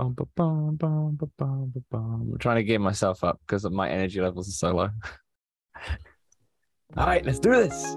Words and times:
Bum, 0.00 0.16
bum, 0.34 1.18
bum. 1.90 2.30
I'm 2.32 2.38
trying 2.38 2.56
to 2.56 2.64
get 2.64 2.80
myself 2.80 3.22
up 3.22 3.38
because 3.46 3.68
my 3.70 3.90
energy 3.90 4.20
levels 4.20 4.48
are 4.48 4.52
so 4.52 4.74
low. 4.74 4.88
All 6.96 7.06
right, 7.06 7.24
let's 7.24 7.38
do 7.38 7.50
this. 7.50 7.94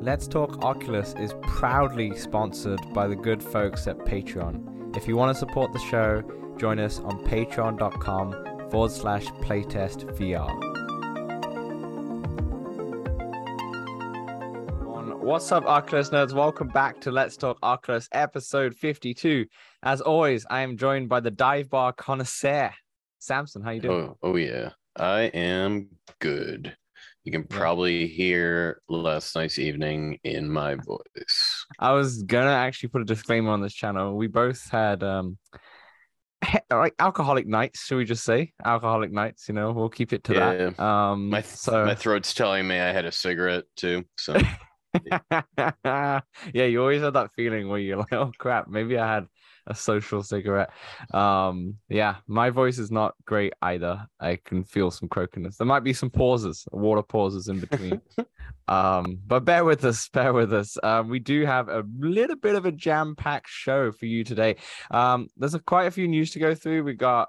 Let's 0.00 0.26
Talk 0.26 0.64
Oculus 0.64 1.14
is 1.18 1.34
proudly 1.42 2.16
sponsored 2.16 2.80
by 2.94 3.08
the 3.08 3.16
good 3.16 3.42
folks 3.42 3.86
at 3.86 3.98
Patreon. 3.98 4.96
If 4.96 5.06
you 5.06 5.16
want 5.16 5.34
to 5.34 5.38
support 5.38 5.74
the 5.74 5.80
show, 5.80 6.22
join 6.56 6.78
us 6.78 6.98
on 7.00 7.22
patreon.com 7.24 8.70
forward 8.70 8.90
slash 8.90 9.26
playtest 9.42 10.04
VR. 10.16 10.67
What's 15.28 15.52
up, 15.52 15.66
Oculus 15.66 16.08
nerds? 16.08 16.32
Welcome 16.32 16.68
back 16.68 17.02
to 17.02 17.10
Let's 17.10 17.36
Talk 17.36 17.58
Oculus, 17.62 18.08
episode 18.12 18.74
52. 18.74 19.44
As 19.82 20.00
always, 20.00 20.46
I 20.48 20.62
am 20.62 20.78
joined 20.78 21.10
by 21.10 21.20
the 21.20 21.30
dive 21.30 21.68
bar 21.68 21.92
connoisseur, 21.92 22.72
Samson. 23.18 23.60
How 23.60 23.72
you 23.72 23.80
doing? 23.82 24.08
Oh, 24.08 24.16
oh 24.22 24.36
yeah, 24.36 24.70
I 24.96 25.24
am 25.34 25.90
good. 26.18 26.74
You 27.24 27.32
can 27.32 27.44
probably 27.44 28.06
hear 28.06 28.80
last 28.88 29.36
night's 29.36 29.58
evening 29.58 30.18
in 30.24 30.50
my 30.50 30.76
voice. 30.76 31.66
I 31.78 31.92
was 31.92 32.22
gonna 32.22 32.48
actually 32.48 32.88
put 32.88 33.02
a 33.02 33.04
disclaimer 33.04 33.50
on 33.50 33.60
this 33.60 33.74
channel. 33.74 34.16
We 34.16 34.28
both 34.28 34.66
had 34.70 35.02
um 35.02 35.36
like 36.70 36.94
alcoholic 36.98 37.46
nights, 37.46 37.84
should 37.84 37.98
we 37.98 38.06
just 38.06 38.24
say 38.24 38.54
alcoholic 38.64 39.12
nights? 39.12 39.46
You 39.46 39.54
know, 39.54 39.72
we'll 39.72 39.90
keep 39.90 40.14
it 40.14 40.24
to 40.24 40.32
Yeah. 40.32 40.70
that. 40.70 40.80
Um, 40.82 41.28
My 41.28 41.42
so 41.42 41.84
my 41.84 41.94
throat's 41.94 42.32
telling 42.32 42.66
me 42.66 42.80
I 42.80 42.92
had 42.92 43.04
a 43.04 43.12
cigarette 43.12 43.64
too. 43.76 44.04
So 44.16 44.34
yeah, 45.84 46.20
you 46.52 46.80
always 46.80 47.02
had 47.02 47.14
that 47.14 47.30
feeling 47.34 47.68
where 47.68 47.78
you're 47.78 47.98
like, 47.98 48.12
oh 48.12 48.32
crap, 48.38 48.68
maybe 48.68 48.98
I 48.98 49.14
had 49.14 49.26
a 49.68 49.74
social 49.74 50.22
cigarette. 50.22 50.70
Um, 51.12 51.76
yeah, 51.88 52.16
my 52.26 52.50
voice 52.50 52.78
is 52.78 52.90
not 52.90 53.14
great 53.24 53.52
either. 53.62 54.06
I 54.18 54.38
can 54.44 54.64
feel 54.64 54.90
some 54.90 55.08
croakiness. 55.08 55.56
There 55.56 55.66
might 55.66 55.84
be 55.84 55.92
some 55.92 56.10
pauses, 56.10 56.66
water 56.72 57.02
pauses 57.02 57.48
in 57.48 57.60
between. 57.60 58.00
um, 58.68 59.18
but 59.26 59.44
bear 59.44 59.64
with 59.64 59.84
us, 59.84 60.08
bear 60.08 60.32
with 60.32 60.52
us. 60.52 60.76
Um, 60.82 61.08
we 61.08 61.18
do 61.18 61.44
have 61.44 61.68
a 61.68 61.84
little 61.98 62.36
bit 62.36 62.54
of 62.54 62.64
a 62.64 62.72
jam-packed 62.72 63.48
show 63.48 63.92
for 63.92 64.06
you 64.06 64.24
today. 64.24 64.56
Um, 64.90 65.28
there's 65.36 65.54
a, 65.54 65.60
quite 65.60 65.86
a 65.86 65.92
few 65.92 66.08
news 66.08 66.30
to 66.32 66.38
go 66.38 66.54
through. 66.54 66.84
We 66.84 66.94
got 66.94 67.28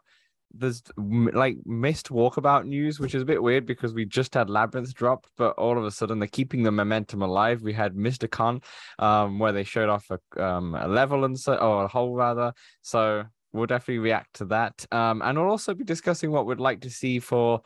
there's 0.53 0.81
like 0.97 1.57
Myst 1.65 2.09
walkabout 2.09 2.65
news, 2.65 2.99
which 2.99 3.15
is 3.15 3.21
a 3.21 3.25
bit 3.25 3.41
weird 3.41 3.65
because 3.65 3.93
we 3.93 4.05
just 4.05 4.33
had 4.33 4.49
Labyrinth 4.49 4.93
dropped, 4.93 5.29
but 5.37 5.51
all 5.57 5.77
of 5.77 5.85
a 5.85 5.91
sudden 5.91 6.19
they're 6.19 6.27
keeping 6.27 6.63
the 6.63 6.71
momentum 6.71 7.21
alive. 7.21 7.61
We 7.61 7.73
had 7.73 7.95
MystCon, 7.95 8.63
um, 8.97 9.39
where 9.39 9.51
they 9.51 9.63
showed 9.63 9.89
off 9.89 10.09
a, 10.09 10.43
um, 10.43 10.75
a 10.75 10.87
level 10.87 11.25
and 11.25 11.39
so, 11.39 11.55
or 11.55 11.85
a 11.85 11.87
hole 11.87 12.15
rather. 12.15 12.53
So 12.81 13.25
we'll 13.53 13.67
definitely 13.67 13.99
react 13.99 14.35
to 14.35 14.45
that. 14.45 14.85
Um, 14.91 15.21
and 15.21 15.37
we'll 15.37 15.49
also 15.49 15.73
be 15.73 15.83
discussing 15.83 16.31
what 16.31 16.45
we'd 16.45 16.59
like 16.59 16.81
to 16.81 16.89
see 16.89 17.19
for 17.19 17.61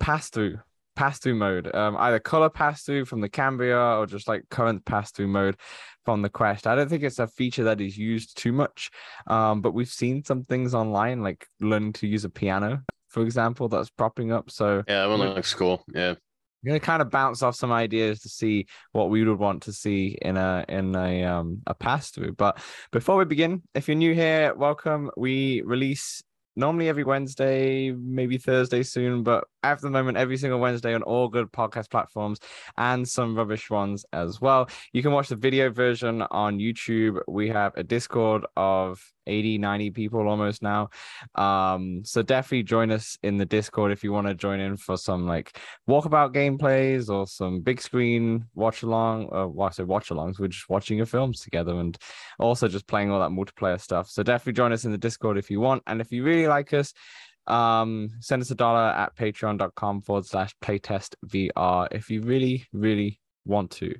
pass 0.00 0.28
through. 0.30 0.58
Pass 0.96 1.18
through 1.18 1.34
mode, 1.36 1.72
um, 1.74 1.96
either 1.98 2.18
color 2.18 2.48
pass 2.48 2.82
through 2.82 3.04
from 3.04 3.20
the 3.20 3.28
Cambria 3.28 3.78
or 3.78 4.06
just 4.06 4.26
like 4.26 4.42
current 4.50 4.84
pass 4.84 5.12
through 5.12 5.28
mode 5.28 5.56
from 6.06 6.22
the 6.22 6.30
Quest. 6.30 6.66
I 6.66 6.74
don't 6.74 6.88
think 6.88 7.02
it's 7.02 7.18
a 7.18 7.26
feature 7.26 7.64
that 7.64 7.80
is 7.80 7.98
used 7.98 8.36
too 8.38 8.52
much, 8.52 8.90
um, 9.26 9.60
but 9.60 9.74
we've 9.74 9.88
seen 9.88 10.24
some 10.24 10.42
things 10.42 10.74
online, 10.74 11.22
like 11.22 11.46
learning 11.60 11.92
to 11.94 12.06
use 12.06 12.24
a 12.24 12.30
piano, 12.30 12.82
for 13.08 13.22
example, 13.22 13.68
that's 13.68 13.90
propping 13.90 14.32
up. 14.32 14.50
So 14.50 14.82
yeah, 14.88 15.02
that 15.02 15.08
one 15.08 15.20
looks 15.20 15.54
cool. 15.54 15.84
Yeah. 15.94 16.14
I'm 16.64 16.68
gonna 16.70 16.80
kind 16.80 17.02
of 17.02 17.10
bounce 17.10 17.42
off 17.42 17.54
some 17.54 17.70
ideas 17.70 18.20
to 18.20 18.28
see 18.28 18.66
what 18.92 19.10
we 19.10 19.22
would 19.22 19.38
want 19.38 19.64
to 19.64 19.72
see 19.72 20.18
in 20.20 20.36
a 20.36 20.64
in 20.68 20.96
a 20.96 21.24
um 21.24 21.62
a 21.66 21.74
pass 21.74 22.10
through. 22.10 22.32
But 22.32 22.58
before 22.90 23.18
we 23.18 23.24
begin, 23.24 23.62
if 23.74 23.86
you're 23.86 23.96
new 23.96 24.14
here, 24.14 24.54
welcome. 24.54 25.10
We 25.16 25.62
release 25.62 26.22
normally 26.56 26.88
every 26.88 27.04
Wednesday, 27.04 27.92
maybe 27.92 28.38
Thursday 28.38 28.82
soon, 28.82 29.22
but 29.22 29.44
at 29.72 29.80
the 29.80 29.90
moment, 29.90 30.16
every 30.16 30.36
single 30.36 30.60
Wednesday 30.60 30.94
on 30.94 31.02
all 31.02 31.28
good 31.28 31.50
podcast 31.52 31.90
platforms 31.90 32.38
and 32.76 33.08
some 33.08 33.36
rubbish 33.36 33.70
ones 33.70 34.04
as 34.12 34.40
well. 34.40 34.68
You 34.92 35.02
can 35.02 35.12
watch 35.12 35.28
the 35.28 35.36
video 35.36 35.70
version 35.70 36.22
on 36.22 36.58
YouTube. 36.58 37.20
We 37.28 37.48
have 37.48 37.72
a 37.76 37.82
Discord 37.82 38.46
of 38.56 39.02
80, 39.26 39.58
90 39.58 39.90
people 39.90 40.28
almost 40.28 40.62
now. 40.62 40.90
Um, 41.34 42.02
so 42.04 42.22
definitely 42.22 42.62
join 42.62 42.90
us 42.90 43.18
in 43.22 43.36
the 43.36 43.44
Discord 43.44 43.92
if 43.92 44.04
you 44.04 44.12
want 44.12 44.28
to 44.28 44.34
join 44.34 44.60
in 44.60 44.76
for 44.76 44.96
some 44.96 45.26
like 45.26 45.58
walkabout 45.88 46.32
gameplays 46.32 47.08
or 47.08 47.26
some 47.26 47.60
big 47.60 47.80
screen 47.80 48.46
watch 48.54 48.82
along. 48.82 49.24
Uh, 49.34 49.46
well, 49.48 49.68
I 49.68 49.70
say 49.72 49.82
watch 49.82 50.10
alongs. 50.10 50.38
We're 50.38 50.48
just 50.48 50.68
watching 50.68 50.96
your 50.96 51.06
films 51.06 51.40
together 51.40 51.78
and 51.78 51.96
also 52.38 52.68
just 52.68 52.86
playing 52.86 53.10
all 53.10 53.20
that 53.20 53.30
multiplayer 53.30 53.80
stuff. 53.80 54.08
So 54.08 54.22
definitely 54.22 54.54
join 54.54 54.72
us 54.72 54.84
in 54.84 54.92
the 54.92 54.98
Discord 54.98 55.38
if 55.38 55.50
you 55.50 55.60
want. 55.60 55.82
And 55.86 56.00
if 56.00 56.12
you 56.12 56.22
really 56.22 56.46
like 56.46 56.72
us, 56.72 56.92
um, 57.46 58.10
send 58.20 58.42
us 58.42 58.50
a 58.50 58.54
dollar 58.54 58.80
at 58.88 59.16
patreon.com 59.16 60.02
forward 60.02 60.26
slash 60.26 60.54
playtest 60.62 61.14
VR 61.26 61.88
if 61.92 62.10
you 62.10 62.22
really, 62.22 62.66
really 62.72 63.20
want 63.44 63.70
to. 63.72 63.94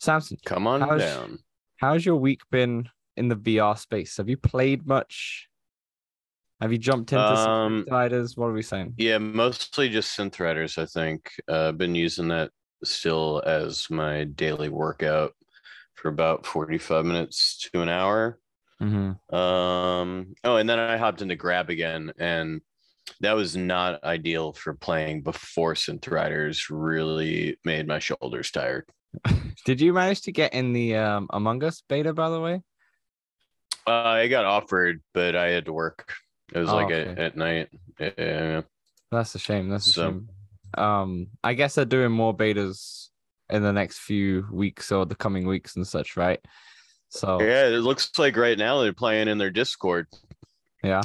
Samson, 0.00 0.38
Come 0.44 0.66
on 0.66 0.80
How's- 0.80 1.00
down. 1.00 1.38
how's 1.76 2.04
your 2.06 2.16
week 2.16 2.40
been 2.50 2.88
in 3.16 3.28
the 3.28 3.36
VR 3.36 3.78
space? 3.78 4.16
Have 4.16 4.28
you 4.28 4.36
played 4.36 4.86
much? 4.86 5.48
Have 6.60 6.72
you 6.72 6.78
jumped 6.78 7.12
into 7.12 7.36
some 7.36 7.50
Um, 7.50 7.84
sliders? 7.88 8.36
What 8.36 8.46
are 8.48 8.52
we 8.52 8.62
saying? 8.62 8.94
Yeah, 8.98 9.18
mostly 9.18 9.88
just 9.88 10.16
synth 10.16 10.38
riders, 10.40 10.76
I 10.78 10.84
think. 10.86 11.30
Uh, 11.48 11.68
I've 11.68 11.78
been 11.78 11.94
using 11.94 12.28
that 12.28 12.50
still 12.84 13.42
as 13.46 13.88
my 13.90 14.24
daily 14.24 14.68
workout 14.68 15.32
for 15.94 16.08
about 16.08 16.44
45 16.46 17.04
minutes 17.04 17.58
to 17.72 17.80
an 17.82 17.88
hour. 17.88 18.38
Mm-hmm. 18.82 19.34
Um, 19.34 20.34
oh, 20.44 20.56
and 20.56 20.68
then 20.68 20.78
I 20.78 20.96
hopped 20.96 21.22
into 21.22 21.36
Grab 21.36 21.70
again, 21.70 22.12
and 22.18 22.60
that 23.20 23.34
was 23.34 23.56
not 23.56 24.02
ideal 24.04 24.52
for 24.52 24.74
playing 24.74 25.22
before 25.22 25.74
Synth 25.74 26.10
Riders 26.10 26.70
really 26.70 27.58
made 27.64 27.86
my 27.86 27.98
shoulders 27.98 28.50
tired. 28.50 28.86
Did 29.64 29.80
you 29.80 29.92
manage 29.92 30.22
to 30.22 30.32
get 30.32 30.54
in 30.54 30.72
the 30.72 30.96
um, 30.96 31.26
Among 31.30 31.62
Us 31.64 31.82
beta, 31.88 32.12
by 32.14 32.30
the 32.30 32.40
way? 32.40 32.62
Uh, 33.86 33.90
I 33.90 34.28
got 34.28 34.44
offered, 34.44 35.02
but 35.14 35.34
I 35.34 35.50
had 35.50 35.64
to 35.66 35.72
work. 35.72 36.14
It 36.52 36.58
was 36.58 36.68
Oh, 36.70 36.76
like 36.76 36.86
okay. 36.92 37.10
at, 37.10 37.18
at 37.18 37.36
night. 37.36 37.68
Yeah. 37.98 38.62
That's 39.10 39.34
a 39.34 39.38
shame. 39.38 39.68
That's 39.68 39.86
a 39.88 39.90
So- 39.92 40.10
shame. 40.10 40.28
Um, 40.78 41.26
I 41.42 41.54
guess 41.54 41.74
they're 41.74 41.84
doing 41.84 42.12
more 42.12 42.36
betas 42.36 43.08
in 43.50 43.64
the 43.64 43.72
next 43.72 43.98
few 43.98 44.46
weeks 44.52 44.92
or 44.92 45.04
the 45.04 45.16
coming 45.16 45.44
weeks 45.48 45.74
and 45.74 45.84
such, 45.84 46.16
right? 46.16 46.38
So 47.10 47.40
Yeah, 47.42 47.66
it 47.66 47.80
looks 47.82 48.10
like 48.18 48.36
right 48.36 48.56
now 48.56 48.80
they're 48.80 48.92
playing 48.92 49.28
in 49.28 49.38
their 49.38 49.50
Discord. 49.50 50.06
yeah. 50.82 51.02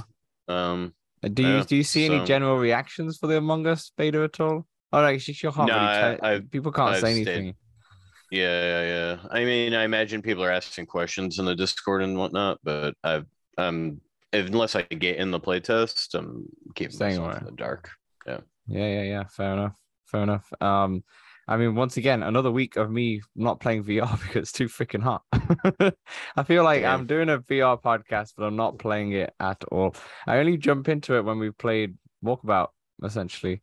Um, 0.48 0.94
Do 1.24 1.42
you 1.42 1.50
Yeah, 1.50 1.64
do 1.64 1.76
you 1.76 1.84
see 1.84 2.06
any 2.06 2.24
general 2.26 2.58
reactions 2.58 3.18
for 3.18 3.26
the 3.28 3.38
Among 3.38 3.66
Us 3.66 3.92
beta 3.98 4.22
at 4.24 4.40
all? 4.40 4.68
Oh, 4.94 5.02
like 5.02 5.20
she 5.20 5.34
can't 5.34 5.56
No, 5.58 5.64
really 5.66 6.20
I- 6.22 6.40
people 6.52 6.72
can't 6.72 6.92
I've 6.92 7.02
say 7.02 7.14
stayed- 7.24 7.28
anything. 7.28 7.56
yeah, 8.32 8.62
yeah, 8.62 8.84
yeah. 8.86 9.28
I 9.32 9.44
mean, 9.44 9.74
I 9.74 9.84
imagine 9.84 10.22
people 10.22 10.44
are 10.44 10.52
asking 10.52 10.86
questions 10.86 11.40
in 11.40 11.46
the 11.46 11.56
Discord 11.56 12.04
and 12.04 12.16
whatnot, 12.18 12.60
but 12.64 12.94
I've 13.04 13.26
um 13.58 14.00
unless 14.32 14.76
I 14.76 14.84
get 14.84 15.16
in 15.18 15.32
the 15.32 15.40
playtest, 15.40 16.14
I'm 16.14 16.46
keeping 16.76 16.96
Staying 16.96 17.18
myself 17.22 17.28
away. 17.32 17.38
in 17.40 17.46
the 17.46 17.52
dark. 17.64 17.90
Yeah. 18.28 18.40
Yeah, 18.68 18.88
yeah, 18.88 19.04
yeah. 19.04 19.24
Fair 19.26 19.54
enough. 19.54 19.74
Fair 20.06 20.24
enough. 20.24 20.54
Um, 20.62 21.04
I 21.48 21.58
mean, 21.58 21.76
once 21.76 21.98
again, 21.98 22.24
another 22.24 22.50
week 22.52 22.76
of 22.76 22.90
me 22.90 23.22
not 23.36 23.60
playing 23.60 23.84
VR 23.84 24.12
because 24.22 24.36
it's 24.44 24.52
too 24.52 24.68
freaking 24.68 25.04
hot. 25.04 25.22
I 26.36 26.44
feel 26.44 26.64
like 26.64 26.82
Damn. 26.82 27.02
I'm 27.02 27.06
doing 27.08 27.30
a 27.30 27.40
VR 27.40 27.82
podcast, 27.82 28.34
but 28.38 28.46
I'm 28.46 28.56
not 28.56 28.80
playing 28.80 29.12
it 29.14 29.34
at 29.40 29.64
all. 29.72 29.96
I 30.26 30.38
only 30.38 30.58
jump 30.58 30.90
into 30.90 31.16
it 31.16 31.24
when 31.26 31.38
we 31.40 31.52
played 31.52 31.96
Walkabout, 32.24 32.70
essentially, 33.04 33.62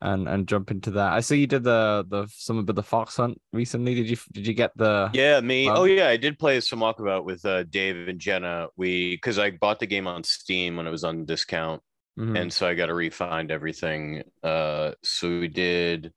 and 0.00 0.28
and 0.28 0.46
jump 0.46 0.70
into 0.70 0.92
that. 0.92 1.12
I 1.12 1.20
see 1.20 1.38
you 1.40 1.46
did 1.48 1.64
the 1.64 2.04
the 2.08 2.26
some 2.30 2.58
of 2.58 2.66
the 2.66 2.82
Fox 2.82 3.16
Hunt 3.16 3.40
recently. 3.52 3.94
Did 3.96 4.08
you 4.10 4.16
did 4.32 4.46
you 4.46 4.54
get 4.54 4.70
the? 4.76 5.10
Yeah, 5.12 5.40
me. 5.40 5.66
Well- 5.66 5.78
oh 5.80 5.84
yeah, 5.84 6.08
I 6.08 6.16
did 6.16 6.38
play 6.38 6.60
some 6.60 6.80
walkabout 6.80 7.24
with 7.24 7.44
uh, 7.44 7.64
Dave 7.64 8.06
and 8.08 8.20
Jenna. 8.20 8.68
We 8.76 9.16
because 9.16 9.38
I 9.40 9.50
bought 9.50 9.80
the 9.80 9.86
game 9.86 10.06
on 10.06 10.22
Steam 10.22 10.76
when 10.76 10.86
it 10.86 10.90
was 10.90 11.02
on 11.04 11.24
discount, 11.24 11.82
Mhm. 12.16 12.38
and 12.38 12.52
so 12.52 12.68
I 12.68 12.74
got 12.74 12.86
to 12.86 12.92
refind 12.94 13.50
everything. 13.50 14.22
Uh, 14.42 14.92
so 15.02 15.28
we 15.40 15.48
did. 15.48 16.12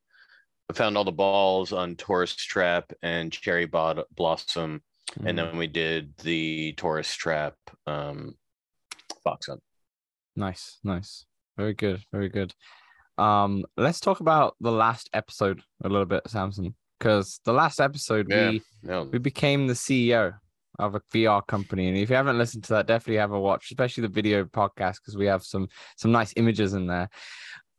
I 0.69 0.73
found 0.73 0.97
all 0.97 1.03
the 1.05 1.11
balls 1.11 1.71
on 1.71 1.95
Tourist 1.95 2.39
Trap 2.39 2.91
and 3.01 3.31
Cherry 3.31 3.65
Bod- 3.65 4.03
Blossom, 4.15 4.83
Mhm. 5.17 5.29
and 5.29 5.37
then 5.37 5.57
we 5.57 5.67
did 5.67 6.15
the 6.17 6.73
Tourist 6.73 7.17
Trap 7.17 7.55
um, 7.85 8.37
Fox 9.23 9.47
Hunt. 9.47 9.61
Nice, 10.35 10.79
nice. 10.83 11.25
Very 11.55 11.73
good, 11.73 12.03
very 12.11 12.29
good. 12.29 12.53
Um, 13.17 13.65
let's 13.77 13.99
talk 13.99 14.19
about 14.19 14.55
the 14.59 14.71
last 14.71 15.09
episode 15.13 15.61
a 15.83 15.89
little 15.89 16.05
bit, 16.05 16.27
Samson, 16.27 16.75
because 16.99 17.39
the 17.45 17.53
last 17.53 17.79
episode 17.79 18.27
Yeah. 18.29 18.49
we 18.51 18.61
No, 18.83 19.03
we 19.03 19.17
became 19.19 19.67
the 19.67 19.73
CEO 19.75 20.33
of 20.77 20.93
a 20.95 21.01
VR 21.11 21.41
company, 21.47 21.87
and 21.87 21.97
if 21.97 22.09
you 22.09 22.15
haven't 22.15 22.37
listened 22.37 22.63
to 22.65 22.73
that, 22.73 22.85
definitely 22.87 23.15
have 23.19 23.31
a 23.31 23.39
watch, 23.39 23.71
especially 23.71 24.01
the 24.03 24.07
video 24.09 24.43
podcast, 24.45 24.97
because 24.97 25.15
we 25.17 25.25
have 25.25 25.43
some 25.43 25.67
some 25.95 26.11
nice 26.11 26.33
images 26.35 26.73
in 26.73 26.85
there. 26.87 27.09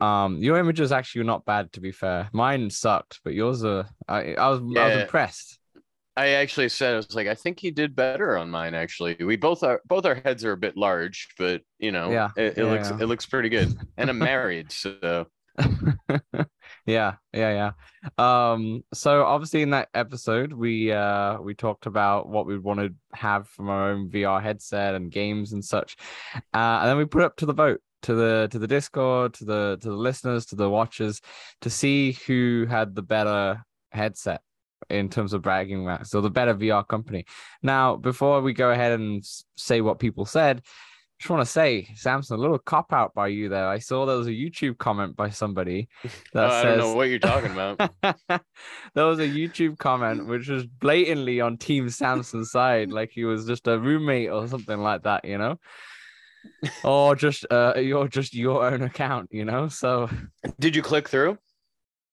Um, 0.00 0.38
your 0.38 0.58
images 0.58 0.92
actually 0.92 1.20
were 1.22 1.26
not 1.26 1.44
bad, 1.44 1.72
to 1.72 1.80
be 1.80 1.92
fair. 1.92 2.28
Mine 2.32 2.70
sucked, 2.70 3.20
but 3.24 3.34
yours 3.34 3.64
are. 3.64 3.86
I, 4.06 4.34
I 4.34 4.48
was 4.48 4.60
I 4.76 4.86
was 4.88 5.02
impressed. 5.02 5.58
I 6.16 6.30
actually 6.30 6.68
said 6.68 6.94
I 6.94 6.96
was 6.96 7.14
like, 7.14 7.28
I 7.28 7.34
think 7.36 7.60
he 7.60 7.70
did 7.70 7.94
better 7.94 8.36
on 8.36 8.50
mine. 8.50 8.74
Actually, 8.74 9.16
we 9.20 9.36
both 9.36 9.62
are 9.62 9.80
both 9.86 10.04
our 10.04 10.16
heads 10.16 10.44
are 10.44 10.52
a 10.52 10.56
bit 10.56 10.76
large, 10.76 11.28
but 11.38 11.62
you 11.78 11.92
know, 11.92 12.10
Yeah, 12.10 12.30
it, 12.36 12.58
it 12.58 12.64
yeah, 12.64 12.64
looks 12.64 12.90
yeah. 12.90 12.98
it 13.00 13.06
looks 13.06 13.26
pretty 13.26 13.48
good. 13.48 13.76
And 13.96 14.10
I'm 14.10 14.18
married, 14.18 14.72
so 14.72 15.26
yeah, 16.86 17.14
yeah, 17.32 17.72
yeah. 18.14 18.52
Um, 18.52 18.84
so 18.94 19.24
obviously 19.24 19.62
in 19.62 19.70
that 19.70 19.88
episode 19.94 20.52
we 20.52 20.92
uh 20.92 21.40
we 21.40 21.54
talked 21.54 21.86
about 21.86 22.28
what 22.28 22.46
we 22.46 22.58
want 22.58 22.80
to 22.80 22.94
have 23.12 23.48
from 23.48 23.68
our 23.68 23.90
own 23.90 24.08
VR 24.08 24.40
headset 24.42 24.94
and 24.94 25.10
games 25.10 25.52
and 25.52 25.64
such. 25.64 25.96
Uh 26.54 26.78
and 26.80 26.88
then 26.90 26.96
we 26.96 27.04
put 27.06 27.22
it 27.22 27.26
up 27.26 27.36
to 27.38 27.46
the 27.46 27.52
vote 27.54 27.80
to 28.02 28.14
the 28.14 28.48
to 28.50 28.58
the 28.58 28.66
Discord, 28.66 29.34
to 29.34 29.44
the 29.44 29.78
to 29.80 29.88
the 29.88 29.96
listeners, 29.96 30.46
to 30.46 30.56
the 30.56 30.68
watchers 30.68 31.20
to 31.60 31.70
see 31.70 32.12
who 32.26 32.66
had 32.68 32.94
the 32.94 33.02
better 33.02 33.62
headset 33.90 34.40
in 34.90 35.08
terms 35.08 35.32
of 35.32 35.42
bragging 35.42 35.84
rights 35.84 36.14
or 36.14 36.22
the 36.22 36.30
better 36.30 36.54
VR 36.54 36.86
company. 36.86 37.24
Now, 37.62 37.96
before 37.96 38.40
we 38.40 38.52
go 38.52 38.70
ahead 38.70 38.92
and 38.92 39.24
say 39.56 39.80
what 39.80 39.98
people 39.98 40.24
said, 40.24 40.62
just 41.18 41.30
want 41.30 41.44
to 41.44 41.50
say, 41.50 41.88
Samson, 41.96 42.38
a 42.38 42.40
little 42.40 42.60
cop 42.60 42.92
out 42.92 43.12
by 43.12 43.26
you 43.26 43.48
there. 43.48 43.66
I 43.66 43.80
saw 43.80 44.06
there 44.06 44.16
was 44.16 44.28
a 44.28 44.30
YouTube 44.30 44.78
comment 44.78 45.16
by 45.16 45.30
somebody 45.30 45.88
that 46.32 46.50
Uh, 46.50 46.52
I 46.52 46.62
don't 46.62 46.78
know 46.78 46.94
what 46.94 47.08
you're 47.08 47.18
talking 47.18 47.50
about. 47.50 47.90
there 48.94 49.04
was 49.04 49.18
a 49.18 49.26
YouTube 49.26 49.78
comment 49.78 50.26
which 50.26 50.48
was 50.48 50.64
blatantly 50.64 51.40
on 51.40 51.56
Team 51.56 51.88
Samson's 51.90 52.52
side, 52.52 52.92
like 52.92 53.10
he 53.12 53.24
was 53.24 53.46
just 53.46 53.66
a 53.66 53.80
roommate 53.80 54.30
or 54.30 54.46
something 54.46 54.78
like 54.78 55.02
that, 55.02 55.24
you 55.24 55.38
know, 55.38 55.58
or 56.84 57.14
just 57.16 57.46
uh, 57.50 57.74
you're 57.76 58.08
just 58.08 58.34
your 58.34 58.64
own 58.64 58.82
account, 58.82 59.28
you 59.32 59.44
know. 59.44 59.68
So 59.68 60.08
Did 60.58 60.74
you 60.76 60.82
click 60.82 61.08
through? 61.08 61.38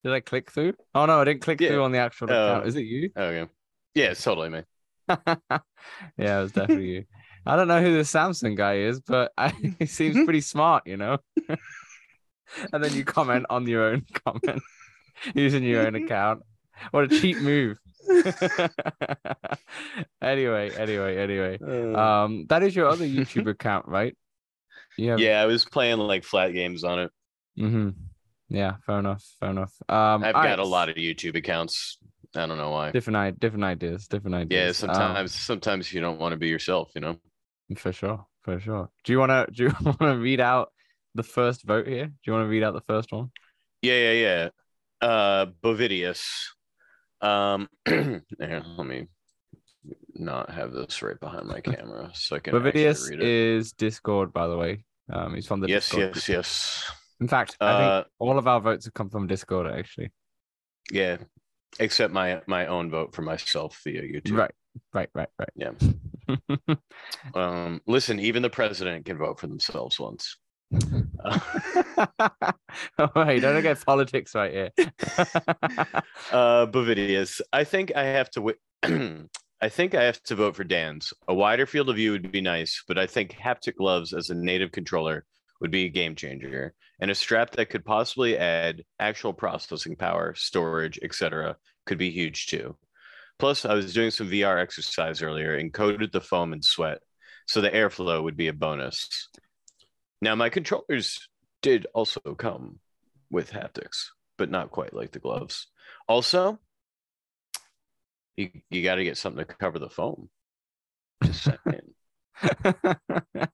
did 0.04 0.14
I 0.14 0.20
click 0.20 0.52
through? 0.52 0.74
Oh 0.94 1.06
no, 1.08 1.20
I 1.20 1.24
didn't 1.24 1.42
click 1.42 1.60
Yeah. 1.60 1.70
through 1.70 1.84
on 1.84 1.92
the 1.92 1.98
actual 1.98 2.32
Oh. 2.32 2.34
account. 2.34 2.68
Is 2.68 2.76
it 2.76 2.82
you? 2.86 3.10
Okay. 3.18 3.50
Yeah, 3.96 4.12
it's 4.12 4.24
totally 4.24 4.50
me. 4.50 4.62
yeah, 5.10 6.40
it 6.40 6.42
was 6.42 6.52
definitely 6.52 6.90
you. 6.90 7.06
I 7.46 7.56
don't 7.56 7.68
know 7.68 7.82
who 7.82 7.94
this 7.94 8.10
Samson 8.10 8.56
guy 8.56 8.78
is, 8.80 9.00
but 9.02 9.32
I, 9.38 9.50
he 9.80 9.86
seems 9.86 10.16
pretty 10.24 10.42
smart, 10.42 10.84
you 10.86 10.98
know. 10.98 11.18
and 12.74 12.84
then 12.84 12.94
you 12.94 13.04
comment 13.04 13.46
on 13.50 13.68
your 13.68 13.84
own 13.86 14.06
comment 14.26 14.62
using 15.34 15.64
your 15.64 15.86
own 15.88 15.96
account. 15.96 16.42
What 16.92 17.06
a 17.12 17.20
cheap 17.20 17.38
move. 17.38 17.78
anyway, 20.22 20.72
anyway, 20.76 21.18
anyway. 21.18 21.94
Um, 21.94 22.46
that 22.50 22.64
is 22.64 22.76
your 22.76 22.88
other 22.88 23.06
YouTube 23.18 23.50
account, 23.50 23.88
right? 23.88 24.16
Yeah. 24.98 25.18
yeah, 25.18 25.42
I 25.42 25.46
was 25.46 25.66
playing 25.66 26.00
like 26.00 26.24
flat 26.24 26.54
games 26.54 26.84
on 26.84 27.00
it. 27.00 27.12
Mm-hmm. 27.60 27.90
Yeah. 28.50 28.76
Fair 28.86 29.00
enough. 29.00 29.24
Fair 29.40 29.50
enough. 29.50 29.74
Um, 29.90 30.24
I've 30.24 30.34
got 30.34 30.46
right, 30.46 30.60
a 30.60 30.64
lot 30.66 30.90
of 30.90 30.96
YouTube 30.96 31.36
accounts. 31.36 31.98
I 32.36 32.46
don't 32.46 32.58
know 32.58 32.72
why. 32.72 32.92
different, 32.92 33.18
i- 33.18 33.32
different 33.32 33.64
ideas. 33.64 34.08
Different 34.08 34.36
Yeah, 34.36 34.42
ideas. 34.68 34.84
Um, 34.84 34.90
sometimes 34.94 35.34
sometimes 35.34 35.94
you 35.94 36.02
don't 36.02 36.20
want 36.20 36.34
to 36.34 36.38
be 36.38 36.48
yourself, 36.48 36.92
you 36.96 37.02
know. 37.02 37.18
for 37.78 37.92
sure. 37.92 38.26
For 38.44 38.60
sure. 38.60 38.90
Do 39.04 39.12
you 39.12 39.20
wanna? 39.20 39.48
Do 39.52 39.64
you 39.64 39.74
wanna 40.00 40.18
read 40.18 40.40
out 40.40 40.72
the 41.16 41.24
first 41.24 41.64
vote 41.64 41.88
here? 41.88 42.06
Do 42.06 42.14
you 42.26 42.34
want 42.34 42.46
to 42.46 42.50
read 42.50 42.64
out 42.64 42.74
the 42.74 42.82
first 42.82 43.12
one? 43.12 43.32
Yeah, 43.82 44.12
yeah, 44.12 44.14
yeah. 44.14 44.50
Uh 45.08 45.46
Bovidius. 45.64 46.28
Um 47.22 47.68
here, 47.88 48.22
let 48.78 48.88
me 48.88 49.08
not 50.16 50.50
have 50.50 50.72
this 50.72 51.02
right 51.04 51.20
behind 51.20 51.48
my 51.48 51.60
camera 51.62 52.10
so 52.14 52.36
I 52.38 52.40
can 52.40 52.54
Bovidius 52.54 53.10
is 53.22 53.72
Discord, 53.74 54.34
by 54.34 54.48
the 54.48 54.58
way. 54.58 54.84
Um, 55.12 55.36
he's 55.36 55.46
from 55.48 55.60
the 55.62 55.68
yes, 55.70 55.86
Discord. 55.90 56.16
yes, 56.16 56.30
yes. 56.30 56.92
In 57.22 57.28
fact, 57.28 57.56
I 57.62 57.66
Uh 57.66 57.78
think 58.02 58.08
all 58.20 58.38
of 58.40 58.48
our 58.48 58.60
votes 58.60 58.86
have 58.86 58.94
come 58.94 59.10
from 59.10 59.28
Discord, 59.28 59.68
actually. 59.68 60.12
yeah. 60.92 61.18
Except 61.80 62.14
my 62.14 62.42
my 62.48 62.68
own 62.68 62.90
vote 62.90 63.14
for 63.14 63.22
myself 63.22 63.80
via 63.84 64.02
YouTube. 64.02 64.38
Right, 64.38 64.52
right, 64.94 65.10
right, 65.14 65.30
right. 65.40 65.50
Yeah. 65.56 65.72
Um 67.36 67.82
listen, 67.86 68.20
even 68.20 68.42
the 68.42 68.50
president 68.50 69.06
can 69.06 69.18
vote 69.18 69.40
for 69.40 69.48
themselves 69.48 70.00
once. 70.00 70.38
Oh, 72.98 73.10
wait, 73.16 73.40
don't 73.40 73.62
get 73.62 73.84
politics 73.86 74.36
right 74.36 74.52
here. 74.52 74.72
uh 76.32 76.66
Bovidius. 76.68 77.42
I 77.54 77.64
think 77.64 77.96
I 77.96 78.04
have 78.04 78.30
to 78.32 78.42
wi- 78.42 79.26
I 79.62 79.70
think 79.70 79.96
I 79.96 80.04
have 80.04 80.22
to 80.24 80.36
vote 80.36 80.56
for 80.56 80.64
Dan's. 80.64 81.14
A 81.28 81.34
wider 81.34 81.66
field 81.66 81.90
of 81.90 81.96
view 81.96 82.12
would 82.12 82.32
be 82.32 82.42
nice, 82.42 82.84
but 82.88 82.98
I 82.98 83.08
think 83.08 83.32
haptic 83.32 83.76
gloves 83.76 84.14
as 84.14 84.30
a 84.30 84.36
native 84.36 84.72
controller 84.72 85.26
would 85.62 85.72
be 85.72 85.86
a 85.86 85.90
game 85.90 86.16
changer. 86.16 86.74
And 87.00 87.10
a 87.10 87.16
strap 87.16 87.52
that 87.52 87.70
could 87.70 87.86
possibly 87.86 88.38
add 88.38 88.84
actual 89.00 89.34
processing 89.34 89.96
power, 89.96 90.34
storage, 90.36 91.00
etc., 91.02 91.58
could 91.86 91.98
be 91.98 92.12
huge 92.12 92.48
too. 92.48 92.78
Plus, 93.40 93.66
I 93.66 93.74
was 93.74 93.94
doing 93.94 94.12
some 94.12 94.30
VR 94.30 94.62
exercise 94.62 95.22
earlier 95.22 95.56
and 95.56 95.74
coated 95.74 96.12
the 96.12 96.22
foam 96.22 96.54
in 96.54 96.62
sweat, 96.62 97.00
so 97.48 97.62
the 97.62 97.70
airflow 97.70 98.24
would 98.24 98.38
be 98.38 98.48
a 98.48 98.54
bonus. 98.54 99.30
Now, 100.22 100.36
my 100.36 100.50
controllers 100.50 101.28
did 101.62 101.88
also 101.94 102.20
come 102.20 102.80
with 103.30 103.52
haptics, 103.52 104.06
but 104.38 104.50
not 104.50 104.72
quite 104.72 104.94
like 104.94 105.12
the 105.12 105.20
gloves. 105.20 105.68
Also, 106.08 106.60
you 108.38 108.50
you 108.70 108.84
got 108.84 108.96
to 108.96 109.04
get 109.04 109.18
something 109.18 109.46
to 109.46 109.54
cover 109.54 109.80
the 109.80 109.90
foam. 109.90 110.30
Just 111.24 111.44
saying. 111.44 111.94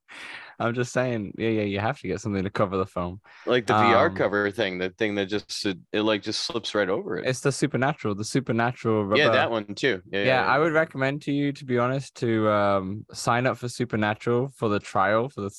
I'm 0.59 0.73
just 0.75 0.93
saying, 0.93 1.33
yeah, 1.37 1.49
yeah, 1.49 1.63
you 1.63 1.79
have 1.79 1.99
to 2.01 2.07
get 2.07 2.21
something 2.21 2.43
to 2.43 2.49
cover 2.49 2.77
the 2.77 2.85
foam. 2.85 3.19
like 3.47 3.65
the 3.65 3.73
VR 3.73 4.09
Um, 4.09 4.15
cover 4.15 4.51
thing, 4.51 4.77
the 4.77 4.89
thing 4.89 5.15
that 5.15 5.25
just 5.27 5.65
it, 5.65 5.79
it 5.91 6.01
like 6.01 6.21
just 6.21 6.41
slips 6.43 6.75
right 6.75 6.89
over 6.89 7.17
it. 7.17 7.27
It's 7.27 7.41
the 7.41 7.51
supernatural, 7.51 8.13
the 8.15 8.23
supernatural 8.23 9.05
rubber. 9.05 9.17
yeah, 9.17 9.29
that 9.29 9.49
one 9.49 9.73
too. 9.73 10.01
Yeah, 10.11 10.23
yeah, 10.23 10.45
I 10.45 10.59
would 10.59 10.73
recommend 10.73 11.23
to 11.23 11.31
you, 11.31 11.51
to 11.53 11.65
be 11.65 11.77
honest, 11.79 12.15
to 12.17 12.49
um 12.49 13.05
sign 13.11 13.47
up 13.47 13.57
for 13.57 13.69
Supernatural 13.69 14.51
for 14.55 14.69
the 14.69 14.79
trial 14.79 15.29
for 15.29 15.41
the 15.41 15.49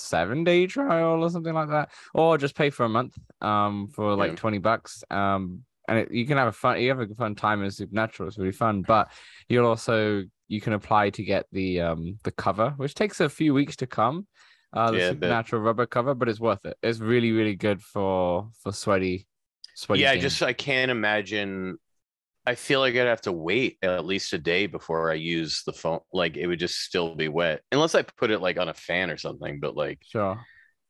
seven 0.00 0.44
day 0.44 0.66
trial 0.66 1.22
or 1.24 1.30
something 1.30 1.54
like 1.54 1.68
that, 1.70 1.90
or 2.14 2.38
just 2.38 2.54
pay 2.54 2.70
for 2.70 2.84
a 2.84 2.88
month 2.88 3.16
um 3.40 3.88
for 3.88 4.14
like 4.16 4.34
Yeah. 4.34 4.36
twenty 4.36 4.58
bucks 4.58 5.02
um 5.10 5.62
and 5.88 5.98
it, 6.00 6.10
you 6.12 6.26
can 6.26 6.36
have 6.36 6.48
a 6.48 6.52
fun 6.52 6.80
you 6.80 6.88
have 6.88 7.00
a 7.00 7.14
fun 7.14 7.34
time 7.34 7.62
in 7.62 7.70
Supernatural. 7.70 8.28
It's 8.28 8.38
really 8.38 8.52
fun, 8.52 8.82
but 8.82 9.10
you'll 9.48 9.66
also 9.66 10.24
you 10.48 10.60
can 10.60 10.72
apply 10.72 11.10
to 11.10 11.22
get 11.22 11.46
the 11.52 11.80
um 11.80 12.18
the 12.24 12.32
cover, 12.32 12.70
which 12.76 12.94
takes 12.94 13.20
a 13.20 13.28
few 13.28 13.54
weeks 13.54 13.76
to 13.76 13.86
come. 13.86 14.26
Uh, 14.72 14.92
the 14.92 15.00
Yeah, 15.00 15.00
supernatural 15.00 15.62
rubber 15.62 15.84
cover, 15.86 16.14
but 16.14 16.28
it's 16.28 16.38
worth 16.38 16.64
it. 16.64 16.76
It's 16.82 17.00
really, 17.00 17.32
really 17.32 17.56
good 17.56 17.82
for 17.82 18.48
for 18.62 18.72
sweaty, 18.72 19.26
sweaty. 19.74 20.02
yeah, 20.02 20.10
I 20.12 20.16
just 20.16 20.42
I 20.42 20.52
can't 20.52 20.90
imagine. 20.90 21.78
I 22.46 22.54
feel 22.54 22.80
like 22.80 22.94
I'd 22.94 23.06
have 23.06 23.20
to 23.22 23.32
wait 23.32 23.78
at 23.82 24.04
least 24.04 24.32
a 24.32 24.38
day 24.38 24.66
before 24.66 25.10
I 25.10 25.14
use 25.14 25.62
the 25.66 25.72
phone. 25.72 26.00
Like 26.12 26.36
it 26.36 26.46
would 26.46 26.58
just 26.58 26.76
still 26.80 27.14
be 27.14 27.28
wet, 27.28 27.60
unless 27.70 27.94
I 27.94 28.02
put 28.02 28.30
it 28.30 28.40
like 28.40 28.58
on 28.58 28.68
a 28.68 28.74
fan 28.74 29.10
or 29.10 29.16
something. 29.18 29.60
But 29.60 29.76
like 29.76 30.00
sure. 30.06 30.40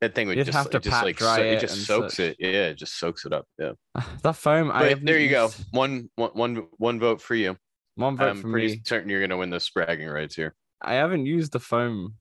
that 0.00 0.14
thing 0.14 0.28
would 0.28 0.37
You'd 0.38 0.45
just 0.47 0.57
have 0.57 0.71
to 0.71 0.76
it 0.78 0.83
just 0.85 1.02
like 1.04 1.16
dry 1.16 1.37
so- 1.37 1.42
it 1.42 1.52
it 1.54 1.61
just 1.61 1.87
soaks 1.87 2.16
such. 2.16 2.26
it. 2.26 2.37
Yeah, 2.38 2.69
it 2.69 2.75
just 2.76 2.99
soaks 2.99 3.25
it 3.26 3.33
up. 3.33 3.47
Yeah. 3.59 3.73
That 4.23 4.37
foam. 4.37 4.71
I 4.71 4.95
But 4.95 5.04
there 5.04 5.19
you 5.19 5.28
go. 5.30 5.50
One 5.73 6.09
one 6.16 6.30
one 6.35 6.66
one 6.78 7.00
vote 7.00 7.21
for 7.21 7.35
you. 7.35 7.57
One 7.97 8.16
vote 8.16 8.28
I'm 8.30 8.40
for 8.42 8.50
pretty 8.50 8.69
me. 8.69 8.83
certain 8.87 9.11
you're 9.11 9.21
gonna 9.21 9.37
win 9.37 9.50
this 9.50 9.69
bragging 9.71 10.09
rights 10.09 10.37
here. 10.37 10.54
I 10.80 10.95
haven't 10.95 11.26
used 11.26 11.52
the 11.52 11.61
foam. 11.61 12.14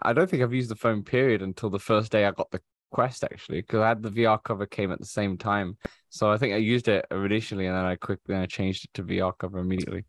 I 0.00 0.12
don't 0.14 0.30
think 0.30 0.42
I've 0.42 0.54
used 0.54 0.70
the 0.70 0.76
foam 0.76 1.02
period 1.04 1.42
until 1.42 1.68
the 1.70 1.78
first 1.78 2.10
day 2.12 2.24
I 2.24 2.30
got 2.30 2.50
the 2.50 2.60
Quest 2.92 3.24
actually, 3.24 3.60
because 3.62 3.80
I 3.80 3.88
had 3.88 4.02
the 4.02 4.10
VR 4.10 4.42
cover 4.42 4.66
came 4.66 4.92
at 4.92 4.98
the 5.00 5.06
same 5.06 5.36
time. 5.38 5.76
So 6.14 6.30
I 6.30 6.36
think 6.36 6.52
I 6.52 6.58
used 6.58 6.88
it 6.88 7.06
initially, 7.10 7.66
and 7.66 7.74
then 7.74 7.86
I 7.86 7.96
quickly 7.96 8.34
then 8.34 8.42
I 8.42 8.46
changed 8.46 8.84
it 8.84 8.90
to 8.94 9.02
VR 9.02 9.32
cover 9.38 9.58
immediately. 9.60 10.04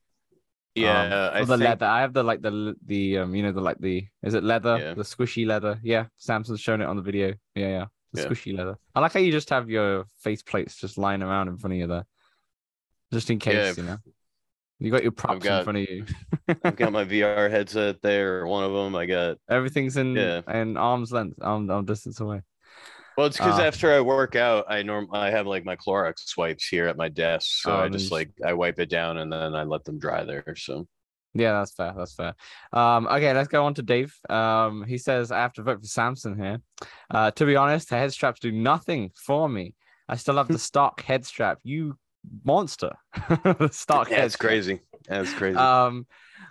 Yeah, 0.75 1.29
um, 1.29 1.35
I 1.37 1.39
the 1.45 1.45
think 1.57 1.61
leather. 1.69 1.85
I 1.85 2.01
have 2.01 2.11
the 2.13 2.23
like 2.23 2.41
the 2.41 2.75
the 2.85 3.19
um 3.19 3.33
you 3.33 3.41
know 3.41 3.53
the 3.53 3.61
like 3.61 3.77
the 3.79 4.05
is 4.21 4.33
it 4.33 4.43
leather 4.43 4.77
Yeah. 4.77 4.93
the 4.95 5.03
squishy 5.03 5.45
leather 5.47 5.79
yeah 5.81 6.07
Samson's 6.17 6.59
shown 6.59 6.81
it 6.81 6.85
on 6.85 6.97
the 6.97 7.01
video 7.03 7.35
yeah 7.55 7.67
yeah 7.77 7.85
the 8.11 8.21
Yeah. 8.21 8.27
squishy 8.27 8.57
leather 8.57 8.75
I 8.95 8.99
like 8.99 9.13
how 9.13 9.19
you 9.21 9.31
just 9.31 9.49
have 9.51 9.69
your 9.69 10.05
face 10.19 10.41
plates 10.41 10.75
just 10.75 10.97
lying 10.97 11.21
around 11.23 11.47
in 11.47 11.57
front 11.57 11.73
of 11.75 11.79
you 11.79 11.87
there 11.87 12.05
just 13.13 13.29
in 13.29 13.37
case 13.39 13.77
Yeah. 13.77 13.83
you 13.83 13.87
know 13.89 13.97
you 14.79 14.91
got 14.91 15.03
your 15.03 15.11
props 15.13 15.45
in 15.45 15.63
front 15.63 15.77
of 15.77 15.87
you 15.89 16.05
I've 16.65 16.75
got 16.75 16.91
my 16.91 17.05
VR 17.13 17.49
headset 17.49 18.01
there. 18.01 18.45
One 18.47 18.63
of 18.65 18.73
them 18.73 18.93
I 18.95 19.05
got. 19.05 19.37
everything's 19.47 19.95
in 19.95 20.15
Yeah. 20.15 20.41
in 20.51 20.75
arm's 20.75 21.11
length 21.13 21.37
arm, 21.41 21.69
arm 21.69 21.85
distance 21.85 22.19
away 22.19 22.41
Well, 23.17 23.27
it's 23.27 23.37
because 23.37 23.59
Ah. 23.59 23.63
after 23.63 23.91
I 23.93 24.01
work 24.01 24.35
out, 24.35 24.65
I 24.69 24.81
norm 24.83 25.07
I 25.11 25.29
have 25.29 25.45
like 25.47 25.65
my 25.65 25.75
Clorox 25.75 26.35
wipes 26.37 26.67
here 26.67 26.87
at 26.87 26.97
my 26.97 27.09
desk, 27.09 27.61
so 27.61 27.71
Oh, 27.71 27.79
I 27.79 27.89
just 27.89 28.11
like 28.11 28.31
I 28.45 28.53
wipe 28.53 28.79
it 28.79 28.89
down 28.89 29.17
and 29.17 29.31
then 29.31 29.53
I 29.55 29.63
let 29.63 29.83
them 29.85 29.99
dry 29.99 30.23
there. 30.23 30.55
So 30.57 30.87
Yeah, 31.35 31.53
that's 31.53 31.73
fair. 31.73 31.93
That's 31.97 32.13
fair. 32.13 32.33
Um, 32.71 33.07
okay, 33.07 33.33
let's 33.33 33.47
go 33.47 33.65
on 33.65 33.73
to 33.75 33.81
Dave. 33.81 34.15
Um, 34.29 34.83
he 34.83 34.97
says 34.97 35.31
I 35.31 35.39
have 35.39 35.53
to 35.53 35.63
vote 35.63 35.79
for 35.81 35.87
Samson 35.87 36.37
here. 36.37 36.59
Uh, 37.09 37.31
to 37.31 37.45
be 37.45 37.55
honest, 37.55 37.89
the 37.89 37.97
head 37.97 38.11
straps 38.13 38.39
do 38.39 38.51
nothing 38.51 39.11
for 39.15 39.47
me. 39.49 39.75
I 40.07 40.15
still 40.15 40.37
have 40.37 40.47
the 40.47 40.59
stock 40.69 41.01
head 41.01 41.25
strap. 41.25 41.59
You 41.63 41.97
monster. 42.43 42.91
the 43.29 43.69
stock 43.71 44.09
yeah, 44.09 44.17
head 44.17 44.25
it's 44.25 44.35
crazy. 44.35 44.79
That's 45.07 45.33
crazy. 45.33 45.57
Um, 45.57 46.07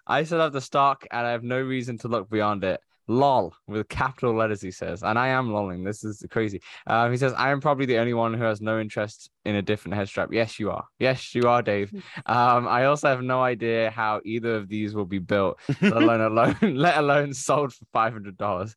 I 0.06 0.24
still 0.24 0.40
have 0.40 0.52
the 0.52 0.60
stock, 0.60 1.06
and 1.10 1.26
I 1.26 1.30
have 1.30 1.44
no 1.44 1.60
reason 1.60 1.98
to 1.98 2.08
look 2.08 2.28
beyond 2.28 2.64
it. 2.64 2.80
Lol 3.08 3.52
with 3.66 3.88
capital 3.88 4.32
letters 4.34 4.62
he 4.62 4.70
says 4.70 5.02
and 5.02 5.18
i 5.18 5.26
am 5.28 5.52
lolling 5.52 5.82
this 5.82 6.04
is 6.04 6.24
crazy. 6.30 6.60
Um, 6.86 7.10
he 7.10 7.16
says 7.16 7.32
i 7.36 7.50
am 7.50 7.60
probably 7.60 7.84
the 7.86 7.98
only 7.98 8.14
one 8.14 8.32
who 8.34 8.44
has 8.44 8.60
no 8.60 8.78
interest 8.80 9.28
in 9.44 9.56
a 9.56 9.62
different 9.62 9.96
head 9.96 10.08
strap. 10.08 10.28
Yes 10.32 10.60
you 10.60 10.70
are. 10.70 10.84
Yes 11.00 11.34
you 11.34 11.48
are 11.48 11.62
dave. 11.62 11.92
Um, 12.26 12.68
i 12.68 12.84
also 12.84 13.08
have 13.08 13.22
no 13.22 13.42
idea 13.42 13.90
how 13.90 14.20
either 14.24 14.54
of 14.56 14.68
these 14.68 14.94
will 14.94 15.04
be 15.04 15.18
built 15.18 15.58
let 15.80 15.92
alone 16.02 16.20
alone 16.20 16.56
let 16.62 16.96
alone 16.98 17.32
sold 17.34 17.72
for 17.74 17.84
$500 17.94 18.74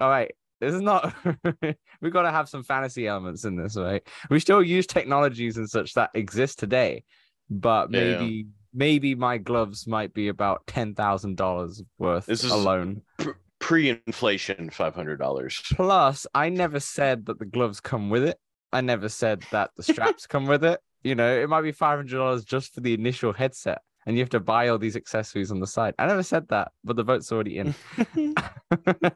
all 0.00 0.08
right 0.10 0.32
this 0.60 0.74
is 0.74 0.80
not 0.80 1.14
we've 2.00 2.12
got 2.12 2.22
to 2.22 2.32
have 2.32 2.48
some 2.48 2.64
fantasy 2.64 3.06
elements 3.06 3.44
in 3.44 3.54
this 3.56 3.76
right? 3.76 4.02
We 4.28 4.40
still 4.40 4.62
use 4.62 4.86
technologies 4.88 5.56
and 5.56 5.70
such 5.70 5.94
that 5.94 6.10
exist 6.14 6.58
today 6.58 7.04
but 7.48 7.92
Yeah. 7.92 8.00
maybe 8.18 8.46
maybe 8.74 9.14
my 9.14 9.38
gloves 9.38 9.86
might 9.86 10.12
be 10.12 10.28
about 10.28 10.66
ten 10.66 10.94
thousand 10.94 11.36
dollars 11.36 11.82
worth 11.98 12.26
This 12.26 12.42
is- 12.44 12.50
alone. 12.50 13.02
Pre-inflation, 13.68 14.70
five 14.70 14.94
hundred 14.94 15.18
dollars. 15.18 15.60
Plus, 15.74 16.26
I 16.34 16.48
never 16.48 16.80
said 16.80 17.26
that 17.26 17.38
the 17.38 17.44
gloves 17.44 17.80
come 17.80 18.08
with 18.08 18.24
it. 18.24 18.38
I 18.72 18.80
never 18.80 19.10
said 19.10 19.44
that 19.50 19.72
the 19.76 19.82
straps 19.82 20.26
come 20.26 20.46
with 20.46 20.64
it. 20.64 20.80
You 21.02 21.14
know, 21.14 21.38
it 21.38 21.50
might 21.50 21.60
be 21.60 21.72
five 21.72 21.98
hundred 21.98 22.16
dollars 22.16 22.46
just 22.46 22.72
for 22.72 22.80
the 22.80 22.94
initial 22.94 23.34
headset, 23.34 23.82
and 24.06 24.16
you 24.16 24.22
have 24.22 24.30
to 24.30 24.40
buy 24.40 24.68
all 24.68 24.78
these 24.78 24.96
accessories 24.96 25.50
on 25.50 25.60
the 25.60 25.66
side. 25.66 25.94
I 25.98 26.06
never 26.06 26.22
said 26.22 26.48
that, 26.48 26.72
but 26.82 26.96
the 26.96 27.02
vote's 27.02 27.30
already 27.30 27.58
in. 27.58 27.74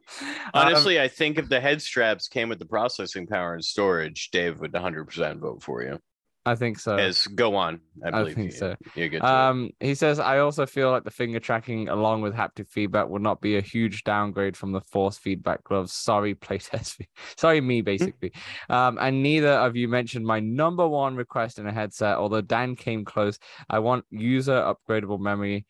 Um, 0.55 0.67
Honestly, 0.67 1.01
I 1.01 1.09
think 1.09 1.39
if 1.39 1.49
the 1.49 1.61
head 1.61 1.81
straps 1.81 2.29
came 2.29 2.51
with 2.51 2.59
the 2.59 2.67
processing 2.67 3.27
power 3.27 3.55
and 3.55 3.65
storage, 3.65 4.31
Dave 4.33 4.61
would 4.61 4.73
100% 4.73 5.39
vote 5.39 5.63
for 5.63 5.83
you. 5.83 5.99
I 6.45 6.57
think 6.57 6.79
so. 6.81 6.97
As 6.97 7.27
go 7.29 7.55
on, 7.55 7.81
I 8.05 8.09
I 8.09 8.11
believe 8.11 8.35
think 8.35 8.53
you. 8.53 8.59
so. 8.59 8.75
You 8.97 9.09
get 9.09 9.21
to 9.21 9.25
it. 9.25 9.31
Um, 9.31 9.71
he 9.79 9.95
says, 9.95 10.19
I 10.19 10.39
also 10.39 10.67
feel 10.67 10.91
like 10.91 11.05
the 11.05 11.11
finger 11.11 11.39
tracking 11.39 11.89
along 11.89 12.23
with 12.23 12.35
haptic 12.35 12.69
feedback 12.69 13.09
would 13.09 13.23
not 13.23 13.41
be 13.41 13.57
a 13.57 13.61
huge 13.61 14.03
downgrade 14.03 14.57
from 14.57 14.73
the 14.73 14.81
force 14.81 15.19
feedback 15.19 15.63
gloves. 15.63 15.93
Sorry, 15.93 16.35
playtest. 16.47 16.95
fe- 16.97 17.09
Sorry, 17.37 17.61
me, 17.61 17.81
basically. 17.81 18.33
um, 18.69 18.99
and 19.01 19.23
neither 19.23 19.51
of 19.53 19.77
you 19.77 19.87
mentioned 19.87 20.27
my 20.27 20.41
number 20.41 20.87
one 20.89 21.15
request 21.15 21.61
in 21.61 21.67
a 21.69 21.73
headset, 21.73 22.17
although 22.17 22.41
Dan 22.41 22.75
came 22.75 23.05
close. 23.05 23.39
I 23.71 23.79
want 23.79 24.05
user 24.11 24.53
upgradable 24.75 25.21
memory, 25.21 25.65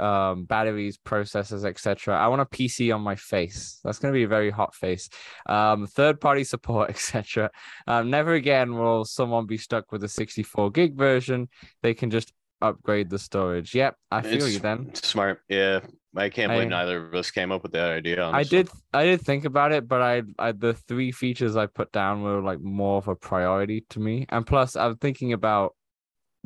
um, 0.00 0.44
batteries, 0.44 0.98
processors, 0.98 1.64
etc. 1.64 2.16
I 2.16 2.28
want 2.28 2.42
a 2.42 2.46
PC 2.46 2.94
on 2.94 3.00
my 3.00 3.16
face. 3.16 3.80
That's 3.84 3.98
going 3.98 4.12
to 4.12 4.16
be 4.18 4.24
a 4.24 4.28
very 4.28 4.50
hot 4.50 4.74
face. 4.74 5.08
Um, 5.46 5.86
third 5.86 6.20
party 6.20 6.44
support, 6.44 6.90
etc. 6.90 7.50
Um, 7.86 8.10
never 8.10 8.34
again 8.34 8.74
will 8.74 9.04
someone 9.04 9.46
be 9.46 9.58
stuck 9.58 9.92
with 9.92 10.04
a 10.04 10.08
64 10.08 10.70
gig 10.70 10.96
version. 10.96 11.48
They 11.82 11.94
can 11.94 12.10
just 12.10 12.32
upgrade 12.60 13.10
the 13.10 13.18
storage. 13.18 13.74
Yep, 13.74 13.96
I 14.10 14.22
feel 14.22 14.34
It's 14.44 14.54
you 14.54 14.58
then. 14.60 14.94
Smart. 14.94 15.40
Yeah. 15.48 15.80
I 16.16 16.30
can't 16.30 16.50
believe 16.50 16.66
I- 16.66 16.70
neither 16.70 17.06
of 17.06 17.14
us 17.14 17.30
came 17.30 17.52
up 17.52 17.62
with 17.62 17.72
that 17.72 17.90
idea. 17.90 18.26
I 18.26 18.42
did 18.42 18.68
I 18.92 19.04
did 19.04 19.20
think 19.20 19.44
about 19.44 19.72
it, 19.72 19.86
but 19.86 20.02
I, 20.02 20.22
I 20.38 20.52
the 20.52 20.74
three 20.74 21.12
features 21.12 21.56
I 21.56 21.66
put 21.66 21.92
down 21.92 22.22
were 22.22 22.40
like 22.42 22.60
more 22.60 22.98
of 22.98 23.08
a 23.08 23.14
priority 23.14 23.84
to 23.90 24.00
me. 24.00 24.26
And 24.28 24.46
plus 24.46 24.74
I'm 24.74 24.96
thinking 24.96 25.32
about 25.32 25.74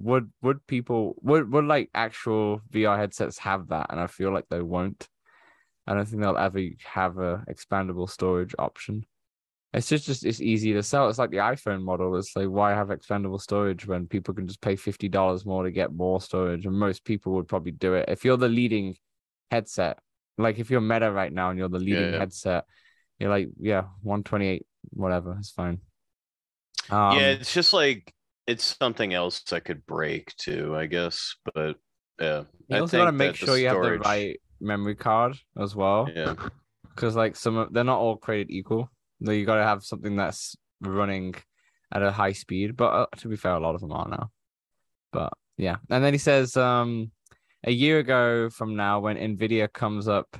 would 0.02 0.30
would 0.42 0.66
people 0.66 1.14
would 1.22 1.50
would 1.52 1.64
like 1.64 1.90
actual 1.94 2.60
VR 2.72 2.98
headsets 2.98 3.38
have 3.38 3.68
that? 3.68 3.86
And 3.90 4.00
I 4.00 4.06
feel 4.06 4.32
like 4.32 4.48
they 4.50 4.60
won't. 4.60 5.08
I 5.86 5.94
don't 5.94 6.06
think 6.06 6.22
they'll 6.22 6.36
ever 6.36 6.60
have 6.84 7.18
a 7.18 7.44
expandable 7.48 8.08
storage 8.08 8.54
option. 8.58 9.04
It's 9.74 9.88
just, 9.88 10.04
just 10.04 10.26
it's 10.26 10.40
easy 10.40 10.74
to 10.74 10.82
sell. 10.82 11.08
It's 11.08 11.18
like 11.18 11.30
the 11.30 11.38
iPhone 11.38 11.82
model. 11.82 12.16
It's 12.16 12.36
like 12.36 12.48
why 12.48 12.72
have 12.72 12.88
expandable 12.88 13.40
storage 13.40 13.86
when 13.86 14.06
people 14.06 14.34
can 14.34 14.46
just 14.46 14.60
pay 14.60 14.76
fifty 14.76 15.08
dollars 15.08 15.46
more 15.46 15.64
to 15.64 15.70
get 15.70 15.94
more 15.94 16.20
storage, 16.20 16.66
and 16.66 16.78
most 16.78 17.04
people 17.04 17.32
would 17.34 17.48
probably 17.48 17.72
do 17.72 17.94
it. 17.94 18.06
If 18.08 18.24
you're 18.24 18.36
the 18.36 18.48
leading 18.48 18.96
headset, 19.50 19.98
like 20.36 20.58
if 20.58 20.70
you're 20.70 20.80
Meta 20.80 21.10
right 21.10 21.32
now 21.32 21.50
and 21.50 21.58
you're 21.58 21.68
the 21.68 21.78
leading 21.78 22.12
yeah. 22.12 22.18
headset, 22.18 22.64
you're 23.18 23.30
like 23.30 23.48
yeah, 23.58 23.84
one 24.02 24.22
twenty 24.22 24.48
eight, 24.48 24.66
whatever, 24.90 25.36
it's 25.38 25.52
fine. 25.52 25.80
Um, 26.90 27.18
yeah, 27.18 27.28
it's 27.28 27.54
just 27.54 27.72
like 27.72 28.12
it's 28.46 28.76
something 28.78 29.14
else 29.14 29.52
I 29.52 29.60
could 29.60 29.86
break 29.86 30.34
too, 30.36 30.74
I 30.76 30.86
guess. 30.86 31.36
But 31.54 31.76
yeah, 32.20 32.44
you 32.68 32.76
I 32.76 32.80
also 32.80 32.98
got 32.98 33.06
to 33.06 33.12
make 33.12 33.36
sure 33.36 33.56
you 33.56 33.68
have 33.68 33.82
the 33.82 33.98
right 33.98 34.40
memory 34.60 34.94
card 34.94 35.36
as 35.58 35.74
well. 35.76 36.08
Yeah, 36.14 36.34
because 36.94 37.16
like 37.16 37.36
some 37.36 37.56
of 37.56 37.72
they're 37.72 37.84
not 37.84 37.98
all 37.98 38.16
created 38.16 38.50
equal. 38.50 38.90
Though 39.20 39.32
you 39.32 39.46
got 39.46 39.56
to 39.56 39.64
have 39.64 39.84
something 39.84 40.16
that's 40.16 40.56
running 40.80 41.34
at 41.92 42.02
a 42.02 42.10
high 42.10 42.32
speed. 42.32 42.76
But 42.76 42.92
uh, 42.92 43.06
to 43.18 43.28
be 43.28 43.36
fair, 43.36 43.52
a 43.52 43.60
lot 43.60 43.74
of 43.74 43.80
them 43.80 43.92
are 43.92 44.08
now. 44.08 44.30
But 45.12 45.32
yeah, 45.56 45.76
and 45.90 46.02
then 46.02 46.14
he 46.14 46.18
says, 46.18 46.56
um, 46.56 47.12
a 47.64 47.70
year 47.70 47.98
ago 47.98 48.50
from 48.50 48.76
now, 48.76 49.00
when 49.00 49.16
Nvidia 49.16 49.72
comes 49.72 50.08
up. 50.08 50.36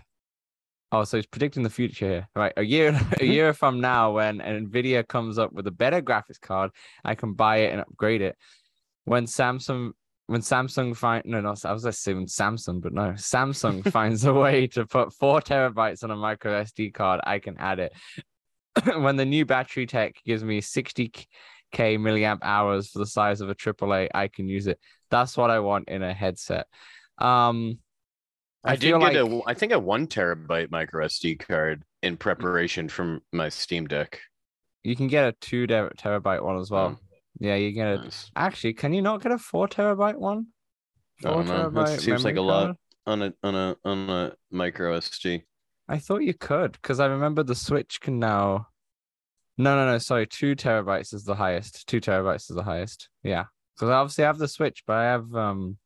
Oh, 0.94 1.04
so 1.04 1.16
he's 1.16 1.26
predicting 1.26 1.62
the 1.62 1.70
future 1.70 2.06
here, 2.06 2.28
right? 2.36 2.52
A 2.58 2.62
year, 2.62 3.00
a 3.20 3.24
year 3.24 3.54
from 3.54 3.80
now, 3.80 4.12
when 4.12 4.38
Nvidia 4.38 5.06
comes 5.08 5.38
up 5.38 5.52
with 5.52 5.66
a 5.66 5.70
better 5.70 6.02
graphics 6.02 6.40
card, 6.40 6.70
I 7.02 7.14
can 7.14 7.32
buy 7.32 7.58
it 7.58 7.72
and 7.72 7.80
upgrade 7.80 8.20
it. 8.20 8.36
When 9.04 9.26
Samsung 9.26 9.92
when 10.26 10.40
Samsung 10.40 10.96
find 10.96 11.24
no, 11.26 11.40
not 11.40 11.64
I 11.64 11.72
was 11.72 11.84
assuming 11.84 12.26
Samsung, 12.26 12.80
but 12.80 12.92
no, 12.92 13.12
Samsung 13.12 13.86
finds 13.92 14.24
a 14.24 14.32
way 14.32 14.66
to 14.68 14.86
put 14.86 15.12
four 15.12 15.40
terabytes 15.40 16.04
on 16.04 16.10
a 16.10 16.16
micro 16.16 16.62
SD 16.62 16.94
card, 16.94 17.20
I 17.24 17.38
can 17.38 17.56
add 17.58 17.80
it. 17.80 17.92
when 18.84 19.16
the 19.16 19.24
new 19.24 19.44
battery 19.44 19.86
tech 19.86 20.14
gives 20.24 20.44
me 20.44 20.60
60k 20.60 21.26
milliamp 21.74 22.38
hours 22.42 22.90
for 22.90 22.98
the 23.00 23.06
size 23.06 23.40
of 23.40 23.50
a 23.50 23.54
AAA, 23.54 24.08
I 24.14 24.28
can 24.28 24.48
use 24.48 24.66
it. 24.66 24.78
That's 25.10 25.36
what 25.36 25.50
I 25.50 25.58
want 25.58 25.88
in 25.88 26.02
a 26.02 26.14
headset. 26.14 26.66
Um, 27.18 27.78
I, 28.64 28.72
I, 28.72 28.76
did 28.76 28.90
get 28.90 29.00
like 29.00 29.16
a 29.16 29.40
I 29.46 29.54
think 29.54 29.72
a 29.72 29.78
one 29.78 30.06
terabyte 30.06 30.70
micro 30.70 31.06
SD 31.06 31.38
card 31.46 31.82
in 32.02 32.16
preparation 32.16 32.88
from 32.88 33.22
my 33.32 33.48
Steam 33.48 33.86
Deck. 33.86 34.20
you 34.84 34.94
can 34.94 35.08
get 35.08 35.26
a 35.26 35.32
two 35.32 35.66
terabyte 35.66 36.42
one 36.42 36.58
as 36.58 36.70
well. 36.70 36.86
Um, 36.86 36.98
yeah, 37.38 37.56
you 37.56 37.72
get 37.72 37.88
a. 37.88 37.96
nice. 37.98 38.30
Actually, 38.36 38.74
can 38.74 38.92
you 38.92 39.02
not 39.02 39.22
get 39.22 39.32
a 39.32 39.38
four 39.38 39.66
terabyte 39.66 40.16
one? 40.16 40.46
I 41.24 41.30
don't 41.30 41.46
know. 41.46 41.70
That 41.70 42.00
seems 42.00 42.24
like 42.24 42.36
a 42.36 42.40
lot. 42.40 42.76
on 43.06 43.22
a 43.22 43.34
on 43.42 43.54
a 43.54 43.76
on 43.84 44.10
a 44.10 44.32
micro 44.50 44.96
SD. 44.98 45.42
I 45.88 45.98
thought 45.98 46.22
you 46.22 46.34
could 46.34 46.72
because 46.72 47.00
I 47.00 47.06
remember 47.06 47.42
the 47.42 47.54
Switch 47.54 48.00
can 48.00 48.18
now. 48.18 48.68
No, 49.58 49.76
no, 49.76 49.86
no. 49.86 49.98
Sorry, 49.98 50.26
two 50.26 50.56
terabytes 50.56 51.12
is 51.12 51.24
the 51.24 51.34
highest. 51.34 51.86
Two 51.86 52.00
terabytes 52.00 52.48
is 52.50 52.56
the 52.56 52.62
highest. 52.62 53.08
Yeah, 53.22 53.44
because 53.74 53.90
I 53.90 53.94
obviously 53.94 54.24
have 54.24 54.38
the 54.38 54.48
Switch, 54.48 54.84
but 54.86 54.96
I 54.96 55.04
have 55.04 55.34
um, 55.34 55.78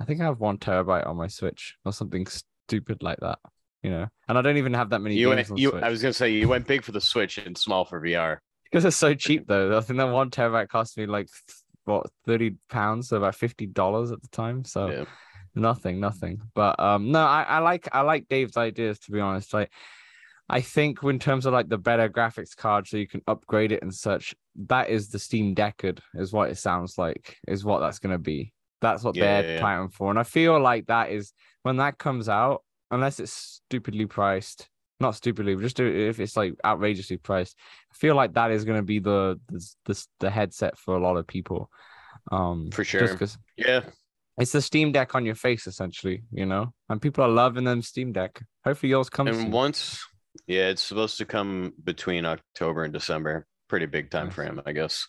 I 0.00 0.04
think 0.04 0.20
I 0.20 0.24
have 0.24 0.40
one 0.40 0.58
terabyte 0.58 1.06
on 1.06 1.16
my 1.16 1.26
Switch 1.26 1.76
or 1.84 1.92
something 1.92 2.26
stupid 2.26 3.02
like 3.02 3.18
that. 3.20 3.38
You 3.82 3.90
know, 3.90 4.06
and 4.28 4.36
I 4.36 4.42
don't 4.42 4.56
even 4.56 4.74
have 4.74 4.90
that 4.90 5.00
many 5.00 5.16
You 5.16 5.28
games 5.30 5.50
went, 5.50 5.60
you 5.60 5.70
Switch 5.70 5.82
I 5.84 5.88
was 5.90 6.02
gonna 6.02 6.12
say 6.12 6.30
you 6.32 6.48
went 6.48 6.66
big 6.66 6.82
for 6.82 6.92
the 6.92 7.00
Switch 7.00 7.38
and 7.38 7.56
small 7.56 7.84
for 7.84 8.00
VR. 8.00 8.38
because 8.64 8.84
it's 8.84 8.96
so 8.96 9.14
cheap 9.14 9.46
though. 9.46 9.76
I 9.76 9.80
think 9.80 9.98
that 9.98 10.10
one 10.10 10.30
terabyte 10.30 10.68
cost 10.68 10.96
me 10.98 11.06
like 11.06 11.28
what 11.84 12.06
thirty 12.26 12.56
pounds, 12.68 13.08
so 13.08 13.16
about 13.18 13.34
fifty 13.36 13.66
dollars 13.66 14.10
at 14.10 14.20
the 14.20 14.28
time. 14.28 14.64
So 14.64 14.88
Yeah. 14.90 15.04
nothing 15.54 15.98
nothing 15.98 16.40
but 16.54 16.78
um 16.78 17.10
no 17.10 17.20
I, 17.20 17.42
I 17.42 17.58
like 17.58 17.88
i 17.90 18.02
like 18.02 18.28
dave's 18.28 18.56
ideas 18.56 18.98
to 19.00 19.10
be 19.10 19.18
honest 19.18 19.52
like 19.52 19.72
i 20.48 20.60
think 20.60 21.02
in 21.02 21.18
terms 21.18 21.46
of 21.46 21.52
like 21.52 21.68
the 21.68 21.78
better 21.78 22.08
graphics 22.08 22.54
card 22.54 22.86
so 22.86 22.96
you 22.96 23.08
can 23.08 23.22
upgrade 23.26 23.72
it 23.72 23.82
and 23.82 23.92
such 23.92 24.36
that 24.66 24.88
is 24.88 25.08
the 25.08 25.18
steam 25.18 25.56
deckard 25.56 25.98
is 26.14 26.32
what 26.32 26.50
it 26.50 26.58
sounds 26.58 26.96
like 26.96 27.38
is 27.48 27.64
what 27.64 27.80
that's 27.80 27.98
going 27.98 28.12
to 28.12 28.18
be 28.18 28.52
that's 28.80 29.02
what 29.04 29.16
Yeah, 29.16 29.42
they're 29.42 29.54
yeah, 29.54 29.60
planning 29.60 29.88
for 29.90 30.10
and 30.10 30.18
i 30.18 30.22
feel 30.22 30.58
like 30.60 30.86
that 30.86 31.10
is 31.10 31.32
when 31.62 31.76
that 31.78 31.98
comes 31.98 32.28
out 32.28 32.62
unless 32.90 33.20
it's 33.20 33.60
stupidly 33.66 34.06
priced 34.06 34.68
not 35.00 35.14
stupidly 35.14 35.54
but 35.54 35.62
just 35.62 35.76
do- 35.76 36.08
if 36.08 36.18
it's 36.20 36.36
like 36.36 36.54
outrageously 36.64 37.16
priced 37.18 37.56
i 37.92 37.94
feel 37.94 38.14
like 38.14 38.34
that 38.34 38.50
is 38.50 38.64
going 38.64 38.78
to 38.78 38.84
be 38.84 38.98
the, 38.98 39.38
the 39.48 39.66
the 39.86 40.06
the 40.20 40.30
headset 40.30 40.76
for 40.78 40.96
a 40.96 41.00
lot 41.00 41.16
of 41.16 41.26
people 41.26 41.70
um 42.32 42.70
For 42.72 42.84
sure. 42.84 43.16
Yeah, 43.56 43.82
it's 44.38 44.52
the 44.52 44.62
Steam 44.62 44.92
Deck 44.92 45.14
on 45.14 45.24
your 45.26 45.34
face, 45.34 45.66
essentially, 45.66 46.22
you 46.30 46.46
know, 46.46 46.72
and 46.88 47.02
people 47.02 47.24
are 47.24 47.28
loving 47.28 47.64
them 47.64 47.82
Steam 47.82 48.12
Deck. 48.12 48.40
Hopefully, 48.64 48.90
yours 48.90 49.10
comes. 49.10 49.30
and 49.30 49.38
soon. 49.44 49.50
once 49.50 50.04
yeah, 50.46 50.68
it's 50.68 50.82
supposed 50.82 51.18
to 51.18 51.24
come 51.24 51.72
between 51.82 52.24
October 52.24 52.84
and 52.84 52.92
December. 52.92 53.46
Pretty 53.68 53.86
big 53.86 54.10
time 54.10 54.26
Nice. 54.26 54.34
frame, 54.34 54.62
I 54.64 54.72
guess. 54.72 55.06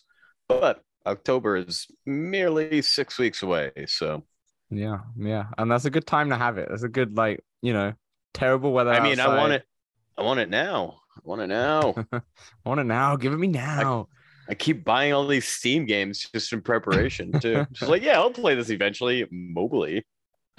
But 0.48 0.82
October 1.06 1.56
is 1.56 1.86
merely 2.06 2.82
six 2.82 3.18
weeks 3.18 3.42
away, 3.42 3.72
so 3.86 4.24
Yeah, 4.70 4.98
yeah, 5.16 5.46
and 5.58 5.70
that's 5.70 5.84
a 5.84 5.90
good 5.90 6.06
time 6.06 6.30
to 6.30 6.36
have 6.36 6.58
it. 6.58 6.68
That's 6.68 6.82
a 6.82 6.88
good, 6.88 7.16
like, 7.16 7.44
you 7.62 7.72
know, 7.72 7.94
terrible 8.34 8.72
weather. 8.72 8.92
I 8.92 9.00
mean, 9.00 9.18
I 9.18 9.28
want 9.28 9.52
it. 9.52 9.64
I 10.16 10.22
want 10.22 10.40
it 10.40 10.48
now. 10.50 11.00
I 11.16 11.20
want 11.24 11.40
it 11.42 11.46
now. 11.48 11.94
I 12.12 12.20
want 12.64 12.80
it 12.80 12.84
now. 12.84 13.16
Give 13.16 13.32
it 13.32 13.38
me 13.38 13.48
now. 13.48 14.08
I 14.48 14.54
keep 14.54 14.84
buying 14.84 15.12
all 15.12 15.26
these 15.26 15.46
Steam 15.48 15.86
games 15.86 16.28
just 16.32 16.52
in 16.52 16.60
preparation 16.60 17.32
too. 17.40 17.66
just 17.72 17.88
like, 17.88 18.02
yeah, 18.02 18.18
I'll 18.18 18.30
play 18.30 18.54
this 18.54 18.70
eventually, 18.70 19.24
mobily. 19.26 20.02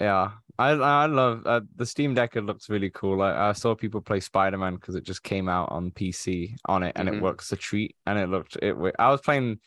Yeah, 0.00 0.32
I 0.58 0.70
I 0.70 1.06
love 1.06 1.46
uh, 1.46 1.60
the 1.76 1.86
Steam 1.86 2.14
Deck. 2.14 2.34
It 2.36 2.42
looks 2.42 2.68
really 2.68 2.90
cool. 2.90 3.22
I, 3.22 3.50
I 3.50 3.52
saw 3.52 3.74
people 3.74 4.00
play 4.00 4.20
Spider 4.20 4.58
Man 4.58 4.74
because 4.74 4.94
it 4.94 5.04
just 5.04 5.22
came 5.22 5.48
out 5.48 5.70
on 5.70 5.90
PC 5.90 6.56
on 6.66 6.82
it, 6.82 6.92
and 6.96 7.08
Mhm. 7.08 7.18
it 7.18 7.22
works 7.22 7.52
a 7.52 7.56
treat. 7.56 7.96
And 8.06 8.18
it 8.18 8.28
looked 8.28 8.56
it. 8.56 8.74
I 8.98 9.10
was 9.10 9.20
playing, 9.20 9.60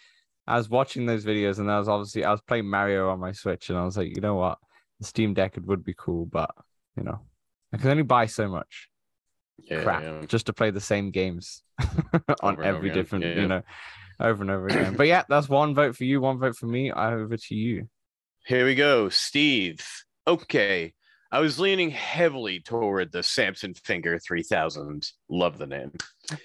I 0.47 0.57
was 0.57 0.69
watching 0.69 1.05
those 1.05 1.25
videos, 1.25 1.59
and 1.59 1.71
I 1.71 1.79
was 1.79 1.89
obviously 1.89 2.23
I 2.23 2.31
was 2.31 2.41
playing 2.41 2.69
Mario 2.69 3.09
on 3.09 3.19
my 3.19 3.31
Switch, 3.31 3.69
and 3.69 3.77
I 3.77 3.85
was 3.85 3.97
like, 3.97 4.15
you 4.15 4.21
know 4.21 4.35
what, 4.35 4.57
the 4.99 5.05
Steam 5.05 5.33
Deck 5.33 5.57
it 5.57 5.65
would 5.65 5.83
be 5.83 5.95
cool, 5.97 6.25
but 6.25 6.51
you 6.95 7.03
know, 7.03 7.19
I 7.73 7.77
can 7.77 7.89
only 7.89 8.03
buy 8.03 8.27
so 8.27 8.47
much. 8.47 8.89
Yeah, 9.57 9.83
crap 9.83 10.03
yeah. 10.03 10.25
just 10.27 10.47
to 10.47 10.53
play 10.53 10.71
the 10.71 10.81
same 10.81 11.11
games 11.11 11.63
on 11.81 11.95
Over 12.13 12.29
and 12.43 12.59
over 12.59 12.63
every 12.63 12.89
different, 12.91 13.25
Yeah, 13.25 13.41
you 13.41 13.47
know, 13.47 13.61
over 14.19 14.43
and 14.43 14.51
over 14.51 14.67
again. 14.67 14.95
But 14.95 15.07
yeah, 15.07 15.23
that's 15.29 15.49
one 15.49 15.73
vote 15.73 15.95
for 15.95 16.03
you, 16.03 16.21
one 16.21 16.39
vote 16.39 16.55
for 16.55 16.67
me. 16.67 16.91
I 16.91 17.13
over 17.13 17.37
to 17.37 17.55
you. 17.55 17.87
Here 18.45 18.65
we 18.65 18.75
go, 18.75 19.09
Steve. 19.09 19.85
Okay. 20.27 20.93
I 21.36 21.39
was 21.39 21.60
leaning 21.60 21.92
heavily 21.92 22.62
toward 22.62 23.12
the 23.12 23.22
Samson 23.22 23.74
Finger 23.74 24.18
3000. 24.18 25.06
Love 25.27 25.58
the 25.58 25.68
name. 25.68 25.92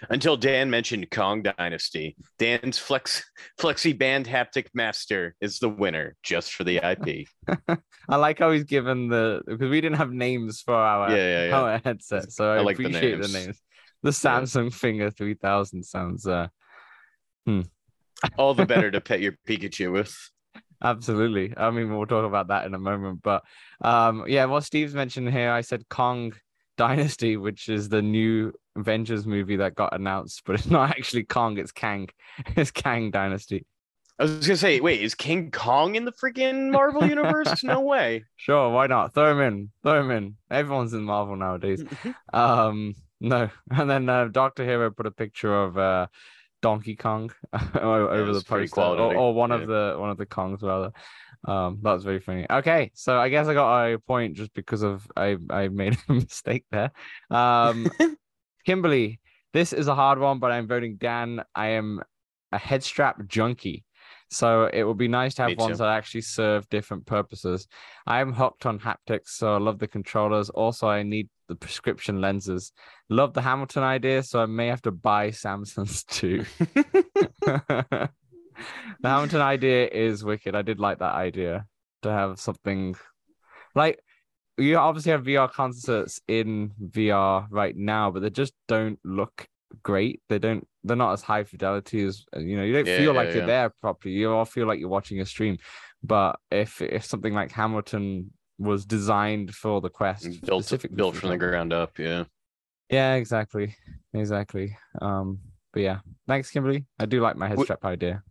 Until 0.08 0.36
Dan 0.36 0.68
mentioned 0.68 1.12
Kong 1.12 1.44
Dynasty. 1.44 2.16
Dan's 2.40 2.76
Flex 2.76 3.24
Flexi 3.56 3.96
Band 3.96 4.26
Haptic 4.26 4.66
Master 4.74 5.36
is 5.40 5.60
the 5.60 5.68
winner 5.68 6.16
just 6.24 6.54
for 6.54 6.64
the 6.64 6.78
IP. 6.78 7.28
I 8.08 8.16
like 8.16 8.40
how 8.40 8.50
he's 8.50 8.64
given 8.64 9.06
the 9.06 9.42
because 9.46 9.70
we 9.70 9.80
didn't 9.80 9.98
have 9.98 10.10
names 10.10 10.60
for 10.60 10.74
our 10.74 11.08
Yeah, 11.10 11.16
yeah, 11.16 11.46
yeah. 11.46 11.60
our 11.60 11.80
headset, 11.84 12.32
so 12.32 12.50
I, 12.50 12.56
I 12.56 12.60
like 12.62 12.74
appreciate 12.74 13.22
the 13.22 13.28
names. 13.28 13.46
names. 13.46 13.60
The 14.02 14.10
Samsung 14.10 14.74
Finger 14.74 15.12
3000 15.12 15.84
sounds 15.84 16.26
uh 16.26 16.48
All 18.36 18.54
the 18.54 18.66
better 18.66 18.90
to 18.90 19.00
pet 19.00 19.20
your 19.20 19.36
Pikachu 19.46 19.92
with. 19.92 20.16
Absolutely. 20.82 21.52
I 21.56 21.70
mean, 21.70 21.94
we'll 21.94 22.06
talk 22.06 22.24
about 22.24 22.48
that 22.48 22.64
in 22.66 22.74
a 22.74 22.78
moment. 22.78 23.22
But 23.22 23.44
um, 23.82 24.24
yeah, 24.26 24.46
what 24.46 24.64
Steve's 24.64 24.94
mentioned 24.94 25.30
here, 25.30 25.50
I 25.50 25.60
said 25.60 25.88
Kong 25.88 26.32
Dynasty, 26.76 27.36
which 27.36 27.68
is 27.68 27.88
the 27.88 28.00
new 28.02 28.52
Avengers 28.76 29.26
movie 29.26 29.56
that 29.56 29.74
got 29.74 29.94
announced, 29.94 30.42
but 30.46 30.54
it's 30.54 30.66
not 30.66 30.90
actually 30.90 31.24
Kong, 31.24 31.58
it's 31.58 31.72
Kang. 31.72 32.08
It's 32.56 32.70
Kang 32.70 33.10
Dynasty. 33.10 33.66
I 34.18 34.24
was 34.24 34.46
gonna 34.46 34.56
say, 34.56 34.80
wait, 34.80 35.00
is 35.00 35.14
King 35.14 35.50
Kong 35.50 35.94
in 35.94 36.04
the 36.04 36.12
freaking 36.12 36.70
Marvel 36.70 37.06
universe? 37.06 37.64
No 37.64 37.80
way. 37.92 38.24
Sure, 38.36 38.70
why 38.70 38.86
not? 38.86 39.14
Throw 39.14 39.32
him 39.32 39.40
in. 39.40 39.70
Throw 39.82 40.00
him 40.00 40.10
in. 40.10 40.36
Everyone's 40.50 40.92
in 40.94 41.02
Marvel 41.02 41.36
nowadays. 41.36 41.84
Um, 42.32 42.94
no. 43.20 43.50
And 43.70 43.90
then 43.90 44.08
uh, 44.08 44.28
Doctor 44.28 44.64
Hero 44.64 44.90
put 44.90 45.06
a 45.06 45.10
picture 45.10 45.54
of 45.54 45.76
uh 45.76 46.06
Donkey 46.62 46.96
Kong 46.96 47.30
over 47.74 48.32
the 48.32 48.38
it's 48.38 48.44
pretty 48.44 48.68
poster, 48.68 49.02
or, 49.02 49.14
or 49.14 49.34
one 49.34 49.50
of 49.50 49.66
the 49.66 49.96
one 49.98 50.10
of 50.10 50.18
the 50.18 50.26
Kongs 50.26 50.62
rather. 50.62 50.92
Um, 51.46 51.78
that 51.82 51.92
was 51.92 52.04
very 52.04 52.20
funny. 52.20 52.46
Okay, 52.50 52.90
so 52.94 53.18
I 53.18 53.28
guess 53.28 53.46
I 53.46 53.54
got 53.54 53.84
a 53.86 53.98
point 53.98 54.36
just 54.36 54.52
because 54.54 54.82
of 54.82 55.06
I 55.16 55.36
I 55.48 55.68
made 55.68 55.96
a 56.08 56.14
mistake 56.14 56.64
there. 56.70 56.92
Um, 57.30 57.90
Kimberly, 58.66 59.20
this 59.52 59.72
is 59.72 59.88
a 59.88 59.94
hard 59.94 60.18
one, 60.18 60.38
but 60.38 60.52
I'm 60.52 60.66
voting 60.68 60.96
Dan. 60.96 61.42
I 61.54 61.68
am 61.68 62.02
a 62.52 62.58
head 62.58 62.82
strap 62.82 63.26
junkie. 63.26 63.84
So 64.32 64.70
it 64.72 64.84
would 64.84 64.96
be 64.96 65.08
nice 65.08 65.34
to 65.34 65.42
have 65.42 65.58
ones 65.58 65.78
that 65.78 65.88
actually 65.88 66.20
serve 66.20 66.68
different 66.68 67.04
purposes. 67.04 67.66
I 68.06 68.20
am 68.20 68.32
hooked 68.32 68.64
on 68.64 68.78
haptics, 68.78 69.30
so 69.30 69.54
I 69.54 69.58
love 69.58 69.80
the 69.80 69.88
controllers. 69.88 70.50
Also, 70.50 70.86
I 70.86 71.02
need 71.02 71.28
the 71.50 71.56
prescription 71.56 72.22
lenses. 72.22 72.72
Love 73.10 73.34
the 73.34 73.42
Hamilton 73.42 73.82
idea, 73.84 74.22
so 74.22 74.40
I 74.40 74.46
may 74.46 74.68
have 74.68 74.82
to 74.84 74.92
buy 74.92 75.30
Samsung's 75.30 76.04
too. 76.08 76.46
the 77.46 78.10
Hamilton 79.04 79.40
idea 79.40 79.88
is 79.88 80.24
wicked. 80.24 80.54
I 80.54 80.62
did 80.62 80.78
like 80.80 80.98
that 80.98 81.14
idea 81.14 81.66
to 82.02 82.10
have 82.10 82.40
something 82.40 82.94
like 83.74 84.00
you 84.58 84.76
obviously 84.78 85.12
have 85.12 85.24
VR 85.24 85.50
concerts 85.50 86.20
in 86.28 86.72
VR 86.82 87.46
right 87.50 87.76
now, 87.76 88.10
but 88.10 88.22
they 88.22 88.30
just 88.30 88.54
don't 88.68 88.98
look 89.04 89.46
great. 89.82 90.22
They 90.28 90.38
don't. 90.38 90.66
They're 90.84 90.96
not 90.96 91.12
as 91.14 91.22
high 91.22 91.44
fidelity 91.44 92.04
as 92.04 92.24
you 92.36 92.56
know. 92.56 92.64
You 92.64 92.74
don't 92.74 92.86
Yeah, 92.86 92.96
feel 92.96 93.12
yeah, 93.12 93.16
like 93.16 93.34
you're 93.34 93.42
there 93.42 93.72
properly. 93.80 94.14
You 94.14 94.32
all 94.32 94.44
feel 94.44 94.66
like 94.66 94.80
you're 94.80 94.88
watching 94.88 95.20
a 95.20 95.26
stream. 95.26 95.58
But 96.02 96.38
if 96.50 96.82
if 96.82 97.04
something 97.04 97.34
like 97.34 97.52
Hamilton 97.52 98.32
was 98.60 98.84
designed 98.84 99.54
for 99.54 99.80
the 99.80 99.88
Quest, 99.88 100.42
built 100.42 100.72
built 100.94 101.16
from 101.16 101.30
the 101.30 101.36
ground 101.38 101.72
up, 101.72 101.98
yeah. 101.98 102.24
yeah, 102.90 103.14
exactly, 103.14 103.74
exactly. 104.14 104.76
Um, 105.00 105.38
but 105.72 105.80
yeah, 105.82 105.98
thanks, 106.28 106.50
Kimberly. 106.50 106.84
I 106.98 107.06
do 107.06 107.20
like 107.20 107.36
my 107.36 107.48
head 107.48 107.58
strap 107.60 107.84
idea. 107.84 108.22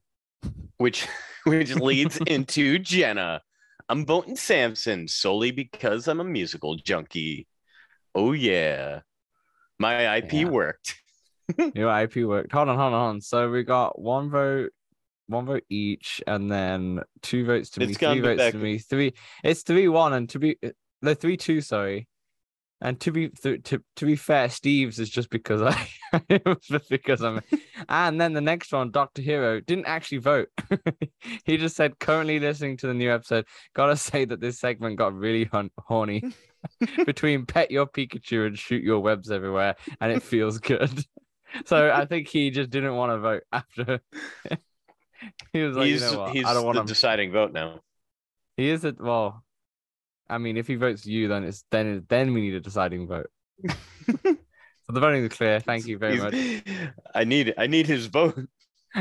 which 0.78 1.08
which 1.46 1.74
leads 1.76 2.18
into 2.28 2.80
Jenna. 2.80 3.42
I'm 3.90 4.06
voting 4.06 4.36
Samson 4.36 5.08
solely 5.08 5.50
because 5.52 6.08
I'm 6.08 6.20
a 6.20 6.24
musical 6.24 6.76
junkie. 6.76 7.48
Oh 8.14 8.34
yeah. 8.34 9.02
My 9.80 10.18
IP 10.18 10.34
Yeah. 10.34 10.50
worked. 10.50 10.96
Your 11.74 11.90
IP 12.02 12.18
worked. 12.18 12.52
Hold 12.52 12.70
on, 12.70 12.78
hold 12.78 12.94
on. 12.94 13.22
So 13.22 13.50
we 13.50 13.64
got 13.64 14.00
one 14.00 14.30
vote, 14.30 14.72
one 15.30 15.46
vote 15.46 15.64
each, 15.70 16.22
and 16.28 16.52
then 16.52 17.02
two 17.22 17.46
votes 17.46 17.70
to 17.72 17.80
me, 17.82 17.94
three 17.94 18.20
votes 18.20 18.38
back- 18.38 18.52
to 18.54 18.58
me, 18.58 18.78
three. 18.80 19.14
It's 19.44 19.62
three 19.64 19.88
one, 19.88 20.14
and 20.14 20.28
to 20.30 20.40
be 20.40 20.58
the 21.02 21.16
three 21.16 21.38
two. 21.38 21.62
Sorry, 21.62 22.08
and 22.82 23.00
to 23.02 23.12
be 23.12 23.30
th- 23.30 23.64
to 23.66 23.84
to 23.98 24.06
be 24.06 24.16
fair, 24.16 24.50
Steve's 24.50 25.00
is 25.00 25.10
just 25.10 25.30
because 25.30 25.62
I 25.62 25.88
it 26.30 26.44
was 26.46 26.58
just 26.64 26.90
because 26.90 27.22
I'm. 27.22 27.42
and 27.88 28.20
then 28.20 28.34
the 28.34 28.42
next 28.42 28.72
one, 28.74 28.92
Doctor 28.92 29.22
Hero, 29.22 29.60
didn't 29.62 29.86
actually 29.86 30.18
vote. 30.20 30.50
he 31.46 31.58
just 31.58 31.76
said 31.76 32.00
currently 32.00 32.40
listening 32.40 32.78
to 32.78 32.88
the 32.88 32.94
new 32.94 33.12
episode. 33.12 33.46
Gotta 33.76 33.96
say 33.96 34.26
that 34.26 34.42
this 34.42 34.60
segment 34.60 34.98
got 34.98 35.14
really 35.14 35.46
hun- 35.46 35.72
horny. 35.78 36.24
Between 37.06 37.46
pet 37.46 37.72
your 37.72 37.86
Pikachu 37.86 38.48
and 38.48 38.60
shoot 38.60 38.84
your 38.84 39.00
webs 39.00 39.32
everywhere, 39.32 39.76
and 40.02 40.12
it 40.12 40.22
feels 40.24 40.58
good. 40.60 41.06
So 41.66 41.90
I 41.92 42.06
think 42.06 42.28
he 42.28 42.52
just 42.52 42.70
didn't 42.70 42.96
want 42.96 43.12
to 43.12 43.18
vote 43.18 43.44
after. 43.52 44.00
he 45.54 45.62
was 45.62 45.78
like, 45.78 45.88
he's 45.88 46.02
you 46.02 46.12
know 46.12 46.20
what? 46.20 46.36
he's 46.36 46.46
I 46.46 46.54
don't 46.54 46.62
the 46.62 46.66
want 46.68 46.78
to. 46.88 46.94
deciding 46.94 47.32
vote 47.32 47.54
now. 47.54 47.80
He 48.58 48.70
is 48.70 48.84
it. 48.84 49.00
Well, 49.00 49.44
I 50.30 50.38
mean, 50.38 50.58
if 50.58 50.68
he 50.68 50.76
votes 50.76 51.06
you, 51.06 51.28
then 51.28 51.44
it's 51.44 51.64
then 51.72 52.06
then 52.10 52.34
we 52.34 52.42
need 52.42 52.56
a 52.56 52.60
deciding 52.60 53.08
vote. 53.08 53.30
so 53.70 54.36
the 54.90 55.00
voting 55.00 55.24
is 55.24 55.30
clear. 55.30 55.60
Thank 55.60 55.88
you 55.88 55.98
very 55.98 56.18
much. 56.18 56.36
I 57.16 57.24
need 57.24 57.54
I 57.58 57.68
need 57.68 57.88
his 57.88 58.08
vote 58.08 58.48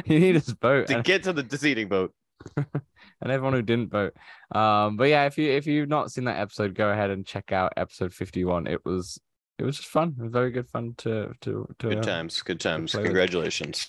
you 0.05 0.19
need 0.19 0.35
his 0.35 0.49
vote 0.49 0.89
to 0.89 0.97
and, 0.97 1.05
get 1.05 1.23
to 1.25 1.33
the 1.33 1.43
deciding 1.43 1.89
vote. 1.89 2.13
and 2.57 3.33
everyone 3.33 3.55
who 3.55 3.63
didn't 3.63 3.91
vote. 3.91 4.15
Um, 4.55 4.97
but 4.97 5.05
yeah, 5.05 5.25
if 5.27 5.39
you 5.39 5.51
if 5.51 5.67
you've 5.67 5.89
not 5.89 6.13
seen 6.13 6.25
that 6.25 6.39
episode, 6.39 6.75
go 6.75 6.91
ahead 6.91 7.11
and 7.11 7.27
check 7.27 7.53
out 7.53 7.73
episode 7.77 8.13
fifty 8.13 8.45
one. 8.45 8.67
It 8.67 8.85
was 8.85 9.21
it 9.59 9.65
was 9.65 9.77
just 9.77 9.89
fun. 9.89 10.15
It 10.19 10.23
was 10.23 10.33
very 10.33 10.51
good 10.51 10.69
fun 10.69 10.95
to 10.99 11.33
to 11.41 11.67
to 11.79 11.89
Good 11.89 11.99
uh, 11.99 12.03
times, 12.03 12.43
good 12.43 12.61
times. 12.61 12.93
play 12.93 13.03
with. 13.03 13.09
Congratulations. 13.09 13.89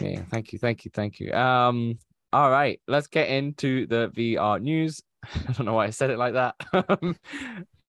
Yeah, 0.00 0.22
thank 0.30 0.52
you, 0.52 0.58
thank 0.58 0.84
you, 0.84 0.90
thank 0.94 1.18
you. 1.18 1.32
Um, 1.32 1.98
all 2.32 2.50
right, 2.50 2.80
let's 2.86 3.06
get 3.08 3.28
into 3.28 3.86
the 3.86 4.10
VR 4.16 4.60
news. 4.60 5.02
I 5.24 5.52
don't 5.52 5.66
know 5.66 5.74
why 5.74 5.86
I 5.86 5.90
said 5.90 6.10
it 6.10 6.18
like 6.18 6.34
that. 6.34 6.54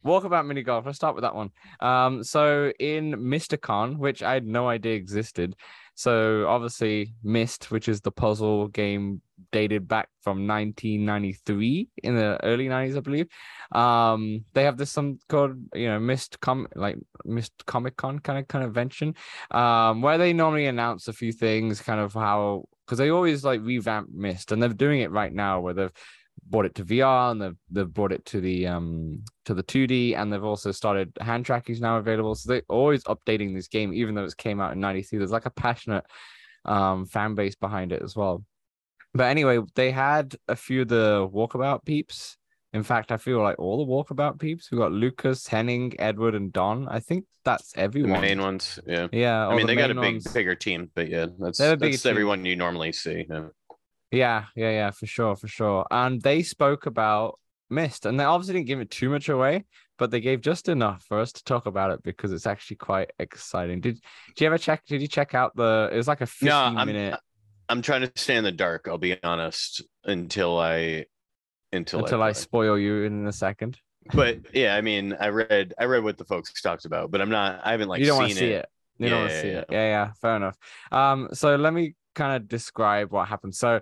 Walkabout 0.06 0.48
mini 0.48 0.64
golf. 0.64 0.86
Let's 0.86 0.98
start 0.98 1.16
with 1.16 1.24
that 1.24 1.36
one. 1.36 1.52
Um, 1.82 2.24
so 2.24 2.72
in 2.80 3.12
MystCon, 3.14 3.98
which 3.98 4.24
I 4.24 4.34
had 4.34 4.48
no 4.48 4.68
idea 4.68 4.96
existed. 4.96 5.56
So 6.00 6.48
obviously, 6.48 7.14
Myst, 7.26 7.72
which 7.72 7.90
is 7.90 8.00
the 8.00 8.10
puzzle 8.10 8.70
game 8.70 9.22
dated 9.52 9.86
back 9.86 10.08
from 10.22 10.48
1993 10.48 11.90
in 12.04 12.16
the 12.16 12.42
early 12.42 12.70
90s, 12.70 12.96
I 12.96 13.00
believe. 13.02 13.28
Um, 13.74 14.46
they 14.54 14.64
have 14.64 14.78
this 14.78 14.92
some 14.92 15.20
called 15.28 15.58
you 15.74 15.90
know 15.90 16.00
Myst 16.00 16.40
com 16.40 16.70
like 16.74 16.96
Myst 17.26 17.52
Comic 17.66 17.98
Con 17.98 18.20
kind 18.20 18.40
of 18.40 18.48
convention 18.48 19.14
um, 19.52 20.02
where 20.02 20.18
they 20.18 20.32
normally 20.32 20.68
announce 20.68 21.10
a 21.10 21.14
few 21.14 21.34
things, 21.34 21.82
kind 21.82 22.00
of 22.00 22.14
how 22.14 22.64
because 22.86 22.98
they 22.98 23.10
always 23.10 23.44
like 23.44 23.60
revamp 23.62 24.08
Myst, 24.10 24.54
and 24.54 24.64
they're 24.64 24.70
doing 24.70 25.02
it 25.02 25.12
right 25.12 25.34
now 25.34 25.60
where 25.60 25.74
they've 25.74 25.92
brought 26.50 26.66
it 26.66 26.76
to 26.76 26.86
VR 26.86 27.32
and 27.32 27.42
they've 27.42 27.58
they've 27.70 27.94
brought 27.94 28.12
it 28.12 28.26
to 28.26 28.42
the 28.42 28.68
um 28.68 29.24
to 29.46 29.54
the 29.54 29.64
2D, 29.64 30.16
and 30.18 30.32
they've 30.32 30.44
also 30.44 30.72
started 30.72 31.16
hand 31.22 31.46
tracking 31.46 31.74
is 31.74 31.82
now 31.82 31.98
available. 31.98 32.36
So 32.36 32.50
they're 32.50 32.64
always 32.70 33.04
updating 33.06 33.56
this 33.56 33.68
game, 33.68 33.94
even 33.94 34.16
though 34.16 34.24
it 34.24 34.38
came 34.38 34.60
out 34.60 34.74
in 34.74 34.80
'93. 34.80 35.20
There's 35.20 35.32
like 35.32 35.46
a 35.46 35.52
passionate 35.52 36.06
um 36.66 37.06
fan 37.06 37.36
base 37.36 37.56
behind 37.56 37.92
it 37.92 38.02
as 38.02 38.16
well. 38.16 38.44
But 39.14 39.26
anyway, 39.26 39.60
they 39.76 39.92
had 39.92 40.36
a 40.48 40.56
few 40.56 40.82
of 40.82 40.88
the 40.88 41.28
walkabout 41.32 41.86
peeps. 41.86 42.38
In 42.74 42.84
fact, 42.84 43.12
I 43.12 43.18
feel 43.18 43.42
like 43.42 43.58
all 43.58 43.84
the 43.84 43.92
walkabout 43.92 44.40
peeps. 44.40 44.70
We 44.72 44.78
got 44.78 44.92
Lucas, 44.92 45.48
Henning, 45.48 45.94
Edward, 45.98 46.36
and 46.36 46.54
Don. 46.54 46.88
I 46.88 47.00
think 47.00 47.26
that's 47.44 47.74
everyone. 47.76 48.22
The 48.22 48.28
main 48.28 48.42
ones, 48.42 48.78
yeah. 48.86 49.08
Yeah, 49.12 49.48
I 49.48 49.56
mean, 49.56 49.66
the 49.66 49.74
they 49.74 49.76
got 49.76 49.90
a 49.90 49.96
big, 49.96 50.16
ones. 50.16 50.28
bigger 50.32 50.54
team, 50.54 50.92
but 50.94 51.10
yeah, 51.10 51.28
that's 51.40 51.58
that's 51.58 52.04
team. 52.04 52.10
everyone 52.12 52.46
you 52.46 52.56
normally 52.56 52.92
see. 52.92 53.26
Yeah. 53.28 53.48
Yeah, 54.12 54.46
yeah, 54.56 54.72
yeah, 54.72 54.92
for 54.92 55.06
sure, 55.06 55.36
for 55.36 55.48
sure. 55.48 55.86
And 55.92 56.22
they 56.22 56.42
spoke 56.42 56.86
about 56.86 57.40
Myst, 57.70 58.06
and 58.06 58.20
they 58.20 58.24
obviously 58.24 58.56
didn't 58.56 58.68
give 58.68 58.80
it 58.80 58.90
too 58.90 59.10
much 59.10 59.30
away, 59.30 59.66
but 59.98 60.10
they 60.10 60.20
gave 60.20 60.42
just 60.42 60.70
enough 60.70 61.04
for 61.08 61.20
us 61.20 61.32
to 61.34 61.44
talk 61.44 61.68
about 61.68 61.92
it 61.92 62.02
because 62.04 62.32
it's 62.32 62.48
actually 62.48 62.78
quite 62.78 63.12
exciting. 63.20 63.82
Did 63.82 63.96
Did 64.36 64.42
you 64.42 64.48
ever 64.48 64.58
check? 64.58 64.86
Did 64.88 65.02
you 65.02 65.08
check 65.08 65.36
out 65.36 65.56
the? 65.56 65.90
It 65.92 65.98
was 65.98 66.08
like 66.08 66.22
a 66.22 66.26
fifteen 66.26 66.50
No, 66.50 66.58
I'm- 66.58 66.88
minute 66.88 67.20
I'm 67.70 67.84
trying 67.84 68.02
to 68.02 68.12
stay 68.16 68.36
in 68.36 68.44
the 68.44 68.52
dark. 68.52 68.88
I'll 68.90 68.98
be 68.98 69.22
honest 69.24 69.84
until 70.04 70.60
I 70.60 71.06
until, 71.72 72.00
until 72.00 72.24
I, 72.24 72.30
I 72.30 72.32
spoil 72.32 72.80
you 72.80 73.04
in 73.04 73.28
a 73.28 73.32
second. 73.32 73.78
But 74.12 74.56
yeah, 74.56 74.76
I 74.76 74.82
mean, 74.82 75.16
I 75.20 75.28
read 75.30 75.76
I 75.78 75.86
read 75.86 76.04
what 76.04 76.18
the 76.18 76.26
folks 76.26 76.60
talked 76.62 76.86
about, 76.86 77.12
but 77.12 77.22
I'm 77.22 77.30
not. 77.30 77.62
I 77.64 77.72
haven't 77.72 77.88
like 77.88 78.00
you 78.00 78.08
don't 78.08 78.16
seen 78.16 78.22
want 78.22 78.32
to 78.32 78.40
see 78.40 78.52
it. 78.52 78.66
it. 78.66 78.70
You 78.98 79.10
don't 79.10 79.20
want 79.20 79.32
to 79.32 79.42
see 79.42 79.48
yeah, 79.50 79.60
it. 79.60 79.66
Yeah, 79.70 79.84
yeah, 79.84 80.12
fair 80.20 80.36
enough. 80.36 80.58
Um, 80.92 81.30
so 81.32 81.56
let 81.58 81.74
me 81.74 81.94
kind 82.16 82.36
of 82.36 82.48
describe 82.48 83.12
what 83.12 83.28
happened. 83.28 83.56
So 83.56 83.82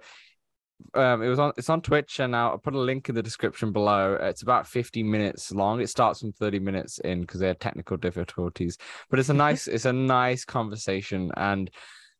um, 0.93 1.23
it 1.23 1.27
was 1.27 1.39
on 1.39 1.53
it's 1.57 1.69
on 1.69 1.81
Twitch, 1.81 2.19
and 2.19 2.35
I'll 2.35 2.57
put 2.59 2.75
a 2.75 2.79
link 2.79 3.09
in 3.09 3.15
the 3.15 3.23
description 3.23 3.71
below. 3.71 4.17
It's 4.21 4.43
about 4.43 4.67
50 4.67 5.01
minutes 5.03 5.51
long. 5.51 5.81
It 5.81 5.89
starts 5.89 6.19
from 6.19 6.31
30 6.33 6.59
minutes 6.59 6.99
in 6.99 7.21
because 7.21 7.39
they 7.39 7.47
had 7.47 7.59
technical 7.59 7.97
difficulties, 7.97 8.77
but 9.09 9.19
it's 9.19 9.29
a 9.29 9.33
nice 9.33 9.67
it's 9.75 9.85
a 9.85 9.93
nice 9.93 10.45
conversation 10.45 11.31
and 11.35 11.71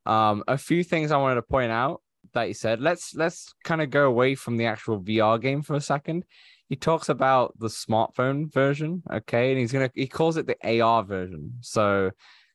um 0.06 0.42
a 0.48 0.58
few 0.58 0.82
things 0.82 1.12
I 1.12 1.18
wanted 1.18 1.36
to 1.36 1.42
point 1.42 1.70
out 1.70 2.02
that 2.34 2.48
he 2.48 2.52
said. 2.52 2.80
Let's 2.80 3.14
let's 3.14 3.54
kind 3.64 3.80
of 3.80 3.90
go 3.90 4.06
away 4.06 4.34
from 4.34 4.56
the 4.56 4.66
actual 4.66 5.00
VR 5.00 5.40
game 5.40 5.62
for 5.62 5.74
a 5.76 5.80
second. 5.80 6.24
He 6.68 6.76
talks 6.76 7.08
about 7.08 7.54
the 7.58 7.68
smartphone 7.68 8.52
version, 8.52 9.02
okay, 9.10 9.50
and 9.52 9.58
he's 9.60 9.72
gonna 9.72 9.90
he 9.94 10.06
calls 10.08 10.36
it 10.36 10.46
the 10.46 10.80
AR 10.80 11.04
version. 11.04 11.58
So 11.60 12.10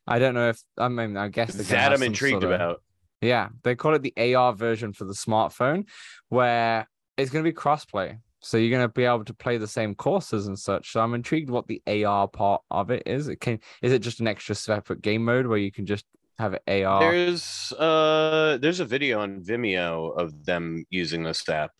I 0.05 0.19
don't 0.19 0.33
know 0.33 0.49
if 0.49 0.61
I 0.77 0.89
mean 0.89 1.15
I 1.15 1.29
guess 1.29 1.53
That 1.53 1.93
I'm 1.93 2.03
intrigued 2.03 2.41
sort 2.41 2.43
of- 2.43 2.51
about. 2.51 2.81
Yeah, 3.23 3.49
they 3.63 3.75
call 3.75 3.93
it 3.95 4.01
the 4.01 4.35
AR 4.35 4.53
version 4.53 4.93
for 4.93 5.05
the 5.05 5.13
smartphone, 5.13 5.87
where 6.29 6.87
it's 7.17 7.31
going 7.31 7.43
to 7.43 7.49
be 7.49 7.55
crossplay. 7.55 8.19
So 8.41 8.57
you're 8.57 8.75
going 8.77 8.87
to 8.87 8.91
be 8.91 9.05
able 9.05 9.23
to 9.25 9.33
play 9.33 9.57
the 9.57 9.67
same 9.67 9.95
courses 9.95 10.47
and 10.47 10.59
such. 10.59 10.91
So 10.91 10.99
I'm 10.99 11.13
intrigued 11.13 11.49
what 11.49 11.67
the 11.67 11.81
AR 11.87 12.27
part 12.27 12.61
of 12.69 12.91
it 12.91 13.03
is. 13.05 13.29
It 13.29 13.39
can 13.39 13.59
is 13.81 13.93
it 13.93 13.99
just 13.99 14.19
an 14.19 14.27
extra 14.27 14.53
separate 14.53 15.01
game 15.01 15.23
mode 15.23 15.47
where 15.47 15.57
you 15.57 15.71
can 15.71 15.85
just 15.85 16.05
have 16.39 16.53
AR? 16.67 16.99
There's 16.99 17.71
uh 17.79 18.57
there's 18.61 18.81
a 18.81 18.85
video 18.85 19.21
on 19.21 19.41
Vimeo 19.41 20.17
of 20.17 20.45
them 20.45 20.83
using 20.89 21.23
this 21.23 21.47
app 21.47 21.71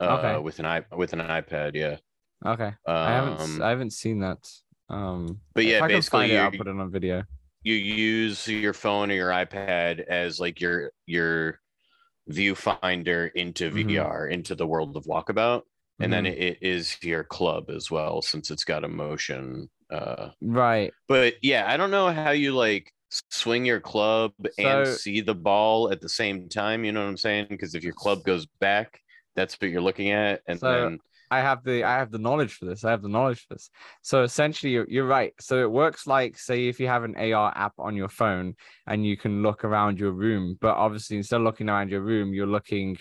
uh 0.00 0.04
Okay. 0.04 0.42
with 0.42 0.58
an 0.58 0.66
i 0.66 0.82
with 0.96 1.12
an 1.12 1.20
iPad, 1.20 1.74
yeah. 1.74 1.96
Okay, 2.44 2.72
I 2.86 3.10
haven't 3.10 3.40
Um, 3.40 3.62
I 3.62 3.68
haven't 3.70 3.92
seen 3.92 4.20
that. 4.20 4.38
Um, 4.88 5.40
but 5.54 5.64
yeah, 5.64 5.78
I 5.78 5.80
can 5.80 5.88
basically 5.96 6.32
it, 6.32 6.38
I'll 6.38 6.50
put 6.50 6.66
it 6.66 6.76
on 6.78 6.90
video. 6.90 7.24
You 7.66 7.74
use 7.74 8.46
your 8.46 8.72
phone 8.72 9.10
or 9.10 9.14
your 9.14 9.30
iPad 9.30 9.98
as 10.06 10.38
like 10.38 10.60
your 10.60 10.92
your 11.06 11.58
viewfinder 12.30 13.30
into 13.34 13.70
Mhm. 13.70 13.86
VR, 13.90 14.28
into 14.30 14.54
the 14.54 14.66
world 14.66 14.96
of 14.96 15.04
Walkabout. 15.04 15.62
And 15.98 16.12
then 16.12 16.24
Mhm. 16.24 16.38
it, 16.38 16.58
is 16.60 16.96
your 17.02 17.24
club 17.24 17.70
as 17.70 17.90
well, 17.90 18.20
since 18.22 18.50
it's 18.50 18.64
got 18.64 18.84
a 18.84 18.88
motion. 18.88 19.70
Uh, 19.90 20.30
right, 20.42 20.92
but 21.08 21.34
yeah, 21.42 21.64
I 21.66 21.76
don't 21.78 21.90
know 21.90 22.12
how 22.12 22.32
you 22.32 22.54
like 22.54 22.92
swing 23.30 23.64
your 23.64 23.80
club 23.80 24.32
and 24.58 24.86
see 24.86 25.20
the 25.22 25.34
ball 25.34 25.90
at 25.90 26.00
the 26.00 26.08
same 26.08 26.48
time. 26.50 26.84
You 26.84 26.92
know 26.92 27.02
what 27.02 27.08
I'm 27.10 27.16
saying? 27.16 27.46
Because 27.48 27.74
if 27.74 27.82
your 27.82 27.94
club 27.94 28.22
goes 28.24 28.46
back, 28.60 29.00
that's 29.36 29.54
what 29.60 29.70
you're 29.70 29.80
looking 29.80 30.10
at, 30.10 30.42
and 30.46 30.60
So- 30.60 30.70
then 30.70 30.98
I 31.30 31.40
have 31.40 31.64
the 31.64 31.84
I 31.84 31.98
have 31.98 32.10
the 32.10 32.18
knowledge 32.18 32.54
for 32.54 32.66
this. 32.66 32.84
I 32.84 32.90
have 32.90 33.02
the 33.02 33.08
knowledge 33.08 33.46
for 33.46 33.54
this. 33.54 33.70
So 34.02 34.22
essentially, 34.22 34.72
you're, 34.72 34.86
you're 34.88 35.06
right. 35.06 35.32
So 35.40 35.62
it 35.62 35.70
works 35.70 36.06
like 36.06 36.38
say 36.38 36.68
if 36.68 36.78
you 36.78 36.86
have 36.86 37.04
an 37.04 37.16
AR 37.16 37.52
app 37.56 37.72
on 37.78 37.96
your 37.96 38.08
phone 38.08 38.54
and 38.86 39.04
you 39.04 39.16
can 39.16 39.42
look 39.42 39.64
around 39.64 39.98
your 39.98 40.12
room, 40.12 40.56
but 40.60 40.76
obviously 40.76 41.16
instead 41.16 41.36
of 41.36 41.42
looking 41.42 41.68
around 41.68 41.90
your 41.90 42.02
room, 42.02 42.32
you're 42.32 42.46
looking 42.46 42.96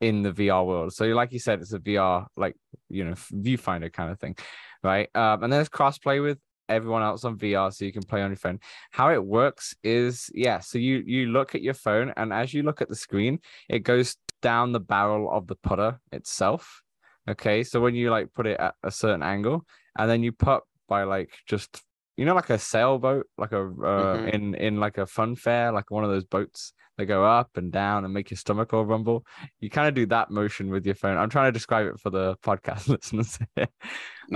in 0.00 0.22
the 0.22 0.32
VR 0.32 0.66
world. 0.66 0.92
So 0.92 1.06
like 1.06 1.32
you 1.32 1.38
said, 1.38 1.60
it's 1.60 1.72
a 1.72 1.78
VR 1.78 2.26
like 2.36 2.56
you 2.88 3.04
know 3.04 3.12
viewfinder 3.12 3.92
kind 3.92 4.10
of 4.10 4.18
thing, 4.18 4.36
right? 4.82 5.08
Um, 5.14 5.42
and 5.44 5.52
there's 5.52 5.68
crossplay 5.68 6.22
with 6.22 6.38
everyone 6.68 7.02
else 7.02 7.24
on 7.24 7.38
VR, 7.38 7.72
so 7.72 7.84
you 7.84 7.92
can 7.92 8.02
play 8.02 8.22
on 8.22 8.30
your 8.30 8.36
phone. 8.36 8.60
How 8.90 9.10
it 9.12 9.24
works 9.24 9.74
is 9.82 10.30
yeah. 10.34 10.60
So 10.60 10.78
you 10.78 11.02
you 11.06 11.26
look 11.26 11.54
at 11.54 11.62
your 11.62 11.74
phone, 11.74 12.12
and 12.16 12.32
as 12.32 12.52
you 12.52 12.62
look 12.62 12.82
at 12.82 12.88
the 12.88 12.96
screen, 12.96 13.40
it 13.68 13.80
goes 13.80 14.16
down 14.42 14.72
the 14.72 14.80
barrel 14.80 15.30
of 15.30 15.46
the 15.46 15.56
putter 15.56 16.00
itself. 16.12 16.82
Okay, 17.28 17.62
so 17.62 17.80
when 17.80 17.94
you 17.94 18.10
like 18.10 18.32
put 18.32 18.46
it 18.46 18.58
at 18.58 18.74
a 18.82 18.90
certain 18.90 19.22
angle, 19.22 19.64
and 19.98 20.08
then 20.10 20.22
you 20.22 20.32
put 20.32 20.62
by 20.88 21.02
like 21.04 21.30
just 21.46 21.82
you 22.16 22.24
know 22.24 22.34
like 22.34 22.50
a 22.50 22.58
sailboat, 22.58 23.26
like 23.36 23.52
a 23.52 23.60
uh, 23.60 24.16
Mhm. 24.16 24.32
in 24.34 24.54
in 24.54 24.80
like 24.80 24.98
a 24.98 25.06
fun 25.06 25.36
fair, 25.36 25.72
like 25.72 25.90
one 25.90 26.04
of 26.04 26.10
those 26.10 26.24
boats 26.24 26.72
that 26.96 27.06
go 27.06 27.24
up 27.24 27.56
and 27.56 27.70
down 27.70 28.04
and 28.04 28.12
make 28.12 28.30
your 28.30 28.38
stomach 28.38 28.72
all 28.74 28.84
rumble. 28.84 29.24
You 29.60 29.70
kind 29.70 29.86
of 29.88 29.94
do 29.94 30.06
that 30.06 30.30
motion 30.30 30.68
with 30.70 30.84
your 30.84 30.96
phone. 30.96 31.16
I'm 31.16 31.30
trying 31.30 31.46
to 31.48 31.52
describe 31.52 31.86
it 31.86 32.00
for 32.00 32.10
the 32.10 32.36
podcast 32.42 32.88
listeners. 32.88 33.38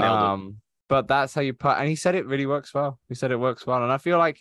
um, 0.01 0.57
but 0.89 1.09
that's 1.09 1.35
how 1.35 1.41
you 1.41 1.55
put. 1.55 1.79
And 1.79 1.89
he 1.89 1.97
said 1.97 2.15
it 2.15 2.27
really 2.27 2.47
works 2.47 2.73
well. 2.75 2.99
He 3.09 3.15
said 3.15 3.31
it 3.31 3.37
works 3.41 3.67
well, 3.67 3.83
and 3.83 3.93
I 3.93 3.99
feel 3.99 4.19
like 4.19 4.41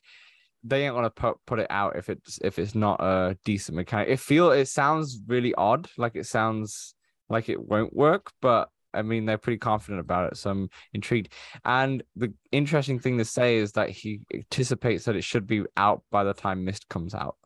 they 0.64 0.86
ain't 0.86 0.94
gonna 0.94 1.10
put 1.10 1.38
put 1.48 1.60
it 1.60 1.68
out 1.72 1.96
if 1.96 2.10
it's 2.10 2.38
if 2.44 2.60
it's 2.60 2.76
not 2.76 3.00
a 3.02 3.38
decent 3.46 3.76
mechanic. 3.76 4.10
It 4.10 4.20
feel 4.20 4.52
it 4.52 4.68
sounds 4.68 5.20
really 5.28 5.56
odd, 5.56 5.90
like 5.98 6.16
it 6.16 6.26
sounds 6.26 6.94
like 7.32 7.50
it 7.50 7.62
won't 7.62 7.94
work, 7.96 8.32
but 8.42 8.70
I 8.94 9.02
mean 9.04 9.26
they're 9.26 9.38
pretty 9.38 9.58
confident 9.60 10.00
about 10.02 10.32
it, 10.32 10.38
so 10.38 10.50
I'm 10.52 10.70
intrigued. 10.94 11.32
And 11.66 12.04
the 12.16 12.34
interesting 12.52 13.00
thing 13.00 13.18
to 13.20 13.26
say 13.26 13.58
is 13.58 13.72
that 13.74 13.90
he 13.90 14.22
anticipates 14.34 15.06
that 15.06 15.16
it 15.16 15.24
should 15.24 15.48
be 15.48 15.64
out 15.78 16.04
by 16.12 16.24
the 16.24 16.34
time 16.34 16.66
Myst 16.66 16.90
comes 16.90 17.14
out. 17.16 17.38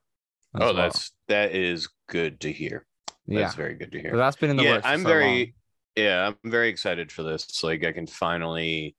oh, 0.60 0.74
well. 0.74 0.74
that's 0.74 1.12
that 1.28 1.54
is 1.56 1.89
good 2.08 2.39
to 2.41 2.52
hear. 2.52 2.86
That's 3.28 3.54
yeah. 3.54 3.56
very 3.56 3.76
good 3.76 3.91
to 3.93 4.00
hear. 4.02 4.12
So 4.12 4.17
that's 4.17 4.36
been 4.38 4.50
in 4.52 4.58
the 4.58 4.63
yeah, 4.63 4.71
works. 4.74 4.88
for 4.89 4.93
I'm 4.93 5.02
so 5.04 5.08
very 5.08 5.54
long. 5.98 6.06
yeah, 6.06 6.28
I'm 6.43 6.52
very 6.52 6.69
excited 6.69 7.12
for 7.12 7.24
this. 7.24 7.63
Like 7.63 7.84
I 7.84 7.91
can 7.91 8.08
finally 8.08 8.95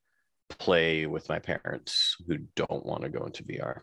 play 0.48 1.06
with 1.06 1.28
my 1.28 1.38
parents 1.40 2.16
who 2.26 2.38
don't 2.54 2.84
want 2.86 3.02
to 3.02 3.08
go 3.08 3.24
into 3.24 3.42
VR. 3.44 3.80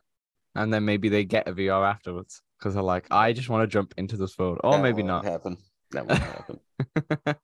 and 0.56 0.74
then 0.74 0.86
maybe 0.86 1.10
they 1.10 1.26
get 1.26 1.48
a 1.48 1.54
VR 1.54 1.86
afterwards 1.90 2.42
because 2.60 2.74
they're 2.76 2.84
like, 2.84 3.08
I 3.12 3.34
just 3.34 3.50
want 3.50 3.64
to 3.64 3.68
jump 3.68 3.94
into 3.98 4.16
this 4.18 4.38
world, 4.38 4.60
or 4.64 4.78
That 4.78 4.82
maybe 4.82 5.04
won't 5.04 5.24
not. 5.24 5.26
happen. 5.26 5.58
That 5.94 6.08
won't 6.08 6.20
happen. 6.20 7.36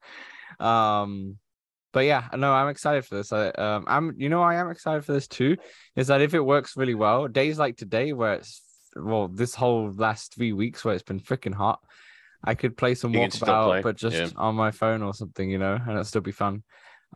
um, 0.60 1.38
but 1.92 2.02
yeah, 2.02 2.28
no, 2.36 2.54
I'm 2.54 2.70
excited 2.70 3.06
for 3.06 3.16
this. 3.16 3.34
I, 3.34 3.50
um, 3.50 3.86
I'm, 3.88 4.14
you 4.18 4.30
know, 4.30 4.42
I 4.42 4.56
am 4.56 4.70
excited 4.70 5.06
for 5.06 5.14
this 5.14 5.28
too. 5.28 5.58
Is 5.96 6.08
that 6.08 6.22
if 6.22 6.34
it 6.34 6.40
works 6.40 6.78
really 6.78 6.96
well, 6.96 7.28
days 7.28 7.58
like 7.58 7.78
today, 7.78 8.14
where 8.14 8.34
it's 8.36 8.62
well, 8.96 9.28
this 9.28 9.56
whole 9.56 9.92
last 9.92 10.36
three 10.36 10.54
weeks 10.54 10.84
where 10.84 10.94
it's 10.94 11.04
been 11.04 11.20
freaking 11.20 11.54
hot, 11.54 11.80
I 12.44 12.56
could 12.56 12.78
play 12.78 12.96
some 12.96 13.14
You 13.14 13.22
walkabout, 13.22 13.66
play, 13.66 13.82
but 13.82 13.96
just 13.96 14.16
yeah. 14.16 14.30
on 14.36 14.56
my 14.56 14.72
phone 14.72 15.02
or 15.02 15.14
something, 15.14 15.50
you 15.50 15.58
know, 15.58 15.74
and 15.74 15.90
it'll 15.90 16.04
still 16.04 16.22
be 16.22 16.32
fun. 16.32 16.64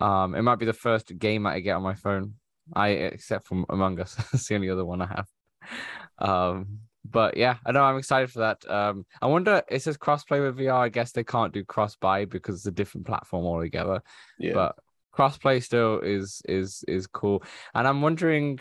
Um, 0.02 0.36
it 0.36 0.41
might 0.41 0.60
be 0.60 0.65
the 0.65 0.74
first 0.74 1.17
game 1.17 1.46
I 1.46 1.60
get 1.60 1.76
on 1.76 1.84
my 1.84 1.96
phone. 1.96 2.34
I 2.74 2.89
except 2.89 3.48
from 3.48 3.65
Among 3.69 4.00
Us, 4.00 4.15
it's 4.34 4.48
the 4.48 4.56
only 4.56 4.69
other 4.69 4.86
one 4.86 5.02
I 5.02 5.08
have. 5.08 5.28
Um, 6.17 6.80
but 7.06 7.38
yeah, 7.38 7.58
I 7.66 7.72
know 7.72 7.84
I'm 7.84 7.98
excited 7.98 8.32
for 8.32 8.39
that. 8.39 8.70
Um, 8.70 9.06
I 9.22 9.28
wonder 9.28 9.62
it 9.70 9.82
says 9.82 9.98
crossplay 9.98 10.44
with 10.44 10.58
VR. 10.58 10.74
I 10.74 10.89
guess 10.89 11.12
they 11.12 11.24
can't 11.24 11.54
do 11.54 11.63
cross 11.63 11.96
buy 11.96 12.26
because 12.26 12.56
it's 12.56 12.66
a 12.66 12.72
different 12.72 13.06
platform 13.06 13.46
altogether. 13.46 14.02
Yeah. 14.39 14.54
But 14.54 14.76
crossplay 15.16 15.62
still 15.62 16.00
is 16.00 16.42
is 16.46 16.84
is 16.88 17.08
cool, 17.08 17.44
and 17.74 17.88
I'm 17.88 18.02
wondering 18.02 18.60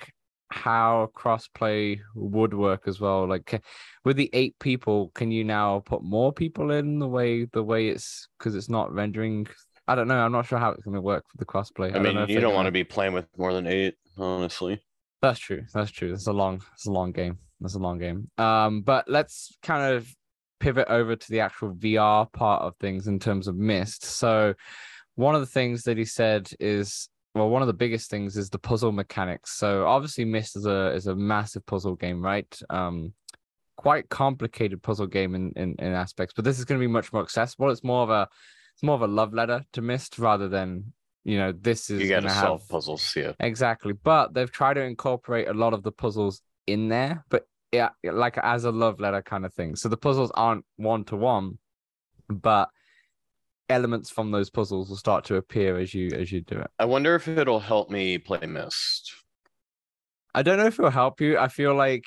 how 0.51 1.11
crossplay 1.17 1.99
would 2.15 2.53
work 2.53 2.83
as 2.87 3.01
well. 3.01 3.27
Like 3.27 3.63
with 4.05 4.17
the 4.17 4.31
eight 4.33 4.59
people, 4.59 5.11
can 5.15 5.31
you 5.31 5.45
now 5.45 5.81
put 5.81 6.03
more 6.03 6.33
people 6.33 6.71
in 6.73 6.99
the 6.99 7.09
way 7.09 7.45
the 7.45 7.63
way 7.63 7.89
it's 7.89 8.29
because 8.39 8.55
it's 8.55 8.69
not 8.69 8.93
rendering? 8.93 9.47
I 9.89 9.95
don't 9.95 10.09
know. 10.09 10.19
I'm 10.19 10.33
not 10.33 10.47
sure 10.47 10.59
how 10.59 10.71
it's 10.71 10.85
going 10.85 10.95
to 10.95 11.01
work 11.01 11.25
for 11.29 11.39
the 11.39 11.45
crossplay. 11.45 11.89
I 11.89 11.93
don't 11.93 12.03
mean, 12.03 12.15
know 12.15 12.23
if 12.23 12.31
you 12.31 12.41
don't 12.41 12.55
want 12.55 12.67
to 12.67 12.73
be 12.73 12.85
playing 12.85 13.15
with 13.15 13.27
more 13.37 13.53
than 13.53 13.67
eight, 13.67 13.95
honestly. 14.17 14.81
That's 15.21 15.39
true. 15.39 15.65
That's 15.73 15.91
true. 15.91 16.13
It's 16.13 16.27
a 16.27 16.33
long, 16.33 16.63
it's 16.75 16.87
a 16.87 16.93
long 16.93 17.13
game. 17.13 17.39
It's 17.64 17.75
a 17.75 17.79
long 17.79 17.98
game. 17.98 18.31
Um, 18.38 18.83
but 18.83 19.09
let's 19.09 19.57
kind 19.62 19.94
of 19.94 20.09
pivot 20.61 20.88
over 20.88 21.16
to 21.16 21.31
the 21.31 21.40
actual 21.40 21.75
VR 21.75 22.31
part 22.33 22.62
of 22.62 22.77
things 22.77 23.09
in 23.09 23.18
terms 23.18 23.48
of 23.48 23.57
Myst. 23.57 24.05
So, 24.05 24.55
one 25.16 25.35
of 25.35 25.40
the 25.40 25.46
things 25.46 25.83
that 25.83 25.98
he 25.98 26.05
said 26.05 26.48
is, 26.61 27.09
well, 27.35 27.51
one 27.51 27.62
of 27.62 27.66
the 27.68 27.75
biggest 27.75 28.11
things 28.11 28.37
is 28.37 28.48
the 28.48 28.59
puzzle 28.59 28.92
mechanics. 28.92 29.53
So, 29.53 29.87
obviously, 29.87 30.25
Myst 30.25 30.57
is 30.57 30.66
a 30.66 30.92
is 30.92 31.07
a 31.07 31.16
massive 31.16 31.66
puzzle 31.66 31.96
game, 31.96 32.22
right? 32.22 32.61
Um, 32.70 33.12
quite 33.77 34.09
complicated 34.09 34.83
puzzle 34.83 35.07
game 35.07 35.35
in 35.35 35.53
in, 35.57 35.75
in 35.79 35.92
aspects, 35.92 36.33
but 36.35 36.44
this 36.44 36.59
is 36.59 36.64
going 36.64 36.81
to 36.81 36.87
be 36.87 36.92
much 36.92 37.12
more 37.12 37.22
accessible. 37.22 37.70
It's 37.70 37.85
more 37.85 38.03
of 38.03 38.11
a 38.11 38.29
it's 38.75 38.83
more 38.83 38.94
of 38.94 39.03
a 39.03 39.07
love 39.07 39.35
letter 39.35 39.64
to 39.75 39.83
Myst 39.83 40.18
rather 40.18 40.48
than 40.48 40.92
you 41.25 41.38
know 41.38 41.53
this 41.53 41.90
is 41.90 42.01
You 42.01 42.09
got 42.09 42.20
to 42.20 42.31
solve 42.31 42.62
have 42.62 42.68
puzzles. 42.68 43.14
Yeah. 43.16 43.33
Exactly. 43.40 43.92
But 43.92 44.35
they've 44.35 44.51
tried 44.51 44.75
to 44.75 44.83
incorporate 44.83 45.48
a 45.48 45.55
lot 45.55 45.75
of 45.75 45.83
the 45.83 45.92
puzzles 45.92 46.40
in 46.66 46.88
there, 46.88 47.25
but 47.29 47.46
yeah, 47.73 47.89
like 48.05 48.39
as 48.39 48.65
a 48.65 48.71
love 48.71 49.01
letter 49.01 49.23
kind 49.23 49.47
of 49.47 49.55
thing. 49.55 49.77
So 49.77 49.89
the 49.89 49.97
puzzles 49.97 50.31
aren't 50.35 50.65
one 50.77 51.05
to 51.05 51.17
one, 51.17 51.59
but 52.29 52.69
elements 53.69 54.11
from 54.11 54.31
those 54.31 54.51
puzzles 54.51 54.91
will 54.91 54.97
start 54.97 55.25
to 55.25 55.37
appear 55.37 55.79
as 55.79 55.95
you 55.95 56.11
as 56.11 56.31
you 56.31 56.43
do 56.43 56.59
it. 56.59 56.71
I 56.79 56.85
wonder 56.85 57.15
if 57.15 57.27
it'll 57.27 57.61
help 57.61 57.91
me 57.91 58.19
play 58.19 58.47
Myst. 58.47 59.13
I 60.35 60.43
don't 60.43 60.59
know 60.59 60.67
if 60.67 60.79
it'll 60.79 60.91
help 60.91 61.21
you. 61.21 61.39
I 61.39 61.49
feel 61.49 61.75
like 61.75 62.05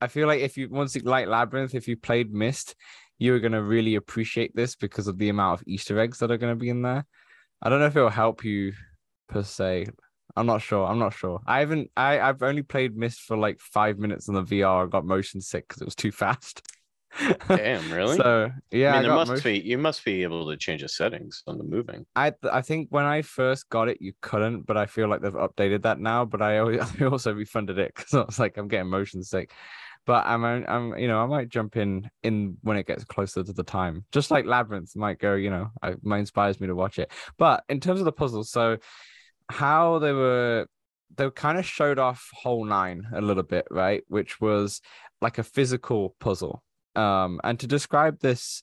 I 0.00 0.06
feel 0.06 0.28
like 0.28 0.40
if 0.40 0.56
you 0.56 0.68
once 0.70 0.94
you 0.94 1.02
like 1.02 1.26
Labyrinth, 1.26 1.74
if 1.74 1.88
you 1.88 1.96
played 1.96 2.32
Myst, 2.32 2.76
you're 3.18 3.40
gonna 3.40 3.62
really 3.62 3.96
appreciate 3.96 4.54
this 4.54 4.76
because 4.76 5.08
of 5.08 5.18
the 5.18 5.28
amount 5.28 5.60
of 5.60 5.66
Easter 5.66 5.98
eggs 5.98 6.18
that 6.18 6.30
are 6.30 6.38
gonna 6.38 6.56
be 6.56 6.68
in 6.68 6.82
there. 6.82 7.04
I 7.60 7.68
don't 7.68 7.80
know 7.80 7.86
if 7.86 7.96
it'll 7.96 8.08
help 8.08 8.44
you 8.44 8.72
per 9.28 9.42
se. 9.42 9.86
I'm 10.36 10.46
not 10.46 10.62
sure. 10.62 10.86
I'm 10.86 10.98
not 10.98 11.14
sure. 11.14 11.40
I 11.46 11.60
haven't. 11.60 11.90
I 11.96 12.20
I've 12.20 12.42
only 12.42 12.62
played 12.62 12.96
Myst 12.96 13.20
for 13.20 13.36
like 13.36 13.60
five 13.60 13.98
minutes 13.98 14.28
on 14.28 14.34
the 14.34 14.42
VR. 14.42 14.86
I 14.86 14.88
got 14.88 15.04
motion 15.04 15.40
sick 15.40 15.68
because 15.68 15.80
it 15.82 15.84
was 15.84 15.94
too 15.94 16.12
fast. 16.12 16.66
Damn, 17.48 17.92
really? 17.92 18.16
So 18.16 18.50
yeah, 18.70 18.94
I 18.94 18.96
I, 18.96 18.96
mean, 18.96 19.04
it 19.04 19.08
got 19.08 19.14
must 19.14 19.30
motion- 19.30 19.52
be. 19.52 19.60
You 19.60 19.78
must 19.78 20.04
be 20.04 20.22
able 20.22 20.50
to 20.50 20.56
change 20.56 20.82
the 20.82 20.88
settings 20.88 21.42
on 21.46 21.58
the 21.58 21.64
moving. 21.64 22.04
I 22.16 22.32
I 22.50 22.62
think 22.62 22.88
when 22.90 23.04
I 23.04 23.22
first 23.22 23.68
got 23.68 23.88
it, 23.88 23.98
you 24.00 24.12
couldn't, 24.20 24.62
but 24.66 24.76
I 24.76 24.86
feel 24.86 25.08
like 25.08 25.20
they've 25.20 25.32
updated 25.32 25.82
that 25.82 26.00
now. 26.00 26.24
But 26.24 26.42
I 26.42 26.58
always, 26.58 26.80
I 27.00 27.04
also 27.04 27.32
refunded 27.32 27.78
it 27.78 27.92
because 27.94 28.14
I 28.14 28.22
was 28.22 28.38
like, 28.38 28.56
I'm 28.56 28.68
getting 28.68 28.90
motion 28.90 29.22
sick. 29.22 29.52
But 30.06 30.26
I'm, 30.26 30.44
I'm, 30.44 30.98
you 30.98 31.08
know, 31.08 31.22
I 31.22 31.26
might 31.26 31.48
jump 31.48 31.78
in 31.78 32.10
in 32.22 32.58
when 32.60 32.76
it 32.76 32.86
gets 32.86 33.04
closer 33.04 33.42
to 33.42 33.52
the 33.54 33.62
time. 33.62 34.04
Just 34.12 34.30
like 34.30 34.44
Labyrinth 34.44 34.94
might 34.96 35.18
go, 35.18 35.34
you 35.34 35.48
know, 35.48 35.70
I, 35.82 35.94
might 36.02 36.18
inspires 36.18 36.60
me 36.60 36.66
to 36.66 36.74
watch 36.74 36.98
it. 36.98 37.10
But 37.38 37.64
in 37.70 37.80
terms 37.80 38.00
of 38.00 38.04
the 38.04 38.12
puzzles, 38.12 38.50
so 38.50 38.76
how 39.50 39.98
they 39.98 40.12
were, 40.12 40.66
they 41.16 41.30
kind 41.30 41.58
of 41.58 41.66
showed 41.66 41.98
off 41.98 42.28
Hole 42.32 42.64
Nine 42.64 43.06
a 43.14 43.20
little 43.20 43.42
bit, 43.42 43.66
right? 43.70 44.02
Which 44.08 44.40
was 44.40 44.80
like 45.20 45.38
a 45.38 45.42
physical 45.42 46.16
puzzle. 46.20 46.62
Um, 46.96 47.40
and 47.44 47.58
to 47.60 47.66
describe 47.66 48.20
this, 48.20 48.62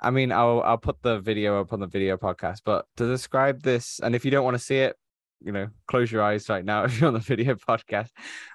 I 0.00 0.10
mean, 0.10 0.32
I'll 0.32 0.60
I'll 0.62 0.78
put 0.78 1.02
the 1.02 1.20
video 1.20 1.60
up 1.60 1.72
on 1.72 1.80
the 1.80 1.86
video 1.86 2.16
podcast, 2.16 2.60
but 2.64 2.86
to 2.96 3.06
describe 3.06 3.62
this, 3.62 4.00
and 4.02 4.14
if 4.14 4.24
you 4.24 4.30
don't 4.30 4.44
want 4.44 4.56
to 4.56 4.62
see 4.62 4.78
it, 4.78 4.96
you 5.40 5.52
know, 5.52 5.68
close 5.88 6.10
your 6.10 6.22
eyes 6.22 6.48
right 6.48 6.64
now 6.64 6.84
if 6.84 7.00
you're 7.00 7.08
on 7.08 7.14
the 7.14 7.20
video 7.20 7.54
podcast. 7.54 8.08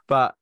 But 0.08 0.36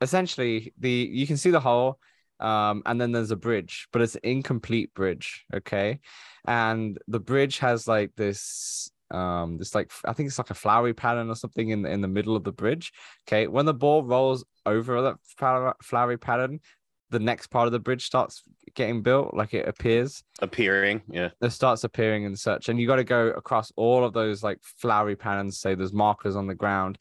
essentially, 0.00 0.72
the 0.78 0.90
you 0.90 1.26
can 1.26 1.36
see 1.36 1.50
the 1.50 1.60
hole, 1.60 1.98
um, 2.40 2.82
and 2.86 3.00
then 3.00 3.12
there's 3.12 3.30
a 3.30 3.36
bridge, 3.36 3.88
but 3.92 4.02
it's 4.02 4.16
an 4.16 4.22
incomplete 4.24 4.92
bridge, 4.94 5.44
okay? 5.54 6.00
And 6.46 6.98
the 7.06 7.20
bridge 7.20 7.58
has 7.58 7.86
like 7.86 8.12
this 8.16 8.90
um 9.12 9.58
this 9.58 9.74
like 9.74 9.90
i 10.04 10.12
think 10.12 10.26
it's 10.26 10.38
like 10.38 10.50
a 10.50 10.54
flowery 10.54 10.94
pattern 10.94 11.28
or 11.28 11.34
something 11.34 11.70
in 11.70 11.82
the, 11.82 11.90
in 11.90 12.00
the 12.00 12.08
middle 12.08 12.34
of 12.34 12.44
the 12.44 12.52
bridge 12.52 12.92
okay 13.26 13.46
when 13.46 13.66
the 13.66 13.74
ball 13.74 14.02
rolls 14.02 14.44
over 14.66 15.02
that 15.02 15.16
flowery 15.82 16.18
pattern 16.18 16.60
the 17.12 17.20
next 17.20 17.48
part 17.48 17.66
of 17.66 17.72
the 17.72 17.78
bridge 17.78 18.04
starts 18.04 18.42
getting 18.74 19.02
built, 19.02 19.34
like 19.34 19.54
it 19.54 19.68
appears 19.68 20.24
appearing, 20.40 21.02
yeah, 21.08 21.28
it 21.40 21.50
starts 21.50 21.84
appearing 21.84 22.24
and 22.24 22.36
such, 22.36 22.68
and 22.68 22.80
you 22.80 22.86
got 22.86 22.96
to 22.96 23.04
go 23.04 23.28
across 23.28 23.70
all 23.76 24.04
of 24.04 24.12
those 24.14 24.42
like 24.42 24.58
flowery 24.62 25.14
patterns. 25.14 25.60
Say 25.60 25.74
there's 25.74 25.92
markers 25.92 26.34
on 26.34 26.46
the 26.46 26.54
ground 26.54 26.98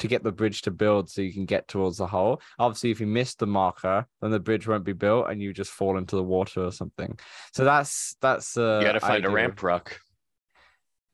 to 0.00 0.08
get 0.08 0.24
the 0.24 0.32
bridge 0.32 0.62
to 0.62 0.70
build, 0.70 1.10
so 1.10 1.20
you 1.20 1.32
can 1.32 1.44
get 1.44 1.68
towards 1.68 1.98
the 1.98 2.06
hole. 2.06 2.40
Obviously, 2.58 2.90
if 2.90 3.00
you 3.00 3.06
miss 3.06 3.34
the 3.34 3.46
marker, 3.46 4.06
then 4.22 4.30
the 4.30 4.40
bridge 4.40 4.66
won't 4.66 4.84
be 4.84 4.94
built, 4.94 5.28
and 5.28 5.40
you 5.40 5.52
just 5.52 5.70
fall 5.70 5.98
into 5.98 6.16
the 6.16 6.24
water 6.24 6.64
or 6.64 6.72
something. 6.72 7.16
So 7.52 7.64
that's 7.64 8.16
that's 8.20 8.56
uh, 8.56 8.78
you 8.80 8.86
got 8.86 8.92
to 8.92 9.00
find 9.00 9.24
a 9.24 9.30
ramp 9.30 9.62
rock. 9.62 10.00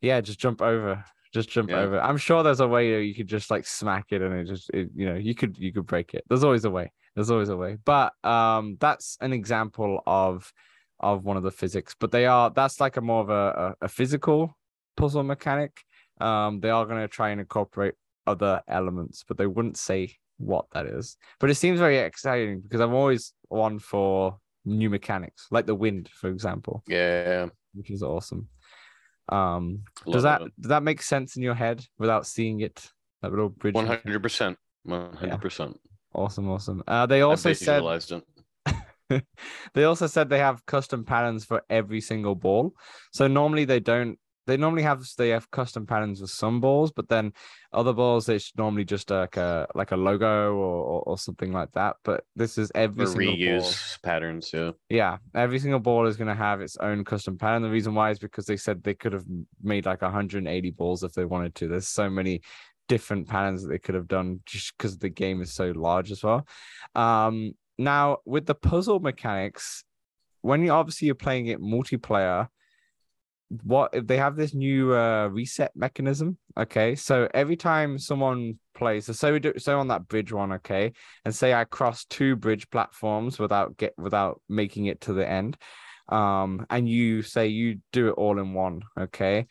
Yeah, 0.00 0.20
just 0.20 0.38
jump 0.38 0.62
over 0.62 1.04
just 1.37 1.50
jump 1.50 1.70
yeah. 1.70 1.80
over. 1.80 2.00
I'm 2.00 2.16
sure 2.16 2.42
there's 2.42 2.61
a 2.61 2.66
way 2.66 3.02
you 3.02 3.14
could 3.14 3.28
just 3.28 3.50
like 3.50 3.66
smack 3.66 4.06
it 4.11 4.22
and 4.22 4.35
it 4.35 4.46
just 4.46 4.70
it, 4.70 4.88
you 4.94 5.06
know 5.06 5.16
you 5.16 5.35
could 5.35 5.56
you 5.59 5.72
could 5.72 5.87
break 5.87 6.14
it. 6.14 6.24
There's 6.28 6.44
always 6.44 6.64
a 6.64 6.70
way. 6.70 6.90
There's 7.14 7.30
always 7.30 7.50
a 7.50 7.56
way. 7.56 7.76
But 7.85 8.12
um, 8.24 8.76
that's 8.80 9.18
an 9.20 9.32
example 9.32 10.00
of 10.06 10.50
of 10.98 11.24
one 11.24 11.37
of 11.37 11.42
the 11.42 11.50
physics. 11.50 11.94
But 11.98 12.11
they 12.11 12.26
are 12.26 12.50
that's 12.50 12.80
like 12.80 12.96
a 12.96 13.00
more 13.00 13.20
of 13.20 13.30
a, 13.30 13.76
a, 13.82 13.85
a 13.85 13.88
physical 13.88 14.56
puzzle 14.96 15.22
mechanic. 15.22 15.82
Um, 16.20 16.61
they 16.61 16.70
are 16.70 16.87
going 16.87 17.02
to 17.02 17.09
try 17.09 17.30
and 17.30 17.40
incorporate 17.40 17.94
other 18.26 18.62
elements, 18.66 19.22
but 19.28 19.37
they 19.37 19.46
wouldn't 19.46 19.76
say 19.76 20.16
what 20.38 20.64
that 20.72 20.87
is. 20.87 21.18
But 21.38 21.50
it 21.50 21.56
seems 21.56 21.78
very 21.78 21.98
exciting 21.98 22.61
because 22.61 22.80
I'm 22.80 22.94
always 22.94 23.35
one 23.48 23.78
for 23.78 24.38
new 24.64 24.88
mechanics, 24.88 25.48
like 25.50 25.66
the 25.66 25.74
wind, 25.74 26.09
for 26.09 26.28
example. 26.30 26.82
Yeah, 26.88 27.48
which 27.74 27.90
is 27.90 28.02
awesome. 28.02 28.48
Um, 29.29 29.83
does 30.11 30.23
that 30.23 30.41
does 30.61 30.69
that 30.69 30.83
make 30.83 31.03
sense 31.03 31.37
in 31.37 31.43
your 31.43 31.55
head 31.55 31.85
without 31.99 32.27
seeing 32.27 32.61
it? 32.61 32.91
That 33.23 33.31
little 33.31 33.49
bridge. 33.49 33.75
One 33.75 33.87
hundred 33.87 34.23
percent. 34.23 34.59
One 34.85 35.15
hundred 35.15 35.41
percent. 35.41 35.81
Awesome, 36.15 36.51
awesome. 36.51 36.83
Uh, 36.87 37.07
they 37.07 37.23
also 37.23 37.53
said 37.53 37.83
they 39.75 39.85
also 39.85 40.07
said 40.07 40.29
they 40.29 40.39
have 40.39 40.65
custom 40.67 41.05
patterns 41.05 41.45
for 41.45 41.62
every 41.69 42.01
single 42.01 42.35
ball. 42.35 42.73
So 43.12 43.27
normally 43.27 43.65
they 43.65 43.81
don't. 43.81 44.19
They 44.46 44.56
normally 44.56 44.82
have 44.82 45.04
they 45.18 45.30
have 45.30 45.50
custom 45.50 45.87
patterns 45.87 46.20
with 46.20 46.30
some 46.30 46.61
balls, 46.61 46.92
but 46.92 47.09
then 47.09 47.32
other 47.72 47.92
balls 47.92 48.28
it's 48.28 48.52
normally 48.56 48.85
just 48.85 49.11
like 49.11 49.37
a 49.37 49.66
like 49.74 49.92
a 49.92 49.96
logo 49.96 50.54
or, 50.54 50.82
or, 50.82 51.02
or 51.02 51.18
something 51.18 51.52
like 51.52 51.72
that. 51.72 51.96
But 52.04 52.24
this 52.37 52.56
is 52.56 52.70
every 52.74 53.06
single 53.06 53.35
reuse 53.35 53.61
ball. 53.61 54.11
patterns. 54.11 54.50
Yeah, 54.52 54.70
yeah. 54.88 55.16
Every 55.35 55.59
single 55.59 55.80
ball 55.80 56.06
is 56.06 56.16
going 56.16 56.28
to 56.28 56.35
have 56.35 56.61
its 56.61 56.76
own 56.76 57.04
custom 57.04 57.37
pattern. 57.38 57.62
The 57.62 57.70
reason 57.70 57.94
why 57.94 58.11
is 58.11 58.18
because 58.18 58.46
they 58.46 58.56
said 58.56 58.82
they 58.82 58.94
could 58.94 59.12
have 59.12 59.24
made 59.62 59.87
like 59.87 60.02
180 60.02 60.70
balls 60.70 61.02
if 61.02 61.12
they 61.12 61.24
wanted 61.24 61.54
to. 61.56 61.68
There's 61.68 61.88
so 61.88 62.09
many 62.09 62.42
different 62.88 63.28
patterns 63.28 63.62
that 63.62 63.68
they 63.68 63.78
could 63.78 63.94
have 63.94 64.09
done 64.09 64.40
just 64.46 64.76
because 64.76 64.98
the 64.98 65.09
game 65.09 65.42
is 65.42 65.52
so 65.52 65.72
large 65.74 66.11
as 66.11 66.22
well. 66.22 66.46
Um, 66.94 67.52
now 67.78 68.18
with 68.24 68.46
the 68.46 68.54
puzzle 68.54 69.00
mechanics, 69.00 69.85
when 70.42 70.62
you 70.62 70.70
obviously 70.70 71.06
you're 71.06 71.14
playing 71.14 71.46
it 71.46 71.61
multiplayer, 71.61 72.48
what 73.62 73.90
if 73.94 74.06
they 74.06 74.16
have 74.16 74.37
this 74.37 74.54
new 74.54 74.94
uh, 74.94 75.28
reset 75.28 75.72
mechanism? 75.74 76.37
Okay, 76.56 76.94
so 76.94 77.28
every 77.32 77.56
time 77.56 77.98
someone 77.98 78.59
plays, 78.74 79.06
so 79.06 79.12
say 79.12 79.32
we 79.32 79.38
do 79.38 79.54
so 79.59 79.78
on 79.78 79.88
that 79.88 80.09
bridge 80.09 80.32
one, 80.32 80.52
okay, 80.52 80.92
and 81.24 81.35
say 81.35 81.54
I 81.54 81.64
cross 81.64 82.04
two 82.04 82.37
bridge 82.37 82.68
platforms 82.70 83.38
without 83.38 83.76
get 83.76 83.94
without 83.96 84.40
making 84.48 84.87
it 84.87 85.00
to 85.02 85.12
the 85.12 85.28
end, 85.28 85.56
um, 86.09 86.66
and 86.70 86.88
you 86.88 87.22
say 87.22 87.48
you 87.48 87.80
do 87.92 88.09
it 88.09 88.12
all 88.12 88.38
in 88.38 88.52
one, 88.54 88.82
okay 88.98 89.46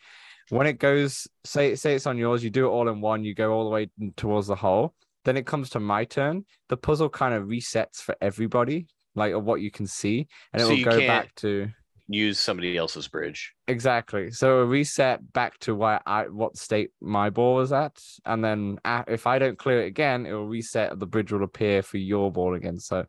when 0.50 0.66
it 0.66 0.78
goes, 0.78 1.26
say 1.44 1.74
say 1.74 1.94
it's 1.94 2.06
on 2.06 2.18
yours, 2.18 2.44
you 2.44 2.50
do 2.50 2.66
it 2.66 2.70
all 2.70 2.88
in 2.88 3.00
one, 3.00 3.24
you 3.24 3.34
go 3.34 3.52
all 3.52 3.64
the 3.64 3.70
way 3.70 3.88
towards 4.16 4.46
the 4.46 4.54
hole. 4.54 4.94
Then 5.24 5.36
it 5.36 5.46
comes 5.46 5.70
to 5.70 5.80
my 5.80 6.04
turn. 6.04 6.44
The 6.68 6.76
puzzle 6.76 7.08
kind 7.08 7.34
of 7.34 7.44
resets 7.44 7.96
for 7.96 8.14
everybody, 8.20 8.86
like 9.14 9.32
of 9.32 9.44
what 9.44 9.60
you 9.60 9.70
can 9.70 9.86
see, 9.86 10.28
and 10.52 10.62
it 10.62 10.66
so 10.66 10.70
will 10.70 10.84
go 10.84 11.06
back 11.06 11.34
to 11.36 11.68
use 12.08 12.38
somebody 12.38 12.76
else's 12.76 13.08
bridge. 13.08 13.52
Exactly. 13.66 14.30
So 14.30 14.58
a 14.58 14.64
reset 14.64 15.32
back 15.32 15.58
to 15.60 15.82
I 15.82 16.26
what 16.28 16.56
state 16.56 16.90
my 17.00 17.30
ball 17.30 17.56
was 17.56 17.72
at, 17.72 18.00
and 18.24 18.44
then 18.44 18.78
if 19.08 19.26
I 19.26 19.38
don't 19.38 19.58
clear 19.58 19.82
it 19.82 19.86
again, 19.86 20.26
it 20.26 20.32
will 20.32 20.46
reset. 20.46 20.98
The 20.98 21.06
bridge 21.06 21.32
will 21.32 21.42
appear 21.42 21.82
for 21.82 21.98
your 21.98 22.30
ball 22.30 22.54
again. 22.54 22.78
So, 22.78 23.06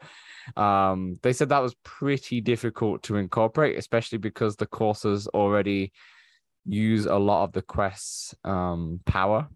um, 0.55 1.19
they 1.21 1.33
said 1.33 1.49
that 1.49 1.61
was 1.61 1.75
pretty 1.83 2.41
difficult 2.41 3.03
to 3.03 3.17
incorporate, 3.17 3.77
especially 3.77 4.17
because 4.17 4.55
the 4.55 4.65
courses 4.65 5.27
already 5.27 5.91
use 6.65 7.05
a 7.05 7.15
lot 7.15 7.43
of 7.43 7.53
the 7.53 7.61
quest's 7.61 8.35
um, 8.43 8.99
power. 9.05 9.47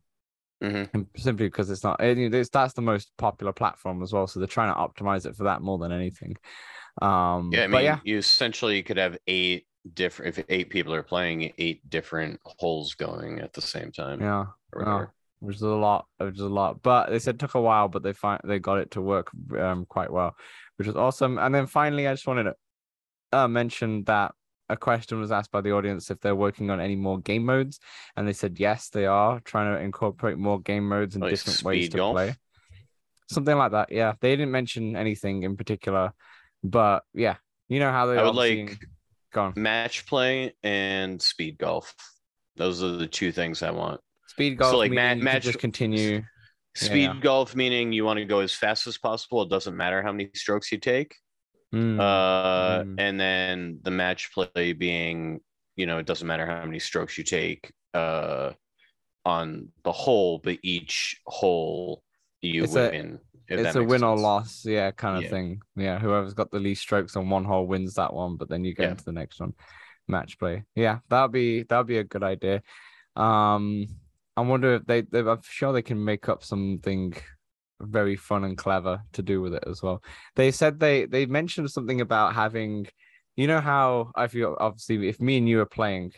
Mm-hmm. 0.61 1.01
simply 1.17 1.47
because 1.47 1.71
it's 1.71 1.83
not 1.83 1.99
it's, 1.99 2.49
that's 2.49 2.75
the 2.75 2.83
most 2.83 3.11
popular 3.17 3.51
platform 3.51 4.03
as 4.03 4.13
well 4.13 4.27
so 4.27 4.39
they're 4.39 4.45
trying 4.45 4.71
to 4.71 4.79
optimize 4.79 5.25
it 5.25 5.35
for 5.35 5.45
that 5.45 5.63
more 5.63 5.79
than 5.79 5.91
anything 5.91 6.35
um 7.01 7.49
yeah 7.53 7.63
i 7.63 7.67
mean 7.67 7.83
yeah. 7.83 7.99
you 8.03 8.17
essentially 8.17 8.81
could 8.83 8.97
have 8.97 9.17
eight 9.27 9.65
different 9.93 10.37
if 10.37 10.45
eight 10.49 10.69
people 10.69 10.93
are 10.93 11.03
playing 11.03 11.51
eight 11.57 11.87
different 11.89 12.39
holes 12.43 12.93
going 12.93 13.39
at 13.39 13.53
the 13.53 13.61
same 13.61 13.91
time 13.91 14.21
yeah, 14.21 14.45
yeah 14.79 15.05
which 15.39 15.55
is 15.55 15.61
a 15.63 15.67
lot 15.67 16.05
which 16.19 16.35
is 16.35 16.41
a 16.41 16.47
lot 16.47 16.81
but 16.83 17.09
they 17.09 17.17
said 17.17 17.39
took 17.39 17.55
a 17.55 17.61
while 17.61 17.87
but 17.87 18.03
they 18.03 18.13
find 18.13 18.39
they 18.43 18.59
got 18.59 18.77
it 18.77 18.91
to 18.91 19.01
work 19.01 19.31
um 19.59 19.85
quite 19.85 20.11
well 20.11 20.35
which 20.77 20.87
is 20.87 20.95
awesome 20.95 21.39
and 21.39 21.55
then 21.55 21.65
finally 21.65 22.07
i 22.07 22.13
just 22.13 22.27
wanted 22.27 22.43
to 22.43 22.55
uh, 23.33 23.47
mention 23.47 24.03
that 24.03 24.33
a 24.71 24.77
question 24.77 25.19
was 25.19 25.31
asked 25.31 25.51
by 25.51 25.61
the 25.61 25.73
audience 25.73 26.09
if 26.09 26.19
they're 26.21 26.35
working 26.35 26.69
on 26.69 26.79
any 26.79 26.95
more 26.95 27.19
game 27.19 27.45
modes, 27.45 27.79
and 28.15 28.27
they 28.27 28.33
said 28.33 28.59
yes, 28.59 28.89
they 28.89 29.05
are 29.05 29.41
trying 29.41 29.75
to 29.75 29.81
incorporate 29.81 30.37
more 30.37 30.61
game 30.61 30.87
modes 30.87 31.15
and 31.15 31.21
like 31.21 31.31
different 31.31 31.61
ways 31.63 31.89
to 31.89 31.97
golf. 31.97 32.15
play. 32.15 32.35
Something 33.29 33.57
like 33.57 33.71
that. 33.71 33.91
Yeah, 33.91 34.13
they 34.21 34.31
didn't 34.31 34.51
mention 34.51 34.95
anything 34.95 35.43
in 35.43 35.57
particular, 35.57 36.13
but 36.63 37.03
yeah, 37.13 37.35
you 37.69 37.79
know 37.79 37.91
how 37.91 38.05
they. 38.07 38.17
I 38.17 38.23
would 38.23 38.35
like 38.35 38.79
gone 39.33 39.53
match 39.55 40.05
play 40.05 40.53
and 40.63 41.21
speed 41.21 41.57
golf. 41.57 41.93
Those 42.55 42.83
are 42.83 42.97
the 42.97 43.07
two 43.07 43.31
things 43.31 43.63
I 43.63 43.71
want. 43.71 44.01
Speed 44.27 44.57
golf. 44.57 44.71
So 44.71 44.77
like 44.77 44.91
ma- 44.91 45.15
match 45.15 45.43
just 45.43 45.59
continue. 45.59 46.23
Speed 46.75 47.03
yeah. 47.03 47.19
golf 47.21 47.55
meaning 47.55 47.91
you 47.91 48.05
want 48.05 48.19
to 48.19 48.25
go 48.25 48.39
as 48.39 48.53
fast 48.53 48.87
as 48.87 48.97
possible. 48.97 49.41
It 49.43 49.49
doesn't 49.49 49.75
matter 49.75 50.01
how 50.01 50.11
many 50.11 50.29
strokes 50.33 50.71
you 50.71 50.77
take. 50.77 51.15
Mm. 51.73 51.99
Uh, 51.99 52.83
mm. 52.83 52.95
and 52.97 53.19
then 53.19 53.79
the 53.81 53.91
match 53.91 54.33
play 54.33 54.73
being, 54.73 55.39
you 55.75 55.85
know, 55.85 55.99
it 55.99 56.05
doesn't 56.05 56.27
matter 56.27 56.45
how 56.45 56.65
many 56.65 56.79
strokes 56.79 57.17
you 57.17 57.23
take 57.23 57.71
uh, 57.93 58.51
on 59.25 59.69
the 59.83 59.91
hole, 59.91 60.39
but 60.43 60.57
each 60.63 61.21
hole 61.25 62.03
you 62.41 62.65
it's 62.65 62.73
win. 62.73 63.19
A, 63.23 63.30
it's 63.59 63.75
a 63.75 63.83
win 63.83 63.99
sense. 63.99 64.03
or 64.03 64.17
loss, 64.17 64.65
yeah, 64.65 64.91
kind 64.91 65.17
of 65.17 65.23
yeah. 65.23 65.29
thing. 65.29 65.61
Yeah, 65.75 65.99
whoever's 65.99 66.33
got 66.33 66.51
the 66.51 66.59
least 66.59 66.81
strokes 66.81 67.15
on 67.15 67.29
one 67.29 67.45
hole 67.45 67.67
wins 67.67 67.95
that 67.95 68.13
one, 68.13 68.37
but 68.37 68.49
then 68.49 68.63
you 68.63 68.73
get 68.73 68.83
yeah. 68.83 68.91
into 68.91 69.05
the 69.05 69.11
next 69.11 69.39
one. 69.39 69.53
Match 70.07 70.39
play, 70.39 70.63
yeah, 70.75 70.99
that'd 71.09 71.31
be 71.31 71.63
that'd 71.63 71.87
be 71.87 71.99
a 71.99 72.03
good 72.03 72.23
idea. 72.23 72.61
Um, 73.15 73.87
I 74.35 74.41
wonder 74.41 74.75
if 74.75 74.85
they, 74.85 75.01
they 75.01 75.19
I'm 75.19 75.41
sure 75.43 75.73
they 75.73 75.81
can 75.81 76.03
make 76.03 76.27
up 76.27 76.43
something 76.43 77.13
very 77.79 78.15
fun 78.15 78.43
and 78.43 78.57
clever 78.57 79.01
to 79.13 79.21
do 79.21 79.41
with 79.41 79.53
it 79.53 79.63
as 79.67 79.81
well. 79.81 80.03
They 80.35 80.51
said 80.51 80.79
they 80.79 81.05
they 81.05 81.25
mentioned 81.25 81.69
something 81.71 82.01
about 82.01 82.33
having, 82.33 82.87
you 83.35 83.47
know 83.47 83.59
how 83.59 84.11
I 84.15 84.27
feel 84.27 84.57
obviously 84.59 85.07
if 85.07 85.19
me 85.19 85.37
and 85.37 85.47
you 85.47 85.59
are 85.59 85.65
playing 85.65 86.13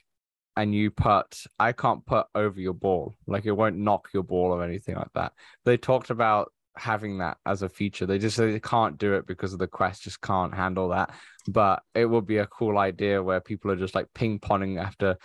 and 0.56 0.74
you 0.74 0.91
put 0.91 1.43
I 1.60 1.72
can't 1.72 2.06
put 2.06 2.28
over 2.36 2.60
your 2.60 2.74
ball, 2.74 3.15
like 3.28 3.46
it 3.46 3.52
won't 3.52 3.78
knock 3.78 4.10
your 4.13 4.24
ball 4.24 4.52
or 4.52 4.63
anything 4.63 4.96
like 4.96 5.12
that. 5.15 5.34
They 5.65 5.78
talked 5.78 6.10
about 6.10 6.53
having 6.76 7.20
that 7.20 7.38
as 7.46 7.62
a 7.62 7.70
feature. 7.70 8.06
They 8.06 8.18
just 8.18 8.38
they 8.38 8.60
can't 8.60 8.98
do 8.98 9.14
it 9.14 9.28
because 9.28 9.54
of 9.54 9.60
the 9.60 9.68
quest 9.68 10.04
just 10.04 10.22
can't 10.22 10.54
handle 10.54 10.90
that. 10.90 11.12
But 11.48 11.84
it 11.94 12.06
would 12.06 12.26
be 12.26 12.38
a 12.38 12.48
cool 12.48 12.78
idea 12.78 13.22
where 13.22 13.42
people 13.42 13.72
are 13.72 13.76
just 13.76 13.96
like 13.96 14.08
ping 14.14 14.40
ponging 14.40 14.82
after, 14.82 15.18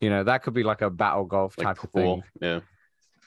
you 0.00 0.10
know, 0.10 0.24
that 0.24 0.42
could 0.42 0.54
be 0.54 0.62
like 0.62 0.82
a 0.82 0.90
battle 0.90 1.24
golf 1.24 1.56
type 1.56 1.66
like 1.66 1.84
of 1.84 1.90
thing. 1.90 2.22
Yeah. 2.40 2.60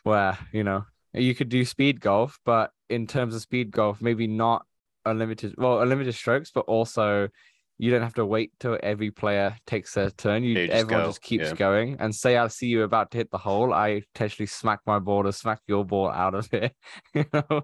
Where, 0.04 0.38
you 0.52 0.64
know, 0.64 0.86
you 1.14 1.36
could 1.36 1.50
do 1.50 1.66
speed 1.66 2.00
golf, 2.00 2.40
but 2.46 2.72
in 2.90 3.08
terms 3.08 3.36
of 3.36 3.42
speed 3.42 3.72
golf, 3.72 4.02
maybe 4.02 4.28
not 4.28 4.66
unlimited 5.06 5.56
well 5.58 5.82
unlimited 5.82 6.16
strokes, 6.16 6.52
but 6.52 6.62
also 6.62 7.30
you 7.78 7.92
don't 7.92 8.02
have 8.02 8.16
to 8.16 8.26
wait 8.26 8.52
till 8.60 8.78
every 8.82 9.12
player 9.12 9.56
takes 9.68 9.94
their 9.94 10.10
turn. 10.10 10.44
You, 10.44 10.56
You 10.56 10.68
just 10.68 10.78
everyone 10.78 11.04
go, 11.04 11.10
just 11.10 11.22
keeps 11.22 11.50
yeah. 11.50 11.56
going. 11.56 11.98
And 12.00 12.14
say 12.14 12.38
I 12.38 12.48
see 12.48 12.68
you 12.68 12.84
about 12.84 13.12
to 13.12 13.18
hit 13.18 13.30
the 13.32 13.38
hole, 13.38 13.74
I 13.74 14.02
potentially 14.14 14.48
smack 14.48 14.80
my 14.88 15.00
ball 15.00 15.28
or 15.28 15.32
smack 15.32 15.60
your 15.68 15.86
ball 15.86 16.10
out 16.10 16.34
of 16.36 16.52
it. 16.54 16.74
you 17.14 17.26
know, 17.34 17.62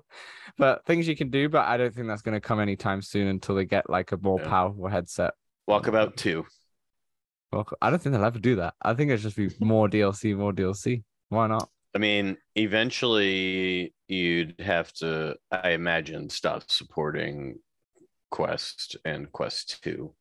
but 0.57 0.85
things 0.85 1.07
you 1.07 1.15
can 1.15 1.29
do, 1.29 1.49
but 1.49 1.65
I 1.65 1.77
don't 1.77 1.93
think 1.93 2.07
that's 2.07 2.21
going 2.21 2.35
to 2.35 2.41
come 2.41 2.59
anytime 2.59 3.01
soon 3.01 3.27
until 3.27 3.55
they 3.55 3.65
get 3.65 3.89
like 3.89 4.11
a 4.11 4.17
more 4.17 4.39
Yeah. 4.39 4.49
powerful 4.49 4.87
headset. 4.87 5.33
Walkabout 5.69 6.15
two. 6.15 6.45
Well, 7.51 7.67
I 7.81 7.89
don't 7.89 8.01
think 8.01 8.13
they'll 8.15 8.25
ever 8.25 8.39
do 8.39 8.55
that. 8.57 8.73
I 8.81 8.93
think 8.93 9.11
it's 9.11 9.23
just 9.23 9.37
be 9.37 9.49
more 9.59 9.87
DLC, 9.87 10.35
more 10.35 10.53
DLC. 10.53 11.03
Why 11.29 11.47
not? 11.47 11.69
I 11.95 11.99
mean, 11.99 12.37
eventually 12.55 13.93
you'd 14.07 14.55
have 14.59 14.91
to, 14.93 15.35
I 15.51 15.71
imagine, 15.71 16.29
stop 16.29 16.69
supporting 16.69 17.59
Quest 18.37 18.97
and 19.05 19.31
Quest 19.31 19.83
Two, 19.83 20.15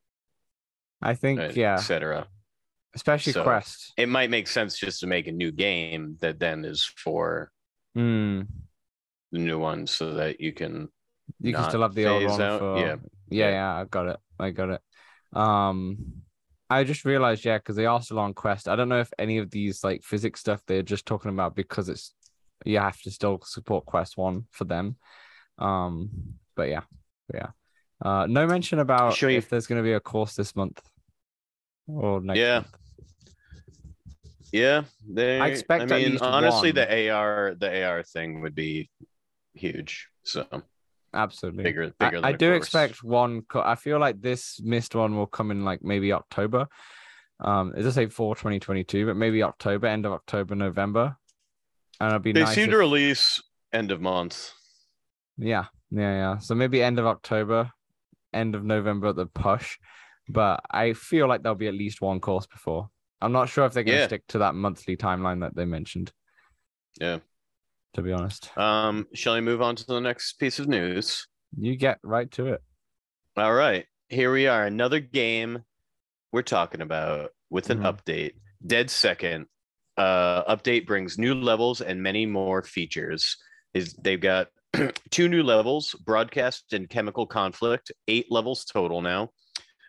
I 1.00 1.14
think, 1.14 1.40
et 1.40 1.56
yeah, 1.56 1.76
cetera. 1.76 2.28
especially 2.94 3.32
So- 3.32 3.42
Quest. 3.42 3.94
It 3.96 4.08
might 4.08 4.28
make 4.30 4.46
sense 4.48 4.76
just 4.78 5.00
to 5.00 5.06
make 5.06 5.26
a 5.28 5.32
new 5.32 5.50
game 5.50 6.18
that 6.20 6.38
then 6.38 6.64
is 6.66 6.84
for 6.84 7.50
Mm, 7.96 8.46
the 9.32 9.38
new 9.38 9.58
one, 9.58 9.86
so 9.86 10.12
that 10.14 10.40
you 10.40 10.52
can. 10.52 10.88
you 11.40 11.52
can 11.54 11.64
still 11.68 11.82
have 11.82 11.94
the 11.94 12.06
old 12.06 12.24
one 12.24 12.38
for 12.58 12.78
yeah. 12.78 12.84
yeah, 12.86 12.96
Yeah. 13.30 13.50
yeah, 13.50 13.80
I 13.80 13.84
got 13.84 14.06
it. 14.08 14.18
I 14.38 14.50
got 14.50 14.70
it. 14.76 14.80
Um, 15.36 16.22
I 16.68 16.84
just 16.84 17.04
realized, 17.04 17.44
yeah, 17.44 17.58
because 17.58 17.76
they 17.76 17.86
are 17.86 18.00
still 18.02 18.18
on 18.18 18.34
Quest. 18.34 18.68
I 18.68 18.76
don't 18.76 18.88
know 18.90 19.00
if 19.00 19.12
any 19.18 19.38
of 19.38 19.50
these 19.50 19.82
like 19.84 20.02
physics 20.04 20.40
stuff 20.40 20.60
they're 20.66 20.82
just 20.94 21.06
talking 21.06 21.30
about 21.30 21.54
because 21.56 21.88
it's 21.88 22.14
you 22.64 22.78
have 22.78 23.00
to 23.02 23.10
still 23.10 23.40
support 23.44 23.86
Quest 23.86 24.16
One 24.18 24.46
for 24.50 24.64
them. 24.66 24.96
Um, 25.58 26.10
but 26.56 26.68
yeah, 26.68 26.84
but 27.28 27.36
yeah. 27.40 27.50
Uh, 28.04 28.26
no 28.28 28.46
mention 28.46 28.78
about 28.80 29.14
Show 29.14 29.28
you- 29.28 29.38
if 29.38 29.48
there's 29.48 29.66
going 29.66 29.78
to 29.80 29.84
be 29.84 29.92
a 29.92 30.00
course 30.00 30.34
this 30.34 30.56
month 30.56 30.80
or 31.86 32.20
next. 32.20 32.38
Yeah. 32.38 32.54
month. 32.54 32.68
Yeah, 34.52 34.82
they. 35.08 35.40
I 35.40 35.46
expect 35.48 35.90
I 35.90 35.98
mean, 35.98 36.18
honestly, 36.18 36.70
one. 36.70 36.74
the 36.74 37.10
AR, 37.10 37.54
the 37.58 37.84
AR 37.86 38.02
thing 38.02 38.42
would 38.42 38.54
be 38.54 38.90
huge. 39.54 40.08
So 40.24 40.46
absolutely. 41.14 41.64
bigger, 41.64 41.92
I, 42.00 42.04
bigger. 42.04 42.16
Than 42.20 42.24
I 42.26 42.30
a 42.30 42.36
do 42.36 42.48
course. 42.50 42.58
expect 42.58 43.02
one. 43.02 43.44
I 43.54 43.76
feel 43.76 43.98
like 43.98 44.20
this 44.20 44.60
missed 44.62 44.94
one 44.94 45.16
will 45.16 45.26
come 45.26 45.50
in 45.50 45.64
like 45.64 45.82
maybe 45.82 46.12
October. 46.12 46.66
Um, 47.40 47.72
it 47.74 47.82
does 47.82 47.94
say 47.94 48.06
for 48.08 48.36
2022, 48.36 49.06
but 49.06 49.16
maybe 49.16 49.42
October, 49.42 49.86
end 49.86 50.04
of 50.04 50.12
October, 50.12 50.54
November. 50.54 51.16
And 51.98 52.08
it'll 52.08 52.18
be 52.20 52.32
They 52.32 52.40
nice. 52.42 52.54
seem 52.54 52.64
if- 52.64 52.70
to 52.70 52.76
release 52.76 53.42
end 53.72 53.90
of 53.90 54.02
month. 54.02 54.52
yeah, 55.38 55.64
yeah, 55.90 56.12
yeah. 56.12 56.38
So 56.38 56.54
maybe 56.54 56.82
end 56.82 56.98
of 56.98 57.06
October, 57.06 57.72
end 58.32 58.54
of 58.54 58.64
November 58.64 59.08
at 59.08 59.16
the 59.16 59.26
push. 59.26 59.78
But 60.28 60.60
I 60.70 60.92
feel 60.92 61.26
like 61.28 61.42
there'll 61.42 61.56
be 61.56 61.68
at 61.68 61.74
least 61.74 62.00
one 62.00 62.20
course 62.20 62.46
before. 62.46 62.88
I'm 63.20 63.32
not 63.32 63.48
sure 63.48 63.66
if 63.66 63.72
they're 63.72 63.84
going 63.84 63.96
to 63.96 64.00
Yeah. 64.02 64.06
stick 64.06 64.26
to 64.28 64.38
that 64.38 64.54
monthly 64.54 64.96
timeline 64.96 65.40
that 65.40 65.54
they 65.54 65.64
mentioned. 65.64 66.12
Yeah. 67.00 67.18
To 67.94 68.02
be 68.02 68.12
honest, 68.12 68.56
Um, 68.56 69.06
shall 69.14 69.34
we 69.34 69.40
move 69.42 69.60
on 69.60 69.76
to 69.76 69.86
the 69.86 70.00
next 70.00 70.34
piece 70.34 70.58
of 70.58 70.66
news? 70.66 71.26
you 71.58 71.76
get 71.76 71.98
right 72.02 72.30
to 72.32 72.46
it. 72.46 72.62
All 73.36 73.52
right, 73.52 73.84
here 74.08 74.32
we 74.32 74.46
are. 74.46 74.64
Another 74.64 74.98
game 75.00 75.64
we're 76.32 76.40
talking 76.42 76.80
about 76.80 77.32
with 77.50 77.68
an 77.68 77.80
Mhm. 77.80 77.92
update. 77.98 78.34
Dead 78.66 78.88
Second. 78.90 79.46
Uh, 79.98 80.42
update 80.56 80.86
brings 80.86 81.18
new 81.18 81.34
levels 81.34 81.82
and 81.82 82.02
many 82.02 82.24
more 82.24 82.62
features. 82.62 83.36
Is 83.74 83.92
they've 83.94 84.20
got 84.20 84.48
two 85.10 85.28
new 85.28 85.42
levels: 85.42 85.94
broadcast 86.04 86.72
and 86.72 86.88
chemical 86.88 87.26
conflict. 87.26 87.92
Eight 88.08 88.26
levels 88.30 88.64
total 88.64 89.02
now. 89.02 89.30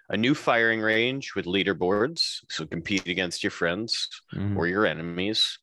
A 0.09 0.17
new 0.17 0.35
firing 0.35 0.81
range 0.81 1.33
with 1.35 1.45
leaderboards, 1.45 2.39
so 2.49 2.65
compete 2.65 3.07
against 3.07 3.43
your 3.43 3.51
friends 3.51 4.09
Mhm. 4.35 4.57
or 4.57 4.67
your 4.67 4.85
enemies. 4.85 5.57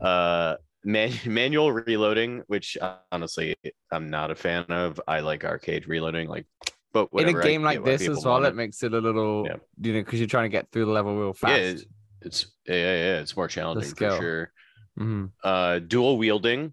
Uh, 0.00 0.56
man- 0.84 1.12
manual 1.26 1.70
reloading, 1.72 2.42
which 2.46 2.76
uh, 2.80 2.96
honestly 3.12 3.54
I'm 3.92 4.08
not 4.08 4.30
a 4.30 4.34
fan 4.34 4.64
of. 4.70 5.00
I 5.06 5.20
like 5.20 5.44
arcade 5.44 5.86
reloading, 5.86 6.28
like, 6.28 6.46
but 6.92 7.08
In 7.12 7.28
a 7.28 7.42
game 7.42 7.62
like 7.62 7.84
this 7.84 8.08
as 8.08 8.24
well, 8.24 8.44
it 8.44 8.56
makes 8.56 8.82
it 8.82 8.94
a 8.94 8.98
little, 8.98 9.44
Yeah. 9.46 9.56
you 9.80 9.92
know, 9.92 10.00
because 10.00 10.18
you're 10.18 10.26
trying 10.28 10.50
to 10.50 10.56
get 10.56 10.70
through 10.72 10.86
the 10.86 10.92
level 10.92 11.14
real 11.16 11.34
fast. 11.34 11.60
Yeah, 11.60 11.66
it- 11.68 11.84
it's 12.22 12.46
yeah, 12.66 12.74
yeah, 12.74 13.20
it's 13.20 13.36
more 13.36 13.48
challenging 13.48 13.94
for 13.94 14.10
sure. 14.20 14.52
Mhm. 14.98 15.30
Uh, 15.44 15.78
dual 15.78 16.18
wielding, 16.18 16.72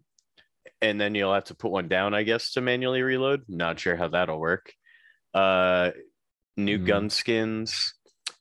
and 0.82 1.00
then 1.00 1.16
you'll 1.16 1.34
have 1.34 1.46
to 1.46 1.56
put 1.56 1.72
one 1.72 1.88
down, 1.88 2.14
I 2.14 2.24
guess, 2.24 2.52
to 2.54 2.62
manually 2.62 3.02
reload. 3.02 3.44
Not 3.48 3.80
sure 3.80 3.96
how 3.96 4.08
that'll 4.10 4.40
work. 4.40 4.72
Uh, 5.34 5.92
new 6.56 6.78
Hmm. 6.80 6.86
gun 6.86 7.10
skins, 7.10 7.94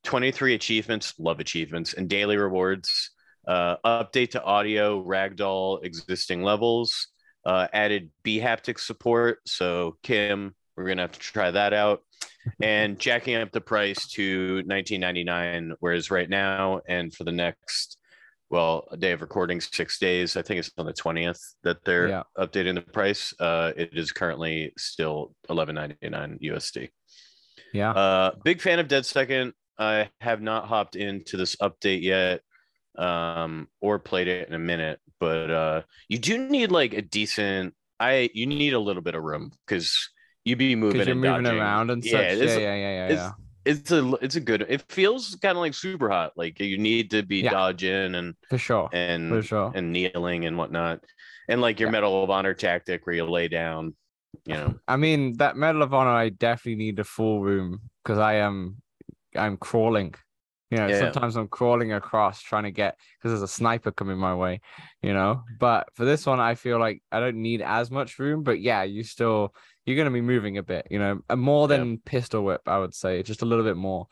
23 0.04 0.54
achievements, 0.54 1.14
love 1.18 1.40
achievements, 1.40 1.94
and 1.94 2.08
daily 2.08 2.36
rewards. 2.36 3.10
Uh, 3.46 3.76
update 3.84 4.30
to 4.32 4.42
audio, 4.42 5.02
ragdoll 5.04 5.84
existing 5.84 6.42
levels. 6.42 7.08
Uh, 7.44 7.68
added 7.72 8.10
bHaptic 8.24 8.78
support. 8.80 9.38
So 9.46 9.96
Kim, 10.02 10.54
we're 10.76 10.88
gonna 10.88 11.02
have 11.02 11.12
to 11.12 11.18
try 11.20 11.50
that 11.50 11.72
out. 11.72 12.02
And 12.62 12.98
jacking 13.00 13.34
up 13.34 13.50
the 13.50 13.60
price 13.60 14.06
to 14.12 14.62
19.99, 14.66 15.72
whereas 15.80 16.12
right 16.12 16.30
now 16.30 16.80
and 16.88 17.12
for 17.12 17.24
the 17.24 17.32
next, 17.32 17.95
well, 18.50 18.86
a 18.90 18.96
day 18.96 19.12
of 19.12 19.20
recording, 19.22 19.60
six 19.60 19.98
days. 19.98 20.36
I 20.36 20.42
think 20.42 20.58
it's 20.60 20.70
on 20.78 20.86
the 20.86 20.92
20th 20.92 21.40
that 21.64 21.84
they're 21.84 22.08
Yeah. 22.08 22.22
updating 22.38 22.74
the 22.76 22.82
price. 22.82 23.34
Uh, 23.40 23.72
it 23.76 23.90
is 23.92 24.12
currently 24.12 24.72
still 24.78 25.34
11.99 25.48 26.38
USD. 26.40 26.88
Yeah. 27.72 27.90
Uh, 27.90 28.30
big 28.44 28.60
fan 28.60 28.78
of 28.78 28.88
Dead 28.88 29.04
Second. 29.04 29.52
I 29.78 30.08
have 30.20 30.40
not 30.40 30.66
hopped 30.66 30.96
into 30.96 31.36
this 31.36 31.56
update 31.56 32.02
yet, 32.02 32.40
um, 32.96 33.68
or 33.80 33.98
played 33.98 34.28
it 34.28 34.48
in 34.48 34.54
a 34.54 34.58
minute. 34.58 35.00
But 35.20 35.50
uh, 35.50 35.82
you 36.08 36.18
do 36.18 36.38
need 36.48 36.70
like 36.70 36.94
a 36.94 37.02
decent. 37.02 37.74
I 37.98 38.30
you 38.32 38.46
need 38.46 38.74
a 38.74 38.78
little 38.78 39.02
bit 39.02 39.14
of 39.14 39.22
room 39.22 39.50
because 39.66 40.10
you 40.44 40.56
be 40.56 40.76
moving 40.76 41.06
you're 41.06 41.14
moving 41.16 41.42
dodging. 41.44 41.58
around 41.60 41.90
and 41.90 42.04
such. 42.04 42.12
Yeah, 42.12 42.32
yeah, 42.32 42.56
yeah, 42.58 42.74
yeah, 42.76 43.08
yeah. 43.10 43.30
It's 43.66 43.90
a 43.90 44.12
it's 44.22 44.36
a 44.36 44.40
good. 44.40 44.64
It 44.68 44.82
feels 44.88 45.36
kind 45.42 45.56
of 45.58 45.60
like 45.60 45.72
Superhot. 45.72 46.30
Like 46.36 46.60
you 46.60 46.78
need 46.78 47.10
to 47.10 47.22
be 47.22 47.38
Yeah. 47.38 47.50
dodging 47.50 48.14
and 48.14 48.34
For 48.48 48.58
sure. 48.58 48.88
and 48.92 49.28
For 49.28 49.42
sure. 49.42 49.72
and 49.74 49.92
kneeling 49.92 50.46
and 50.46 50.56
whatnot, 50.56 51.00
and 51.48 51.60
like 51.60 51.80
your 51.80 51.88
Yeah. 51.88 51.92
Medal 51.92 52.22
of 52.22 52.30
Honor 52.30 52.54
tactic 52.54 53.06
where 53.06 53.16
you 53.16 53.24
lay 53.24 53.48
down. 53.48 53.94
You 54.44 54.54
know, 54.54 54.74
I 54.86 54.96
mean, 54.96 55.36
that 55.38 55.56
Medal 55.56 55.82
of 55.82 55.92
Honor, 55.94 56.10
I 56.10 56.28
definitely 56.28 56.76
need 56.76 56.98
a 57.00 57.04
full 57.04 57.40
room 57.40 57.80
because 58.04 58.18
I 58.18 58.34
am, 58.34 58.80
I'm 59.34 59.56
crawling. 59.56 60.14
You 60.70 60.78
know, 60.78 60.88
Yeah. 60.88 60.98
sometimes 60.98 61.36
I'm 61.36 61.48
crawling 61.48 61.92
across 61.92 62.40
trying 62.42 62.64
to 62.64 62.70
get 62.70 62.98
because 63.18 63.32
there's 63.32 63.42
a 63.50 63.52
sniper 63.52 63.90
coming 63.92 64.18
my 64.18 64.34
way. 64.34 64.60
You 65.02 65.14
know, 65.14 65.42
but 65.58 65.88
for 65.94 66.04
this 66.04 66.26
one, 66.26 66.38
I 66.38 66.54
feel 66.54 66.78
like 66.78 67.02
I 67.10 67.18
don't 67.20 67.42
need 67.42 67.62
as 67.62 67.90
much 67.90 68.18
room. 68.18 68.42
But 68.42 68.60
yeah, 68.60 68.82
you 68.82 69.02
still 69.02 69.54
you're 69.86 69.96
gonna 69.96 70.10
be 70.10 70.20
moving 70.20 70.58
a 70.58 70.62
bit. 70.62 70.88
You 70.90 70.98
know, 70.98 71.20
and 71.30 71.40
more 71.40 71.68
Yeah. 71.68 71.84
than 71.84 71.98
pistol 71.98 72.44
whip, 72.44 72.62
I 72.66 72.78
would 72.78 72.94
say, 72.94 73.22
just 73.22 73.42
a 73.42 73.46
little 73.46 73.64
bit 73.64 73.76
more 73.76 74.08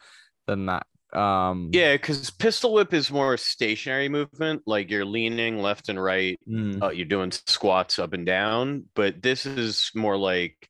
than 0.47 0.67
that. 0.67 0.87
Um, 1.19 1.73
yeah, 1.73 1.95
because 1.95 2.31
pistol 2.31 2.73
whip 2.73 2.93
is 2.95 3.11
more 3.11 3.37
stationary 3.37 4.09
movement. 4.09 4.63
Like 4.67 4.91
you're 4.91 5.05
leaning 5.05 5.61
left 5.61 5.89
and 5.89 6.03
right 6.03 6.39
mm, 6.47 6.83
uh, 6.83 6.91
you're 6.91 7.07
doing 7.07 7.33
squats 7.33 7.99
up 7.99 8.13
and 8.13 8.25
down, 8.27 8.85
but 8.95 9.23
this 9.23 9.47
is 9.47 9.91
more 9.95 10.17
like 10.17 10.69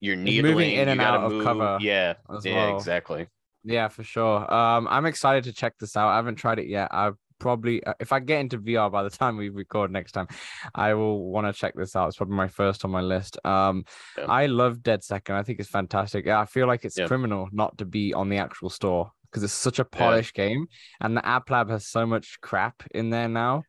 you're 0.00 0.16
It's 0.24 0.38
kneeling 0.38 0.38
moving 0.38 0.72
in 0.72 0.88
and 0.88 1.00
out 1.00 1.22
of 1.22 1.22
move. 1.22 1.38
cover 1.38 1.80
Yeah, 1.80 2.14
yeah, 2.42 2.52
well. 2.52 2.64
exactly. 2.66 3.28
Yeah, 3.64 3.88
for 3.88 4.04
sure. 4.04 4.52
Um, 4.52 4.88
I'm 4.88 5.06
excited 5.06 5.44
to 5.44 5.52
check 5.54 5.74
this 5.78 5.96
out. 5.96 6.08
I 6.10 6.16
haven't 6.16 6.36
tried 6.36 6.58
it 6.60 6.68
yet. 6.68 6.88
I 6.92 7.12
probably, 7.44 7.84
uh, 7.84 7.92
if 8.00 8.10
I 8.10 8.20
get 8.20 8.40
into 8.40 8.58
VR 8.58 8.90
by 8.90 9.02
the 9.02 9.10
time 9.10 9.36
we 9.36 9.50
record 9.50 9.90
next 9.92 10.12
time, 10.12 10.28
I 10.74 10.94
will 10.94 11.30
want 11.30 11.46
to 11.46 11.52
check 11.52 11.74
this 11.76 11.94
out. 11.94 12.08
It's 12.08 12.16
probably 12.16 12.36
my 12.36 12.48
first 12.48 12.86
on 12.86 12.90
my 12.90 13.02
list. 13.02 13.38
Um, 13.44 13.84
Yeah. 14.16 14.24
I 14.28 14.46
love 14.46 14.82
Dead 14.82 15.04
Second. 15.04 15.34
I 15.36 15.42
think 15.42 15.60
it's 15.60 15.68
fantastic. 15.68 16.24
Yeah, 16.24 16.40
I 16.40 16.46
feel 16.46 16.66
like 16.66 16.86
it's 16.86 16.96
Yeah. 16.96 17.06
criminal 17.06 17.48
not 17.52 17.76
to 17.78 17.84
be 17.84 18.14
on 18.14 18.30
the 18.30 18.38
actual 18.38 18.70
store 18.70 19.12
because 19.26 19.42
it's 19.42 19.52
such 19.52 19.78
a 19.78 19.84
polished 19.84 20.32
game, 20.34 20.66
and 21.02 21.14
the 21.16 21.26
App 21.26 21.50
Lab 21.50 21.68
has 21.68 21.86
so 21.86 22.06
much 22.06 22.38
crap 22.40 22.82
in 22.94 23.10
there 23.10 23.28
now. 23.28 23.64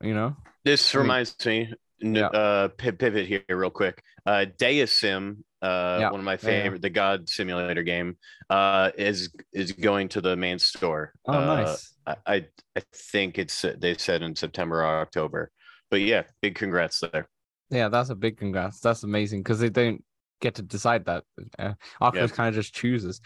You 0.00 0.14
know, 0.14 0.36
This 0.64 0.94
reminds 0.94 1.36
me. 1.44 1.74
Yeah. 2.02 2.26
Uh, 2.26 2.68
pi- 2.68 2.92
pivot 2.92 3.26
here 3.26 3.42
real 3.48 3.70
quick. 3.70 4.02
Uh, 4.26 4.46
Deisim, 4.58 5.38
uh, 5.62 5.98
Yeah. 6.00 6.10
one 6.10 6.20
of 6.20 6.24
my 6.24 6.32
Yeah, 6.32 6.38
yeah. 6.50 6.62
favorite, 6.62 6.82
the 6.82 6.90
God 6.90 7.28
Simulator 7.28 7.82
game, 7.82 8.16
uh, 8.48 8.90
is 8.96 9.30
is 9.52 9.72
going 9.72 10.08
to 10.10 10.20
the 10.20 10.36
main 10.36 10.58
store. 10.58 11.12
oh 11.26 11.32
Uh, 11.32 11.46
nice. 11.62 11.94
I, 12.06 12.16
I 12.26 12.46
I 12.76 12.82
think 12.94 13.38
it's 13.38 13.64
they 13.78 13.94
said 13.96 14.22
in 14.22 14.34
September 14.34 14.80
or 14.82 15.00
October, 15.00 15.50
but 15.90 16.00
yeah, 16.00 16.22
big 16.42 16.54
congrats 16.54 17.00
there. 17.00 17.28
Yeah, 17.70 17.88
that's 17.88 18.10
a 18.10 18.14
big 18.16 18.36
congrats. 18.38 18.80
That's 18.80 19.02
amazing 19.04 19.40
because 19.42 19.60
they 19.60 19.68
don't 19.70 20.02
get 20.40 20.54
to 20.56 20.62
decide 20.62 21.04
that. 21.04 21.24
Uh, 21.58 21.74
Oculus 22.00 22.32
kind 22.32 22.48
of 22.48 22.54
just 22.54 22.74
chooses. 22.74 23.20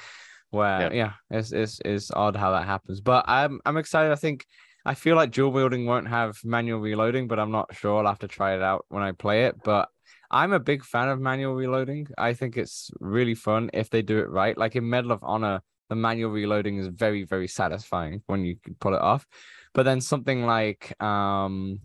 Where 0.51 0.93
yeah. 0.95 1.15
it's, 1.31 1.51
it's 1.53 1.81
it's 1.85 2.11
odd 2.13 2.37
how 2.37 2.53
that 2.53 2.67
happens. 2.67 3.01
But 3.01 3.25
I'm 3.27 3.61
I'm 3.67 3.77
excited. 3.77 4.13
I 4.13 4.17
think 4.17 4.45
I 4.85 4.95
feel 4.95 5.17
like 5.17 5.31
dual 5.31 5.51
wielding 5.51 5.87
won't 5.87 6.09
have 6.09 6.39
manual 6.45 6.81
reloading, 6.81 7.27
but 7.27 7.39
I'm 7.39 7.51
not 7.51 7.75
sure. 7.75 7.99
I'll 7.99 8.07
have 8.07 8.19
to 8.21 8.29
try 8.29 8.55
it 8.55 8.63
out 8.63 8.85
when 8.89 9.03
I 9.03 9.13
play 9.13 9.47
it. 9.47 9.57
But 9.65 9.89
I'm 10.31 10.53
a 10.53 10.61
big 10.61 10.85
fan 10.85 11.09
of 11.09 11.21
manual 11.21 11.55
reloading. 11.55 12.09
I 12.19 12.35
think 12.35 12.57
it's 12.57 12.91
really 13.01 13.35
fun 13.35 13.71
if 13.73 13.89
they 13.89 14.03
do 14.03 14.19
it 14.19 14.29
right. 14.29 14.57
Like 14.57 14.77
in 14.77 14.89
Medal 14.89 15.13
of 15.13 15.21
Honor, 15.23 15.63
the 15.89 15.95
manual 15.95 16.31
reloading 16.31 16.79
is 16.79 16.89
very, 16.89 17.25
very 17.25 17.49
satisfying 17.49 18.23
when 18.27 18.45
you 18.45 18.57
pull 18.81 18.95
it 18.95 19.01
off. 19.01 19.27
But 19.73 19.85
then 19.85 20.01
something 20.01 20.45
like 20.45 21.01
um 21.03 21.81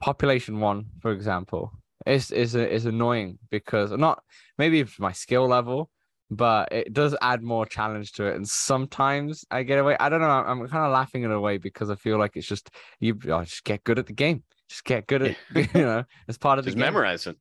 Population 0.00 0.60
One, 0.60 0.86
for 1.00 1.12
example, 1.12 1.72
is 2.06 2.30
is 2.30 2.54
is 2.54 2.86
annoying 2.86 3.38
because 3.50 3.90
not 3.92 4.22
maybe 4.58 4.80
it's 4.80 4.98
my 4.98 5.12
skill 5.12 5.46
level, 5.46 5.90
but 6.30 6.72
it 6.72 6.92
does 6.92 7.14
add 7.20 7.42
more 7.42 7.66
challenge 7.66 8.12
to 8.12 8.26
it. 8.26 8.36
And 8.36 8.48
sometimes 8.48 9.44
I 9.50 9.62
get 9.62 9.78
away. 9.78 9.96
I 9.98 10.08
don't 10.08 10.20
know. 10.20 10.28
I'm, 10.28 10.62
I'm 10.62 10.68
kind 10.68 10.84
of 10.84 10.92
laughing 10.92 11.22
it 11.22 11.30
away 11.30 11.58
because 11.58 11.90
I 11.90 11.94
feel 11.94 12.18
like 12.18 12.36
it's 12.36 12.46
just 12.46 12.70
you 13.00 13.18
oh, 13.28 13.44
just 13.44 13.64
get 13.64 13.84
good 13.84 13.98
at 13.98 14.06
the 14.06 14.12
game. 14.12 14.42
Just 14.68 14.84
get 14.84 15.06
good 15.06 15.22
at 15.22 15.36
you 15.74 15.82
know 15.82 16.04
as 16.28 16.38
part 16.38 16.58
of 16.58 16.64
Just 16.64 16.76
the 16.76 16.82
game. 16.82 16.92
memorize 16.92 17.26
it. 17.26 17.36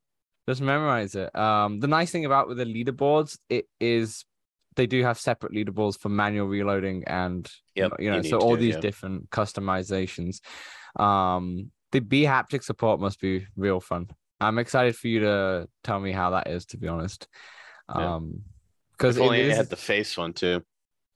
Just 0.48 0.62
memorize 0.62 1.16
it. 1.16 1.34
Um, 1.36 1.80
the 1.80 1.88
nice 1.88 2.12
thing 2.12 2.26
about 2.26 2.50
with 2.50 2.58
the 2.58 2.66
leaderboards, 2.66 3.38
it 3.50 3.66
is 3.80 4.26
they 4.76 4.88
do 4.88 5.04
have 5.04 5.20
separate 5.20 5.54
leaderboards 5.54 5.98
for 5.98 6.10
manual 6.10 6.48
reloading 6.48 7.04
and 7.06 7.50
Yep, 7.76 7.94
you 8.00 8.12
know, 8.12 8.18
you 8.18 8.30
so 8.30 8.40
all 8.40 8.56
to, 8.56 8.62
these 8.62 8.76
yeah. 8.76 8.82
different 8.82 9.30
customizations. 9.30 10.42
Um, 11.00 11.72
the 11.92 12.02
bHaptic 12.02 12.64
support 12.64 13.00
must 13.00 13.22
be 13.22 13.48
real 13.56 13.80
fun. 13.80 14.10
I'm 14.40 14.58
excited 14.60 14.96
for 14.96 15.08
you 15.08 15.22
to 15.22 15.68
tell 15.84 16.00
me 16.00 16.12
how 16.12 16.32
that 16.32 16.48
is, 16.48 16.66
to 16.68 16.78
be 16.78 16.88
honest. 16.88 17.28
Yeah. 17.90 18.16
Because 18.98 19.18
only 19.20 19.39
it 19.39 19.48
is, 19.50 19.58
had 19.58 19.70
the 19.70 19.76
face 19.76 20.18
one 20.18 20.34
too. 20.34 20.64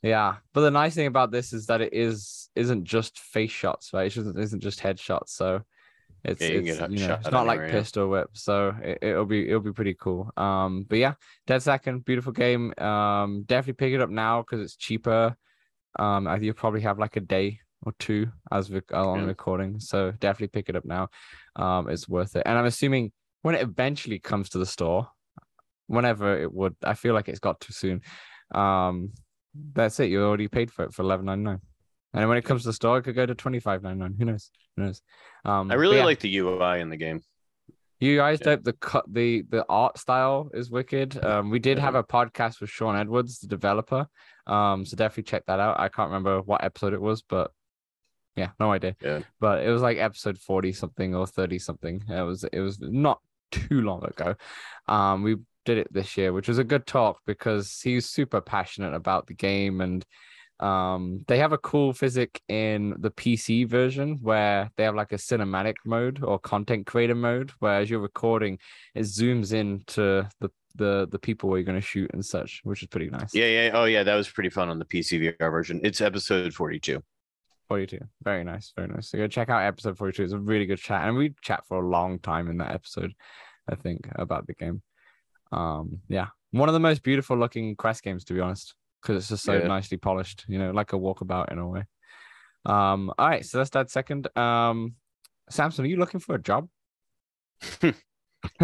yeah. 0.02 0.38
But 0.54 0.62
the 0.62 0.72
nice 0.72 0.96
thing 0.96 1.08
about 1.08 1.32
this 1.32 1.54
is 1.54 1.66
that 1.68 1.82
it 1.82 1.94
is 1.94 2.50
isn't 2.56 2.86
just 2.86 3.20
face 3.20 3.52
shots, 3.52 3.92
right? 3.94 4.06
It 4.08 4.18
isn't, 4.18 4.40
isn't 4.40 4.60
just 4.62 4.80
headshots. 4.80 5.30
So 5.30 5.62
it's, 6.24 6.42
Yeah, 6.42 6.48
you 6.50 6.60
it's 6.60 6.80
you 6.90 7.00
know, 7.00 7.14
it's 7.20 7.32
not 7.32 7.46
like 7.46 7.62
yeah. 7.62 7.68
pistol 7.68 8.10
whip. 8.10 8.30
So 8.34 8.74
it, 8.82 9.00
it'll 9.02 9.26
be 9.26 9.48
it'll 9.48 9.62
be 9.62 9.74
pretty 9.74 9.94
cool. 9.96 10.32
Um, 10.38 10.86
but 10.88 10.98
yeah, 10.98 11.14
Dead 11.46 11.62
Second, 11.62 12.06
beautiful 12.06 12.32
game. 12.34 12.74
Um, 12.78 13.44
definitely 13.44 13.74
pick 13.74 13.94
it 13.94 14.02
up 14.02 14.10
now 14.10 14.42
because 14.42 14.62
it's 14.62 14.76
cheaper. 14.76 15.36
Um, 16.00 16.28
I 16.28 16.34
think 16.36 16.46
you'll 16.46 16.54
probably 16.56 16.82
have 16.82 17.00
like 17.00 17.16
a 17.16 17.22
day 17.22 17.60
or 17.84 17.94
two 18.00 18.28
as 18.52 18.70
we 18.70 18.82
uh, 18.92 19.08
on 19.08 19.22
Yeah. 19.22 19.26
recording. 19.26 19.80
So 19.80 20.12
definitely 20.12 20.50
pick 20.50 20.70
it 20.70 20.76
up 20.76 20.86
now. 20.86 21.10
Um, 21.56 21.90
it's 21.90 22.10
worth 22.10 22.36
it. 22.36 22.44
And 22.46 22.58
I'm 22.58 22.66
assuming 22.66 23.12
when 23.42 23.56
it 23.56 23.62
eventually 23.62 24.20
comes 24.20 24.50
to 24.50 24.58
the 24.58 24.66
store, 24.66 25.10
whenever 25.88 26.38
it 26.42 26.54
would, 26.54 26.76
I 26.84 26.94
feel 26.94 27.14
like 27.14 27.28
it's 27.30 27.40
got 27.40 27.60
too 27.60 27.74
soon. 27.74 28.02
Um, 28.54 29.12
that's 29.74 30.00
it. 30.00 30.10
You 30.10 30.24
already 30.24 30.48
paid 30.48 30.72
for 30.72 30.86
it 30.86 30.94
for 30.94 31.02
eleven 31.02 31.26
ninety 31.26 31.44
nine. 31.46 31.62
And 32.14 32.30
when 32.30 32.38
it 32.38 32.46
comes 32.46 32.62
to 32.64 32.70
the 32.70 32.74
store, 32.74 32.98
it 33.00 33.04
could 33.04 33.16
go 33.16 33.26
to 33.26 33.36
twenty 33.36 33.60
five 33.60 33.82
ninety 33.84 34.00
nine. 34.00 34.16
Who 34.18 34.26
knows? 34.26 34.52
Who 34.76 34.84
knows? 34.84 35.02
Um, 35.46 35.72
I 35.72 35.76
really 35.76 35.98
yeah. 35.98 36.06
like 36.06 36.20
the 36.20 36.38
UI 36.38 36.80
in 36.80 36.90
the 36.90 36.98
game. 36.98 37.22
You 38.00 38.18
guys 38.18 38.40
Yeah. 38.42 38.56
dope. 38.56 38.64
The 38.64 38.74
cut 38.74 39.06
the 39.12 39.44
the 39.50 39.66
art 39.68 39.98
style 39.98 40.50
is 40.54 40.70
wicked. 40.70 41.24
Um, 41.24 41.50
we 41.50 41.60
did 41.60 41.80
have 41.80 41.96
a 41.96 42.04
podcast 42.04 42.62
with 42.62 42.70
Sean 42.70 42.96
Edwards, 42.96 43.40
the 43.40 43.48
developer. 43.48 44.08
Um, 44.46 44.86
so 44.86 44.96
definitely 44.96 45.24
check 45.24 45.46
that 45.48 45.60
out. 45.60 45.80
I 45.80 45.90
can't 45.90 46.10
remember 46.10 46.42
what 46.42 46.64
episode 46.64 46.94
it 46.94 47.02
was, 47.02 47.24
but 47.24 47.52
yeah, 48.36 48.50
no 48.60 48.72
idea. 48.72 48.96
Yeah. 49.02 49.22
But 49.40 49.64
it 49.64 49.72
was 49.72 49.82
like 49.82 49.98
episode 49.98 50.38
forty 50.38 50.72
something 50.74 51.16
or 51.16 51.26
thirty 51.26 51.58
something. 51.58 52.04
It 52.08 52.22
was 52.22 52.44
it 52.44 52.60
was 52.60 52.80
not 52.80 53.20
too 53.52 53.82
long 53.82 54.04
ago. 54.06 54.36
Um, 54.88 55.24
we 55.24 55.38
did 55.68 55.78
it 55.78 55.94
this 55.94 56.16
year, 56.18 56.32
which 56.32 56.48
was 56.48 56.58
a 56.58 56.64
good 56.64 56.88
talk 56.88 57.20
because 57.26 57.82
he's 57.82 58.08
super 58.08 58.40
passionate 58.40 58.94
about 58.94 59.28
the 59.28 59.34
game 59.34 59.82
and 59.82 60.06
um 60.60 61.24
they 61.28 61.38
have 61.38 61.54
a 61.54 61.58
cool 61.60 61.94
physic 61.94 62.42
in 62.48 62.96
the 62.98 63.12
pc 63.12 63.70
version 63.70 64.18
where 64.24 64.72
they 64.76 64.84
have 64.86 64.96
like 64.96 65.12
a 65.12 65.16
cinematic 65.16 65.76
mode 65.86 66.24
or 66.24 66.40
content 66.40 66.88
creator 66.88 67.14
mode 67.14 67.52
where 67.60 67.76
as 67.76 67.92
you're 67.92 68.00
recording 68.00 68.58
it 68.96 69.02
zooms 69.02 69.54
in 69.54 69.84
to 69.86 70.28
the 70.40 70.50
the 70.74 71.08
the 71.12 71.20
people 71.20 71.48
where 71.48 71.60
you're 71.60 71.66
going 71.66 71.80
to 71.80 71.92
shoot 71.94 72.10
and 72.14 72.26
such 72.26 72.62
which 72.64 72.82
is 72.82 72.88
pretty 72.88 73.10
nice 73.10 73.36
Yeah, 73.36 73.46
yeah. 73.46 73.72
Oh, 73.74 73.86
yeah. 73.86 74.04
That 74.04 74.16
was 74.16 74.30
pretty 74.30 74.50
fun 74.50 74.70
on 74.70 74.80
the 74.80 74.86
PC 74.86 75.36
VR 75.40 75.52
version. 75.52 75.82
It's 75.84 76.02
episode 76.02 76.54
42. 76.54 77.02
42 77.68 78.00
very 78.24 78.44
nice 78.44 78.72
very 78.78 78.88
nice 78.88 79.10
so 79.10 79.18
go 79.18 79.28
check 79.28 79.50
out 79.50 79.64
episode 79.64 79.98
42 79.98 80.24
it's 80.24 80.34
a 80.34 80.40
really 80.40 80.66
good 80.66 80.80
chat 80.80 81.06
and 81.06 81.18
we 81.18 81.34
chat 81.42 81.64
for 81.68 81.84
a 81.84 81.88
long 81.88 82.18
time 82.20 82.48
in 82.50 82.58
that 82.60 82.72
episode 82.72 83.14
i 83.70 83.76
think 83.76 84.08
about 84.16 84.48
the 84.48 84.54
game 84.54 84.82
um 85.52 86.00
yeah 86.08 86.28
one 86.52 86.70
of 86.70 86.74
the 86.74 86.80
most 86.80 87.04
beautiful 87.04 87.38
looking 87.38 87.76
quest 87.76 88.04
games 88.04 88.24
to 88.24 88.34
be 88.34 88.40
honest 88.40 88.76
because 89.02 89.18
it's 89.18 89.30
just 89.30 89.44
so 89.46 89.60
Yeah. 89.60 89.68
nicely 89.68 89.98
polished 89.98 90.46
you 90.48 90.58
know 90.60 90.72
like 90.72 90.94
a 90.94 90.98
walkabout 90.98 91.52
in 91.52 91.58
a 91.58 91.68
way 91.68 91.84
um 92.66 93.12
all 93.18 93.28
right 93.30 93.46
so 93.46 93.58
that's 93.58 93.70
that 93.72 93.90
second 93.90 94.28
um 94.38 94.94
samson 95.50 95.86
are 95.86 95.88
you 95.88 95.98
looking 95.98 96.20
for 96.20 96.36
a 96.36 96.42
job 96.42 96.68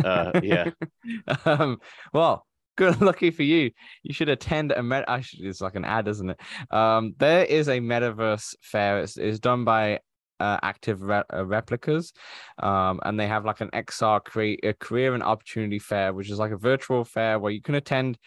Uh, 0.03 0.31
yeah. 0.41 0.65
um, 1.45 1.79
well, 2.13 2.45
good 2.75 3.01
lucky 3.01 3.31
for 3.31 3.43
you. 3.43 3.71
You 4.03 4.13
should 4.13 4.29
attend 4.29 4.71
a 4.71 4.84
met. 4.84 5.05
Should, 5.23 5.41
it's 5.45 5.61
like 5.61 5.75
an 5.75 5.86
ad, 5.86 6.07
isn't 6.07 6.29
it? 6.29 6.39
Um, 6.71 7.15
there 7.17 7.45
is 7.45 7.67
a 7.67 7.79
metaverse 7.79 8.55
fair. 8.61 8.99
It's, 8.99 9.17
it's 9.17 9.39
done 9.39 9.63
by 9.63 9.99
uh, 10.39 10.57
Active 10.61 11.01
Re- 11.01 11.23
uh, 11.34 11.45
Replicas, 11.45 12.13
um, 12.61 12.99
and 13.03 13.19
they 13.19 13.27
have 13.27 13.45
like 13.45 13.61
an 13.61 13.69
XR 13.73 14.23
create 14.23 14.59
a 14.63 14.73
career 14.73 15.13
and 15.13 15.23
opportunity 15.23 15.79
fair, 15.79 16.13
which 16.13 16.29
is 16.29 16.39
like 16.39 16.51
a 16.51 16.57
virtual 16.57 17.03
fair 17.03 17.39
where 17.39 17.51
you 17.51 17.61
can 17.61 17.75
attend 17.75 18.17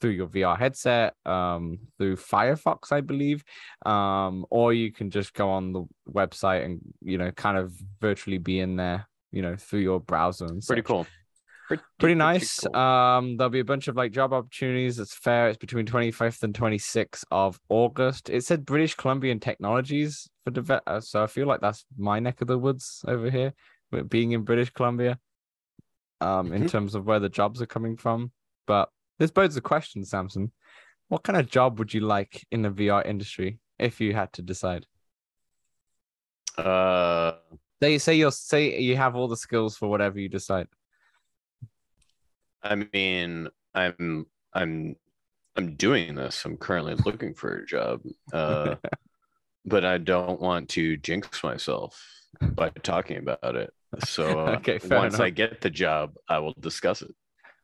through 0.00 0.10
your 0.10 0.28
VR 0.28 0.56
headset, 0.56 1.14
um, 1.26 1.78
through 1.98 2.16
Firefox, 2.16 2.92
I 2.92 3.00
believe, 3.00 3.42
um, 3.84 4.46
or 4.50 4.72
you 4.72 4.92
can 4.92 5.10
just 5.10 5.34
go 5.34 5.50
on 5.50 5.72
the 5.72 5.84
website 6.08 6.64
and 6.64 6.80
you 7.02 7.18
know 7.18 7.30
kind 7.32 7.58
of 7.58 7.72
virtually 8.00 8.38
be 8.38 8.60
in 8.60 8.76
there, 8.76 9.08
you 9.32 9.42
know, 9.42 9.56
through 9.56 9.80
your 9.80 10.00
browser 10.00 10.44
and 10.44 10.62
Pretty 10.64 10.82
such 10.82 10.86
cool. 10.86 11.06
Pretty, 11.68 11.82
pretty 12.00 12.14
nice. 12.14 12.60
cool. 12.60 12.74
Um, 12.74 13.36
there'll 13.36 13.50
be 13.50 13.60
a 13.60 13.64
bunch 13.64 13.88
of 13.88 13.96
like 13.96 14.10
job 14.10 14.32
opportunities. 14.32 14.98
It's 14.98 15.14
fair. 15.14 15.48
It's 15.48 15.58
between 15.58 15.84
25th 15.86 16.42
and 16.42 16.54
26th 16.54 17.24
of 17.30 17.60
August. 17.68 18.30
It 18.30 18.42
said 18.44 18.64
British 18.64 18.94
Columbian 18.94 19.38
Technologies 19.38 20.28
for 20.44 20.50
deve- 20.50 20.80
uh, 20.86 21.00
so 21.00 21.22
I 21.22 21.26
feel 21.26 21.46
like 21.46 21.60
that's 21.60 21.84
my 21.98 22.20
neck 22.20 22.40
of 22.40 22.48
the 22.48 22.58
woods 22.58 23.04
over 23.06 23.30
here, 23.30 23.52
with 23.92 24.08
being 24.08 24.32
in 24.32 24.42
British 24.42 24.70
Columbia. 24.70 25.18
Um, 26.20 26.52
in 26.52 26.64
Mhm. 26.64 26.70
terms 26.70 26.94
of 26.96 27.06
where 27.06 27.20
the 27.20 27.28
jobs 27.28 27.62
are 27.62 27.66
coming 27.66 27.96
from, 27.96 28.32
but 28.66 28.90
this 29.20 29.30
bodes 29.30 29.56
a 29.56 29.60
question, 29.60 30.04
Samson. 30.04 30.50
What 31.06 31.22
kind 31.22 31.38
of 31.38 31.48
job 31.48 31.78
would 31.78 31.94
you 31.94 32.00
like 32.00 32.44
in 32.50 32.62
the 32.62 32.70
VR 32.70 33.02
industry 33.06 33.60
if 33.78 34.00
you 34.00 34.14
had 34.14 34.32
to 34.32 34.42
decide? 34.42 34.84
Uh, 36.56 37.34
They 37.80 37.98
say 37.98 38.14
you'll 38.16 38.32
say 38.32 38.80
you 38.80 38.96
have 38.96 39.14
all 39.14 39.28
the 39.28 39.36
skills 39.36 39.76
for 39.76 39.88
whatever 39.88 40.18
you 40.18 40.28
decide. 40.28 40.66
I 42.68 42.74
mean, 42.92 43.48
I'm 43.74 44.26
I'm 44.52 44.96
I'm 45.56 45.74
doing 45.74 46.14
this. 46.14 46.44
I'm 46.44 46.56
currently 46.56 46.94
looking 46.94 47.34
for 47.34 47.56
a 47.56 47.66
job. 47.66 48.02
Uh, 48.32 48.76
but 49.64 49.84
I 49.84 49.98
don't 49.98 50.40
want 50.40 50.68
to 50.70 50.96
jinx 50.98 51.42
myself 51.42 52.00
by 52.40 52.70
talking 52.82 53.16
about 53.18 53.56
it. 53.56 53.72
So 54.04 54.26
uh, 54.46 54.56
Okay, 54.56 54.78
once 54.90 55.18
I 55.18 55.30
get 55.30 55.60
the 55.60 55.70
job, 55.70 56.14
I 56.28 56.38
will 56.38 56.54
discuss 56.60 57.02
it. 57.02 57.14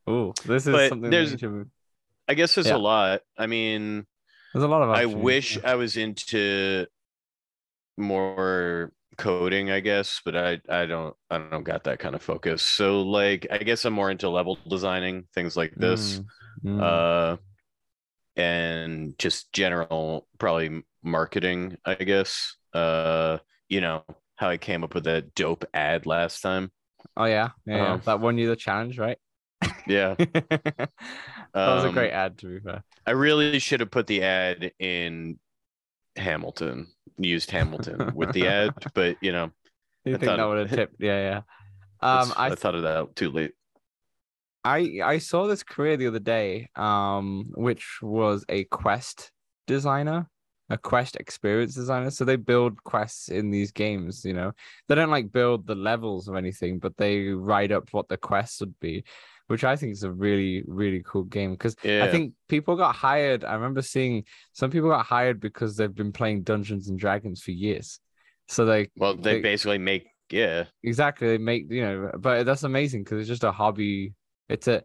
Oh, 0.07 0.33
this 0.45 0.67
is 0.67 0.73
But 0.73 0.89
something 0.89 1.11
there's- 1.11 1.39
should- 1.39 1.71
I 2.27 2.33
guess 2.33 2.55
there's 2.55 2.69
Yeah. 2.69 2.77
a 2.77 2.79
lot. 2.79 3.21
I 3.37 3.47
mean, 3.47 4.07
there's 4.55 4.65
a 4.65 4.69
lot 4.69 4.81
of. 4.83 4.89
I 4.89 5.05
wish 5.05 5.59
I 5.63 5.75
was 5.75 5.99
into 5.99 6.87
more 7.99 8.93
coding, 9.17 9.71
I 9.71 9.81
guess, 9.81 10.21
but 10.25 10.37
I 10.37 10.61
I 10.69 10.87
don't 10.87 11.15
I 11.31 11.39
don't 11.39 11.65
got 11.65 11.85
that 11.85 11.99
kind 11.99 12.15
of 12.15 12.23
focus. 12.23 12.63
So 12.63 13.03
like 13.03 13.47
I 13.51 13.59
guess 13.59 13.85
I'm 13.85 13.95
more 13.95 14.11
into 14.11 14.29
level 14.29 14.59
designing, 14.69 15.27
things 15.35 15.57
like 15.57 15.75
this. 15.77 16.21
Mm, 16.65 16.65
mm. 16.65 16.81
Uh 16.81 17.37
and 18.37 19.19
just 19.19 19.53
general 19.53 20.27
probably 20.39 20.83
marketing, 21.03 21.77
I 21.85 21.95
guess. 21.95 22.57
Uh 22.73 23.39
you 23.69 23.81
know, 23.81 24.05
how 24.37 24.51
I 24.51 24.59
came 24.59 24.85
up 24.85 24.95
with 24.95 25.05
that 25.05 25.35
dope 25.35 25.65
ad 25.75 26.07
last 26.07 26.41
time. 26.43 26.71
oh 27.17 27.25
yeah, 27.25 27.51
yeah, 27.67 27.83
yeah. 27.83 27.93
um, 27.95 28.03
that 28.05 28.21
won 28.21 28.39
you 28.39 28.49
the 28.49 28.57
challenge, 28.57 28.99
right? 28.99 29.19
Yeah. 29.87 30.15
that 30.19 30.91
was 31.67 31.85
a 31.85 31.89
Um, 31.89 31.91
great 31.91 32.13
ad, 32.13 32.39
to 32.39 32.47
be 32.47 32.61
fair. 32.61 32.85
I 33.07 33.13
really 33.13 33.59
should 33.59 33.81
have 33.81 33.91
put 33.91 34.07
the 34.07 34.23
ad 34.23 34.73
in 34.79 35.39
Hamilton, 36.17 36.89
used 37.19 37.51
Hamilton 37.51 38.13
with 38.15 38.33
the 38.33 38.47
ad, 38.47 38.75
but 38.95 39.17
you 39.21 39.33
know, 39.33 39.51
You 40.05 40.15
I 40.15 40.19
think 40.19 40.31
thought 40.31 40.37
that 40.37 40.49
would 40.49 40.59
have 40.59 40.71
tipped? 40.71 40.97
Yeah, 40.99 41.21
yeah. 41.21 41.37
Um, 42.01 42.33
I 42.37 42.47
I 42.47 42.55
thought 42.55 42.75
of 42.75 42.83
that 42.83 43.17
too 43.17 43.31
late. 43.31 43.53
I 44.65 45.01
I 45.03 45.19
saw 45.19 45.47
this 45.47 45.63
career 45.63 45.97
the 45.97 46.07
other 46.07 46.19
day, 46.19 46.69
um, 46.77 47.51
which 47.55 47.99
was 48.03 48.45
a 48.49 48.65
quest 48.65 49.31
designer, 49.67 50.29
a 50.71 50.79
quest 50.79 51.17
experience 51.17 51.75
designer. 51.75 52.11
So 52.11 52.25
they 52.25 52.37
build 52.37 52.83
quests 52.85 53.29
in 53.29 53.51
these 53.51 53.73
games, 53.73 54.25
you 54.25 54.33
know. 54.33 54.53
They 54.89 54.95
don't 54.95 55.11
like 55.11 55.33
build 55.33 55.67
the 55.67 55.75
levels 55.75 56.29
or 56.29 56.37
anything, 56.37 56.79
but 56.79 56.97
they 56.97 57.29
write 57.29 57.73
up 57.73 57.89
what 57.93 58.09
the 58.09 58.17
quests 58.17 58.61
would 58.61 58.79
be, 58.81 59.05
which 59.49 59.65
I 59.65 59.77
think 59.77 59.93
is 59.93 60.03
a 60.03 60.11
really, 60.13 60.63
really 60.67 61.03
cool 61.05 61.25
game. 61.25 61.53
Because 61.53 61.77
Yeah. 61.83 62.05
I 62.05 62.11
think 62.11 62.33
people 62.49 62.77
got 62.77 62.95
hired. 62.95 63.45
I 63.45 63.55
remember 63.55 63.83
seeing 63.83 64.25
some 64.53 64.71
people 64.71 64.89
got 64.89 65.07
hired 65.07 65.41
because 65.41 65.77
they've 65.77 65.95
been 65.95 66.13
playing 66.13 66.43
Dungeons 66.43 66.89
and 66.89 66.99
Dragons 66.99 67.43
for 67.43 67.51
years. 67.51 68.01
So 68.49 68.65
they 68.65 68.91
well, 68.97 69.15
they 69.17 69.35
they- 69.35 69.41
basically 69.41 69.79
make 69.79 70.07
yeah. 70.31 70.65
exactly 70.83 71.29
they 71.29 71.39
make 71.39 71.71
you 71.71 71.83
know 71.83 72.11
but 72.19 72.45
that's 72.45 72.63
amazing 72.63 73.05
because 73.05 73.21
it's 73.21 73.29
just 73.29 73.45
a 73.45 73.53
hobby 73.53 74.15
it's 74.49 74.67
a 74.67 74.83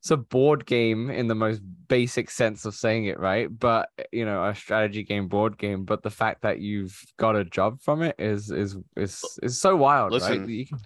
it's 0.00 0.10
a 0.10 0.16
board 0.16 0.66
game 0.66 1.10
in 1.10 1.28
the 1.28 1.34
most 1.34 1.62
basic 1.88 2.28
sense 2.28 2.64
of 2.66 2.74
saying 2.74 3.06
it 3.06 3.18
right 3.20 3.48
but 3.56 3.88
you 4.12 4.24
know 4.24 4.44
a 4.44 4.54
strategy 4.54 5.04
game 5.04 5.28
board 5.28 5.56
game 5.58 5.84
but 5.84 6.02
the 6.02 6.10
fact 6.10 6.42
that 6.42 6.58
you've 6.60 7.00
got 7.18 7.36
a 7.36 7.44
job 7.44 7.80
from 7.80 8.02
it 8.02 8.16
is 8.18 8.50
is 8.50 8.76
is 8.96 9.22
is 9.42 9.60
so 9.60 9.76
wild 9.76 10.10
right 10.12 10.20
Listen, 10.20 10.48
you 10.48 10.66
can- 10.66 10.78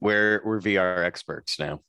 We're 0.00 0.42
we're 0.44 0.60
VR 0.60 1.02
experts 1.04 1.58
now. 1.58 1.80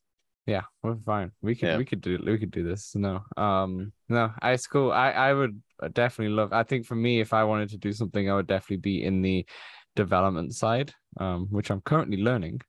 Yeah 0.47 0.63
we're 0.81 0.95
fine. 1.05 1.31
We 1.41 1.53
could 1.55 1.67
Yeah. 1.69 1.77
we 1.77 1.85
could 1.85 2.01
do 2.01 2.17
we 2.25 2.37
could 2.39 2.51
do 2.51 2.63
this. 2.63 2.95
No 2.95 3.21
um 3.35 3.91
no 4.09 4.31
I- 4.41 4.53
it's 4.53 4.65
cool. 4.67 4.91
I 4.91 5.11
i 5.11 5.33
would 5.33 5.61
definitely 5.93 6.33
love 6.33 6.51
i 6.53 6.63
think 6.63 6.87
for 6.87 6.95
me 6.95 7.19
if 7.19 7.33
i 7.33 7.43
wanted 7.43 7.69
to 7.69 7.77
do 7.77 7.91
something 7.93 8.27
i 8.31 8.33
would 8.33 8.47
definitely 8.47 8.77
be 8.91 9.03
in 9.03 9.21
the 9.21 9.45
development 9.95 10.55
side 10.55 10.91
um 11.19 11.47
which 11.51 11.69
i'm 11.69 11.81
currently 11.81 12.17
learning 12.17 12.59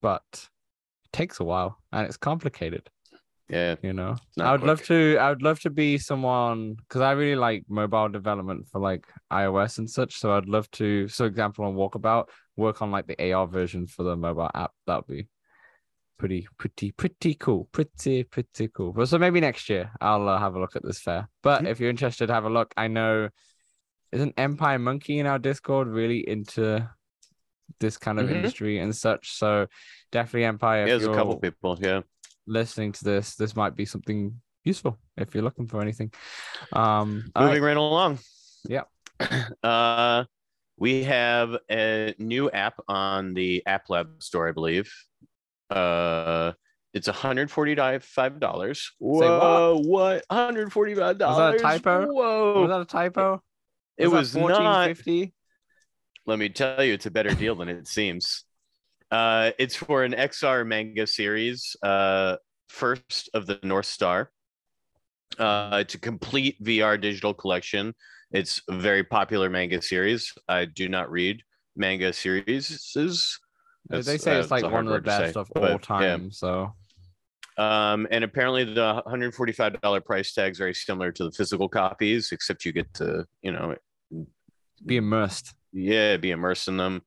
but 0.00 0.24
it 0.32 1.12
takes 1.12 1.40
a 1.40 1.44
while 1.44 1.76
and 1.92 2.06
it's 2.06 2.16
complicated 2.16 2.88
Yeah. 3.50 3.76
you 3.82 3.92
know? 3.92 4.16
I 4.40 4.52
would 4.52 4.62
love 4.62 4.82
to 4.84 5.18
i 5.20 5.28
would 5.28 5.42
love 5.42 5.60
to 5.60 5.70
be 5.70 5.98
someone 5.98 6.76
because 6.80 7.02
i 7.02 7.12
really 7.12 7.36
like 7.36 7.64
mobile 7.68 8.08
development 8.08 8.66
for 8.70 8.80
like 8.80 9.04
ios 9.30 9.76
and 9.78 9.88
such 9.90 10.12
so 10.20 10.32
i'd 10.36 10.48
love 10.48 10.70
to 10.80 11.08
so 11.08 11.24
example 11.26 11.64
on 11.66 11.74
walkabout 11.74 12.24
work 12.56 12.80
on 12.82 12.90
like 12.90 13.06
the 13.06 13.18
ar 13.32 13.46
version 13.46 13.86
for 13.86 14.02
the 14.04 14.16
mobile 14.16 14.50
app 14.54 14.72
that 14.86 14.96
would 14.96 15.16
be 15.16 15.28
pretty 16.18 16.46
pretty 16.58 16.92
pretty 16.92 17.34
cool 17.34 17.68
pretty 17.72 18.24
pretty 18.24 18.68
cool 18.68 18.92
but 18.92 19.06
so 19.08 19.18
maybe 19.18 19.40
next 19.40 19.68
year 19.68 19.90
i'll 20.00 20.28
uh, 20.28 20.38
have 20.38 20.54
a 20.54 20.60
look 20.60 20.74
at 20.76 20.82
this 20.82 20.98
fair 21.00 21.28
but 21.42 21.62
Mhm. 21.62 21.68
if 21.68 21.80
you're 21.80 21.90
interested 21.90 22.30
have 22.30 22.44
a 22.44 22.50
look 22.50 22.72
i 22.76 22.88
know 22.88 23.28
isn't 24.12 24.34
empire 24.38 24.78
monkey 24.78 25.18
in 25.18 25.26
our 25.26 25.38
discord 25.38 25.88
really 25.88 26.26
into 26.28 26.88
this 27.80 27.98
kind 27.98 28.18
of 28.18 28.28
Mhm. 28.28 28.36
industry 28.36 28.78
and 28.78 28.94
such 28.96 29.32
so 29.32 29.66
definitely 30.12 30.44
empire 30.44 30.86
Yeah, 30.86 30.96
there's 30.96 31.06
a 31.06 31.14
couple 31.14 31.38
people. 31.38 31.76
Yeah. 31.80 32.02
listening 32.46 32.92
to 32.92 33.02
this, 33.04 33.34
this 33.34 33.56
might 33.56 33.74
be 33.74 33.84
something 33.84 34.40
useful 34.62 34.96
if 35.16 35.34
you're 35.34 35.42
looking 35.42 35.66
for 35.66 35.82
anything. 35.82 36.12
Um, 36.72 37.24
Moving 37.36 37.60
right. 37.62 37.74
right 37.74 37.76
along. 37.76 38.20
Yeah. 38.68 38.84
Uh, 39.64 40.24
we 40.78 41.02
have 41.04 41.56
a 41.70 42.14
new 42.18 42.48
app 42.52 42.78
on 42.86 43.34
the 43.34 43.66
App 43.66 43.90
Lab 43.90 44.22
store, 44.22 44.48
I 44.48 44.52
believe. 44.52 44.92
Uh, 45.70 46.52
it's 46.94 47.08
$145. 47.08 48.88
Whoa, 48.98 49.82
what? 49.84 50.24
$145. 50.30 50.96
Was 50.96 51.16
that 51.18 51.54
a 51.54 51.58
typo? 51.58 52.06
Whoa. 52.06 52.62
was 52.62 52.70
that 52.70 52.80
a 52.80 52.84
typo? 52.84 53.42
it 53.98 54.08
was 54.08 54.32
that 54.32 54.40
not. 54.40 54.50
1450? 54.50 55.34
Let 56.26 56.38
me 56.38 56.48
tell 56.48 56.82
you, 56.82 56.94
it's 56.94 57.06
a 57.06 57.10
better 57.10 57.34
deal 57.34 57.54
than 57.54 57.68
it 57.68 57.86
seems. 57.86 58.44
Uh, 59.10 59.52
it's 59.58 59.76
for 59.76 60.02
an 60.02 60.12
XR 60.12 60.66
manga 60.66 61.06
series, 61.06 61.76
uh, 61.82 62.36
Fist 62.68 63.30
of 63.34 63.46
the 63.46 63.60
North 63.62 63.86
Star. 63.86 64.30
Uh, 65.38 65.78
it's 65.82 65.94
a 65.94 65.98
complete 65.98 66.62
VR 66.62 67.00
digital 67.00 67.34
collection. 67.34 67.94
It's 68.32 68.60
a 68.68 68.76
very 68.76 69.04
popular 69.04 69.48
manga 69.48 69.80
series. 69.82 70.32
I 70.48 70.64
do 70.64 70.88
not 70.88 71.10
read 71.10 71.42
manga 71.76 72.12
series. 72.12 72.66
They 73.88 74.00
That's- 74.00 74.22
say 74.22 74.38
it's 74.38 74.50
like 74.50 74.64
one 74.64 74.86
of 74.88 74.92
the 74.92 75.00
to 75.00 75.16
say, 75.16 75.24
best 75.26 75.36
of 75.36 75.48
but, 75.54 75.62
all 75.62 75.70
yeah. 75.70 75.76
time. 75.78 76.30
So 76.32 76.72
Um, 77.58 78.06
and 78.10 78.22
apparently 78.24 78.64
the 78.64 79.02
$145 79.06 80.04
price 80.04 80.32
tag 80.34 80.52
is 80.52 80.58
very 80.58 80.74
similar 80.74 81.10
to 81.12 81.24
the 81.24 81.32
physical 81.32 81.68
copies, 81.68 82.30
except 82.32 82.64
you 82.66 82.72
get 82.72 82.92
to, 82.94 83.24
you 83.42 83.52
know, 83.52 83.74
be 84.84 84.96
immersed. 84.98 85.54
yeah 85.72 86.16
be 86.18 86.30
immersed 86.32 86.68
in 86.68 86.76
them 86.76 87.00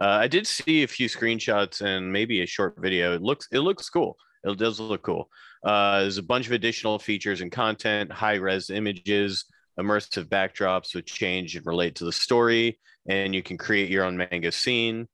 uh, 0.00 0.18
i 0.24 0.28
did 0.28 0.46
see 0.46 0.82
a 0.82 0.86
few 0.86 1.08
screenshots 1.08 1.80
and 1.80 2.12
maybe 2.12 2.42
a 2.42 2.46
short 2.46 2.74
video 2.78 3.14
it 3.14 3.22
looks 3.22 3.48
it 3.50 3.60
looks 3.60 3.88
cool 3.88 4.14
it 4.44 4.58
does 4.58 4.78
look 4.78 5.02
cool 5.02 5.28
uh, 5.64 6.00
there's 6.00 6.18
a 6.18 6.22
bunch 6.22 6.46
of 6.46 6.52
additional 6.52 6.98
features 6.98 7.40
and 7.40 7.50
content 7.50 8.12
high 8.12 8.34
res 8.34 8.68
images 8.68 9.46
immersive 9.80 10.26
backdrops 10.28 10.94
which 10.94 11.06
change 11.14 11.56
and 11.56 11.64
relate 11.66 11.94
to 11.94 12.04
the 12.04 12.12
story 12.12 12.78
and 13.08 13.34
you 13.34 13.42
can 13.42 13.56
create 13.56 13.88
your 13.90 14.04
own 14.04 14.16
manga 14.18 14.52
scene 14.52 15.08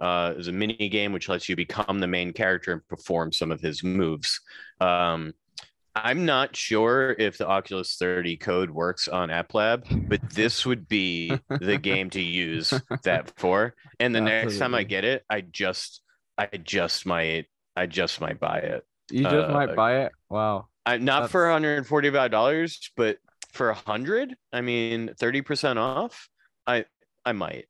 uh, 0.00 0.32
there's 0.32 0.48
a 0.48 0.52
mini 0.52 0.88
game 0.88 1.12
which 1.12 1.28
lets 1.28 1.48
you 1.48 1.56
become 1.56 2.00
the 2.00 2.06
main 2.06 2.32
character 2.32 2.72
and 2.72 2.86
perform 2.88 3.32
some 3.32 3.50
of 3.52 3.60
his 3.60 3.82
moves 3.84 4.40
um, 4.80 5.32
i'm 5.94 6.24
not 6.24 6.56
sure 6.56 7.14
if 7.18 7.38
the 7.38 7.46
oculus 7.46 7.96
30 7.96 8.36
code 8.38 8.70
works 8.70 9.06
on 9.06 9.30
app 9.30 9.54
lab 9.54 9.84
but 10.08 10.20
this 10.30 10.66
would 10.66 10.88
be 10.88 11.38
the 11.60 11.78
game 11.82 12.10
to 12.10 12.20
use 12.20 12.72
that 13.04 13.32
for. 13.36 13.74
And 14.00 14.12
the 14.14 14.20
next 14.20 14.58
time 14.58 14.74
I 14.74 14.82
get 14.82 15.04
it, 15.04 15.22
I 15.30 15.40
just 15.42 16.02
I 16.36 16.46
just 16.46 17.06
might 17.06 17.46
I 17.76 17.86
just 17.86 18.20
might 18.20 18.40
buy 18.40 18.58
it. 18.58 18.82
You 19.10 19.22
just 19.22 19.34
Uh, 19.50 19.52
might 19.52 19.76
buy 19.76 20.00
it. 20.02 20.12
Wow. 20.28 20.66
I 20.84 20.98
not 20.98 21.30
for 21.30 21.44
$145, 21.46 22.90
but 22.96 23.18
for 23.52 23.70
a 23.70 23.74
hundred, 23.74 24.34
I 24.52 24.60
mean 24.62 25.10
30% 25.20 25.76
off. 25.76 26.28
I 26.66 26.86
I 27.24 27.32
might. 27.32 27.66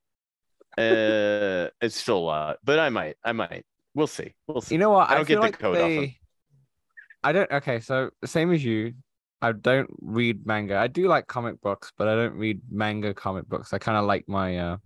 Uh 0.79 1.71
it's 1.81 1.97
still 1.97 2.19
a 2.19 2.27
lot, 2.27 2.57
but 2.65 2.79
I 2.79 2.91
might. 2.91 3.17
I 3.25 3.33
might. 3.33 3.65
We'll 3.95 4.07
see. 4.09 4.35
We'll 4.49 4.61
see. 4.61 4.75
You 4.75 4.79
know 4.81 4.91
what? 4.91 5.09
I 5.09 5.13
I, 5.13 5.17
don't 5.17 5.25
feel 5.27 5.41
get 5.41 5.41
the 5.41 5.47
like 5.47 5.59
code 5.59 5.77
off 5.79 5.89
they... 5.89 6.19
I 7.23 7.33
don't. 7.33 7.51
Okay, 7.51 7.81
so 7.81 8.11
same 8.25 8.53
as 8.53 8.65
you. 8.65 8.95
I 9.41 9.53
don't 9.53 9.89
read 10.01 10.47
manga. 10.47 10.77
I 10.77 10.87
do 10.89 11.07
like 11.07 11.27
comic 11.27 11.61
books, 11.61 11.93
but 11.97 12.09
I 12.09 12.15
don't 12.17 12.35
read 12.35 12.61
manga 12.71 13.15
comic 13.15 13.49
books. 13.49 13.73
I 13.73 13.79
kind 13.79 13.99
of 13.99 14.05
like 14.05 14.25
my 14.29 14.59
uh 14.59 14.77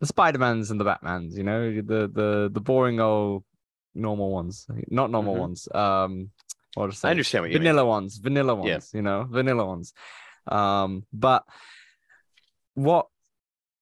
the 0.00 0.06
Spider-Mans 0.06 0.70
and 0.70 0.80
the 0.80 0.84
Batmans, 0.84 1.36
you 1.36 1.42
know, 1.42 1.72
the 1.74 2.08
the 2.12 2.50
the 2.52 2.60
boring 2.60 3.00
old 3.00 3.44
normal 3.94 4.30
ones. 4.30 4.66
Not 4.88 5.10
normal 5.10 5.34
Mhm. 5.34 5.40
ones. 5.40 5.68
Um 5.74 6.30
what 6.74 6.90
to 6.90 6.96
say? 6.96 7.08
I 7.08 7.10
understand 7.10 7.42
what 7.42 7.50
you 7.50 7.58
vanilla 7.58 7.84
ones, 7.84 8.18
vanilla 8.18 8.54
ones, 8.54 8.68
Yeah. 8.68 8.98
you 8.98 9.02
know, 9.02 9.26
vanilla 9.28 9.66
ones. 9.66 9.92
Um, 10.46 11.04
but 11.12 11.44
what 12.74 13.06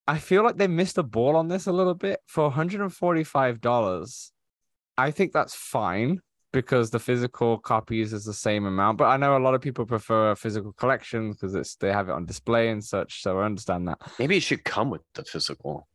I 0.08 0.18
feel 0.18 0.44
like 0.44 0.56
they 0.56 0.68
missed 0.68 0.98
a 0.98 1.02
ball 1.02 1.36
on 1.36 1.48
this 1.48 1.66
a 1.66 1.72
little 1.72 1.94
bit 1.94 2.20
for 2.26 2.50
$145. 2.50 4.30
I 4.98 5.10
think 5.10 5.32
that's 5.32 5.54
fine 5.54 6.20
because 6.52 6.90
the 6.90 6.98
physical 6.98 7.58
copies 7.58 8.12
is 8.12 8.24
the 8.24 8.32
same 8.32 8.64
amount, 8.66 8.98
but 8.98 9.06
I 9.06 9.16
know 9.16 9.36
a 9.36 9.38
lot 9.38 9.54
of 9.54 9.60
people 9.60 9.84
prefer 9.84 10.30
a 10.30 10.36
physical 10.36 10.72
collection 10.72 11.32
because 11.32 11.54
it's 11.54 11.76
they 11.76 11.92
have 11.92 12.08
it 12.08 12.12
on 12.12 12.24
display 12.24 12.70
and 12.70 12.82
such. 12.82 13.22
So 13.22 13.38
I 13.40 13.44
understand 13.44 13.88
that. 13.88 13.98
Maybe 14.18 14.36
it 14.36 14.42
should 14.42 14.64
come 14.64 14.88
with 14.88 15.02
the 15.14 15.24
physical. 15.24 15.86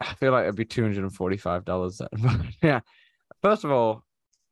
I 0.00 0.12
feel 0.14 0.32
like 0.32 0.42
it'd 0.42 0.56
be 0.56 0.66
two 0.66 0.82
hundred 0.82 1.04
and 1.04 1.14
forty-five 1.14 1.64
dollars. 1.64 2.02
yeah. 2.62 2.80
First 3.42 3.64
of 3.64 3.70
all, 3.70 4.04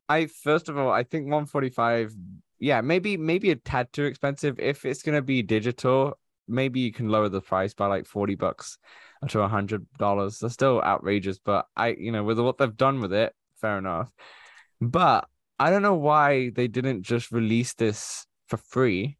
I 0.09 0.27
first 0.27 0.69
of 0.69 0.79
all 0.79 0.91
I 0.91 1.03
think 1.03 1.31
one 1.31 1.47
forty-five. 1.47 2.15
Yeah, 2.59 2.81
maybe 2.81 3.19
maybe 3.19 3.51
a 3.51 3.57
tad 3.57 3.93
too 3.93 4.05
expensive. 4.05 4.59
If 4.59 4.87
it's 4.87 5.03
gonna 5.03 5.21
be 5.21 5.43
digital, 5.43 6.19
maybe 6.49 6.81
you 6.81 6.93
can 6.93 7.09
lower 7.09 7.29
the 7.29 7.41
price 7.41 7.75
by 7.75 7.87
like 7.87 8.07
forty 8.07 8.35
bucks 8.35 8.79
to 9.29 9.41
a 9.41 9.49
hundred 9.49 9.87
dollars. 9.99 10.39
They're 10.39 10.51
still 10.51 10.83
outrageous, 10.83 11.39
but 11.39 11.67
I 11.77 11.89
you 11.99 12.13
know 12.13 12.25
with 12.25 12.39
what 12.39 12.59
they've 12.59 12.77
done 12.77 13.01
with 13.01 13.13
it, 13.13 13.35
fair 13.61 13.79
enough. 13.79 14.09
But 14.81 15.27
I 15.59 15.71
don't 15.71 15.83
know 15.83 15.95
why 15.95 16.51
they 16.51 16.69
didn't 16.69 17.03
just 17.03 17.33
release 17.33 17.75
this 17.75 18.27
for 18.49 18.57
free, 18.57 19.17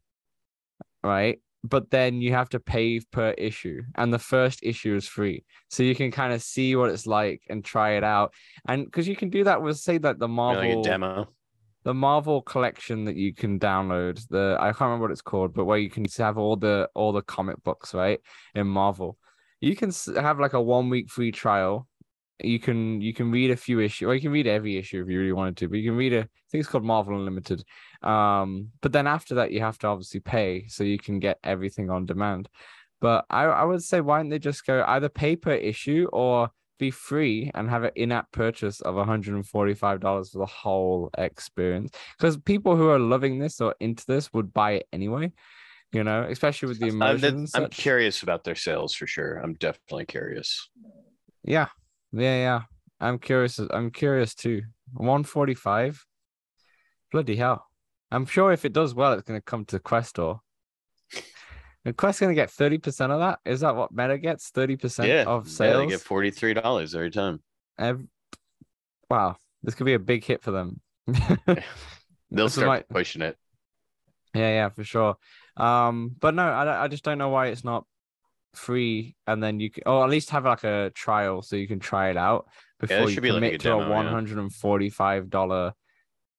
right? 1.03 1.39
But 1.63 1.89
then 1.89 2.21
you 2.21 2.33
have 2.33 2.49
to 2.49 2.59
pay 2.59 2.99
per 2.99 3.31
issue, 3.31 3.81
and 3.95 4.13
the 4.13 4.19
first 4.19 4.59
issue 4.61 4.95
is 4.95 5.07
free 5.07 5.43
so 5.69 5.83
you 5.83 5.95
can 5.95 6.11
kind 6.11 6.31
of 6.31 6.41
see 6.41 6.75
what 6.75 6.89
it's 6.89 7.05
like 7.05 7.41
and 7.49 7.63
try 7.65 7.97
it 7.97 8.03
out 8.03 8.33
and 8.67 8.85
because 8.85 9.07
you 9.07 9.15
can 9.15 9.29
do 9.29 9.43
that 9.43 9.61
with 9.61 9.77
say 9.77 9.97
that 9.97 10.19
the 10.19 10.27
marvel 10.27 10.75
like 10.75 10.83
demo. 10.83 11.27
The 11.85 11.93
marvel 11.93 12.41
collection 12.41 13.05
that 13.05 13.15
you 13.15 13.33
can 13.33 13.59
download 13.59 14.27
the 14.29 14.57
i 14.59 14.65
can't 14.65 14.81
remember 14.81 15.03
what 15.03 15.11
it's 15.11 15.21
called 15.21 15.53
but 15.53 15.65
where 15.65 15.77
you 15.77 15.89
can 15.89 16.03
have 16.17 16.37
all 16.37 16.55
the 16.55 16.89
all 16.95 17.13
the 17.13 17.21
comic 17.21 17.63
books 17.63 17.93
right 17.93 18.19
in 18.55 18.67
marvel. 18.67 19.17
You 19.61 19.75
can 19.75 19.91
have 20.15 20.39
like 20.39 20.53
a 20.53 20.61
one 20.61 20.89
week 20.89 21.09
free 21.09 21.31
trial. 21.31 21.87
You 22.43 22.59
can 22.59 22.99
you 23.01 23.13
can 23.13 23.31
read 23.31 23.51
a 23.51 23.55
few 23.55 23.79
issues 23.79 24.07
or 24.07 24.13
you 24.13 24.21
can 24.21 24.31
read 24.31 24.47
every 24.47 24.77
issue 24.77 25.01
if 25.01 25.09
you 25.09 25.19
really 25.19 25.31
wanted 25.31 25.57
to 25.57 25.69
but 25.69 25.77
you 25.77 25.89
can 25.89 25.97
read 25.97 26.13
a 26.13 26.19
i 26.19 26.47
think 26.51 26.61
it's 26.61 26.67
called 26.67 26.83
marvel 26.83 27.15
unlimited. 27.15 27.63
Um 28.01 28.69
but 28.81 28.91
then 28.91 29.07
after 29.07 29.35
that 29.35 29.51
you 29.51 29.61
have 29.61 29.77
to 29.79 29.87
obviously 29.87 30.19
pay 30.19 30.67
so 30.67 30.83
you 30.83 30.99
can 30.99 31.19
get 31.19 31.39
everything 31.43 31.89
on 31.89 32.05
demand. 32.05 32.49
But 32.99 33.25
I, 33.29 33.43
I 33.43 33.63
would 33.63 33.83
say 33.83 34.01
why 34.01 34.17
don't 34.19 34.29
they 34.29 34.39
just 34.39 34.65
go 34.65 34.83
either 34.85 35.09
paper 35.09 35.51
issue 35.51 36.07
or 36.11 36.49
be 36.77 36.91
free 36.91 37.51
and 37.53 37.69
have 37.69 37.83
an 37.83 37.91
in-app 37.95 38.31
purchase 38.31 38.81
of 38.81 38.95
$145 38.95 40.31
for 40.31 40.37
the 40.37 40.45
whole 40.45 41.09
experience. 41.17 41.91
Because 42.17 42.37
people 42.37 42.75
who 42.75 42.89
are 42.89 42.99
loving 42.99 43.39
this 43.39 43.61
or 43.61 43.75
into 43.79 44.05
this 44.07 44.31
would 44.33 44.53
buy 44.53 44.71
it 44.73 44.87
anyway 44.93 45.31
you 45.95 46.03
know 46.03 46.27
especially 46.29 46.67
with 46.67 46.79
the 46.79 46.89
that- 46.91 47.23
and 47.23 47.47
I'm 47.55 47.69
curious 47.69 48.21
about 48.23 48.43
their 48.43 48.55
sales 48.55 48.93
for 48.93 49.07
sure. 49.07 49.37
I'm 49.37 49.53
definitely 49.53 50.05
curious. 50.05 50.69
yeah. 51.43 51.67
Yeah 52.11 52.37
yeah. 52.47 52.61
I'm 52.99 53.19
curious 53.19 53.59
i'm 53.59 53.91
curious 53.91 54.35
too. 54.35 54.61
145 54.93 56.05
bloody 57.11 57.35
hell. 57.35 57.65
I'm 58.11 58.25
sure 58.25 58.51
if 58.51 58.65
it 58.65 58.73
does 58.73 58.93
well 58.93 59.13
it's 59.13 59.23
going 59.27 59.39
to 59.39 59.43
come 59.43 59.65
to 59.65 59.79
quest 59.79 60.15
questor 60.15 60.39
The 61.85 61.93
Quest 61.93 62.19
gonna 62.19 62.33
get 62.33 62.49
30% 62.49 63.11
of 63.11 63.19
that? 63.19 63.39
Is 63.45 63.61
that 63.61 63.75
what 63.75 63.91
Meta 63.93 64.17
gets? 64.17 64.51
30% 64.51 65.07
Yeah, 65.07 65.23
of 65.23 65.45
yeah, 65.45 65.51
sales? 65.51 65.83
they 65.83 65.87
get 65.87 66.01
forty 66.01 66.31
three 66.31 66.55
dollars 66.55 66.95
every 66.95 67.11
time. 67.11 67.41
Ev- 67.77 68.05
wow, 69.09 69.35
this 69.61 69.75
could 69.75 69.85
be 69.85 69.93
a 69.93 69.99
big 69.99 70.23
hit 70.23 70.41
for 70.41 70.51
them. 70.51 70.81
They'll 72.31 72.49
start 72.49 72.67
my- 72.67 72.81
pushing 72.89 73.21
it. 73.21 73.37
Yeah, 74.33 74.49
yeah, 74.49 74.69
for 74.69 74.83
sure. 74.83 75.15
Um, 75.55 76.13
but 76.19 76.33
no, 76.33 76.43
I, 76.43 76.83
I 76.83 76.87
just 76.89 77.03
don't 77.05 77.17
know 77.17 77.29
why 77.29 77.47
it's 77.47 77.63
not 77.63 77.85
free, 78.53 79.15
and 79.27 79.41
then 79.41 79.59
you 79.59 79.69
can, 79.69 79.83
or 79.85 80.03
at 80.03 80.09
least 80.09 80.31
have 80.31 80.43
like 80.43 80.63
a 80.65 80.91
trial 80.93 81.41
so 81.41 81.55
you 81.55 81.67
can 81.67 81.79
try 81.79 82.09
it 82.09 82.17
out 82.17 82.47
before 82.79 83.01
you 83.01 83.09
should 83.09 83.23
be 83.23 83.31
like 83.31 83.37
commit 83.37 83.53
a 83.53 83.57
to 83.59 83.63
demo, 83.69 83.85
a 83.85 83.89
one 83.89 84.07
hundred 84.07 84.39
and 84.39 84.51
forty-five 84.51 85.29
dollar 85.29 85.73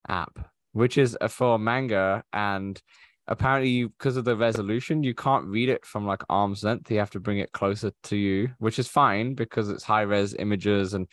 app, 0.09 0.51
which 0.73 0.99
is 0.99 1.17
uh, 1.21 1.29
for 1.29 1.59
manga, 1.59 2.23
and 2.33 2.83
apparently 3.29 3.85
because 3.85 4.17
of 4.17 4.25
the 4.25 4.37
resolution, 4.37 5.03
you 5.03 5.15
can't 5.15 5.47
read 5.47 5.69
it 5.69 5.85
from 5.85 6.07
like 6.07 6.23
arm's 6.29 6.63
length. 6.65 6.91
You 6.91 6.99
have 6.99 7.11
to 7.11 7.21
bring 7.21 7.39
it 7.39 7.53
closer 7.53 7.93
to 8.05 8.17
you, 8.17 8.51
which 8.59 8.79
is 8.79 8.89
fine 8.89 9.35
because 9.35 9.69
it's 9.69 9.85
high 9.85 10.03
res 10.03 10.35
images 10.35 10.95
and 10.95 11.09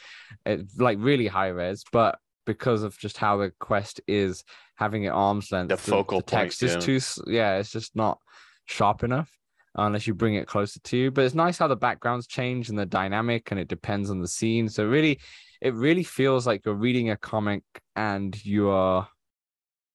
it's 0.46 0.78
like 0.78 0.98
really 1.00 1.28
high 1.28 1.48
res, 1.48 1.84
but 1.92 2.18
because 2.46 2.84
of 2.84 2.98
just 2.98 3.18
how 3.18 3.38
the 3.38 3.52
quest 3.60 4.02
is 4.08 4.44
having 4.76 5.04
it 5.04 5.10
arm's 5.10 5.52
length, 5.52 5.70
The 5.70 5.78
focal 5.78 6.20
point, 6.20 6.28
text 6.28 6.64
is 6.64 6.74
yeah. 6.74 6.80
too 6.80 7.00
yeah, 7.28 7.58
it's 7.58 7.72
just 7.72 7.96
not 7.96 8.20
sharp 8.66 9.04
enough 9.04 9.32
unless 9.76 10.06
you 10.06 10.14
bring 10.14 10.36
it 10.36 10.48
closer 10.48 10.80
to 10.82 10.98
you. 10.98 11.12
But 11.12 11.26
it's 11.26 11.36
nice 11.36 11.58
how 11.58 11.68
the 11.68 11.76
backgrounds 11.76 12.28
change 12.28 12.70
and 12.70 12.78
the 12.78 12.86
dynamic, 12.86 13.52
and 13.52 13.60
it 13.60 13.68
depends 13.68 14.10
on 14.10 14.22
the 14.22 14.28
scene. 14.28 14.70
So 14.70 14.86
really, 14.86 15.20
it 15.62 15.74
really 15.74 16.04
feels 16.04 16.46
like 16.46 16.66
you're 16.66 16.76
reading 16.76 17.10
a 17.10 17.18
comic 17.18 17.64
and 17.96 18.44
you 18.46 18.70
are. 18.70 19.08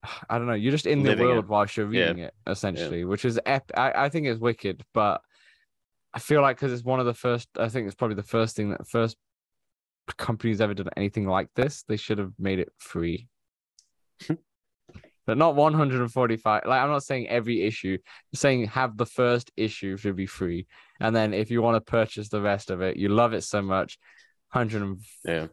I 0.29 0.37
don't 0.37 0.47
know. 0.47 0.53
You're 0.53 0.71
just 0.71 0.85
in 0.87 1.03
the 1.03 1.09
Living 1.09 1.25
world 1.25 1.45
it. 1.45 1.49
whilst 1.49 1.77
you're 1.77 1.91
Yeah. 1.91 2.07
reading 2.07 2.23
it, 2.23 2.33
essentially, 2.47 3.05
which 3.05 3.25
is 3.25 3.39
ep- 3.45 3.71
I, 3.75 4.05
I 4.05 4.09
think 4.09 4.27
it's 4.27 4.39
wicked, 4.39 4.83
but 4.93 5.21
I 6.13 6.19
feel 6.19 6.41
like 6.41 6.57
because 6.57 6.73
it's 6.73 6.83
one 6.83 6.99
of 6.99 7.05
the 7.05 7.13
first. 7.13 7.47
I 7.57 7.69
think 7.69 7.85
it's 7.87 7.95
probably 7.95 8.15
the 8.15 8.23
first 8.23 8.55
thing 8.55 8.71
that 8.71 8.87
first 8.87 9.15
companies 10.17 10.59
ever 10.61 10.73
done 10.73 10.89
anything 10.97 11.27
like 11.27 11.49
this. 11.55 11.83
They 11.87 11.97
should 11.97 12.17
have 12.17 12.33
made 12.39 12.57
it 12.59 12.69
free, 12.79 13.27
but 15.27 15.37
not 15.37 15.55
145. 15.55 16.63
Like 16.65 16.81
I'm 16.81 16.89
not 16.89 17.03
saying 17.03 17.27
every 17.27 17.61
issue. 17.63 17.97
I'm 18.03 18.37
saying 18.37 18.65
have 18.67 18.97
the 18.97 19.05
first 19.05 19.51
issue 19.55 19.97
should 19.97 20.15
be 20.15 20.25
free, 20.25 20.65
and 20.99 21.15
then 21.15 21.33
if 21.33 21.51
you 21.51 21.61
want 21.61 21.75
to 21.75 21.81
purchase 21.91 22.29
the 22.29 22.41
rest 22.41 22.71
of 22.71 22.81
it, 22.81 22.97
you 22.97 23.09
love 23.09 23.33
it 23.33 23.43
so 23.43 23.61
much, 23.61 23.99
145. 24.53 24.99
Yeah, 25.25 25.47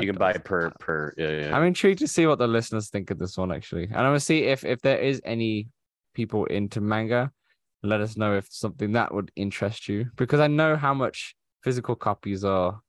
you 0.00 0.06
can 0.06 0.16
buy 0.16 0.32
per 0.32 0.70
per. 0.78 1.12
Yeah, 1.16 1.30
yeah. 1.30 1.56
I'm 1.56 1.64
intrigued 1.64 2.00
to 2.00 2.08
see 2.08 2.26
what 2.26 2.38
the 2.38 2.46
listeners 2.46 2.90
think 2.90 3.10
of 3.10 3.18
this 3.18 3.36
one 3.36 3.52
actually, 3.52 3.84
and 3.84 3.96
I'm 3.96 4.04
gonna 4.04 4.20
see 4.20 4.44
if 4.44 4.64
if 4.64 4.80
there 4.82 4.98
is 4.98 5.20
any 5.24 5.68
people 6.14 6.44
into 6.46 6.80
manga. 6.80 7.30
Let 7.82 8.00
us 8.00 8.16
know 8.16 8.36
if 8.36 8.48
something 8.50 8.92
that 8.92 9.14
would 9.14 9.30
interest 9.36 9.88
you 9.88 10.06
because 10.16 10.40
I 10.40 10.48
know 10.48 10.76
how 10.76 10.94
much 10.94 11.36
physical 11.62 11.94
copies 11.94 12.44
are 12.44 12.80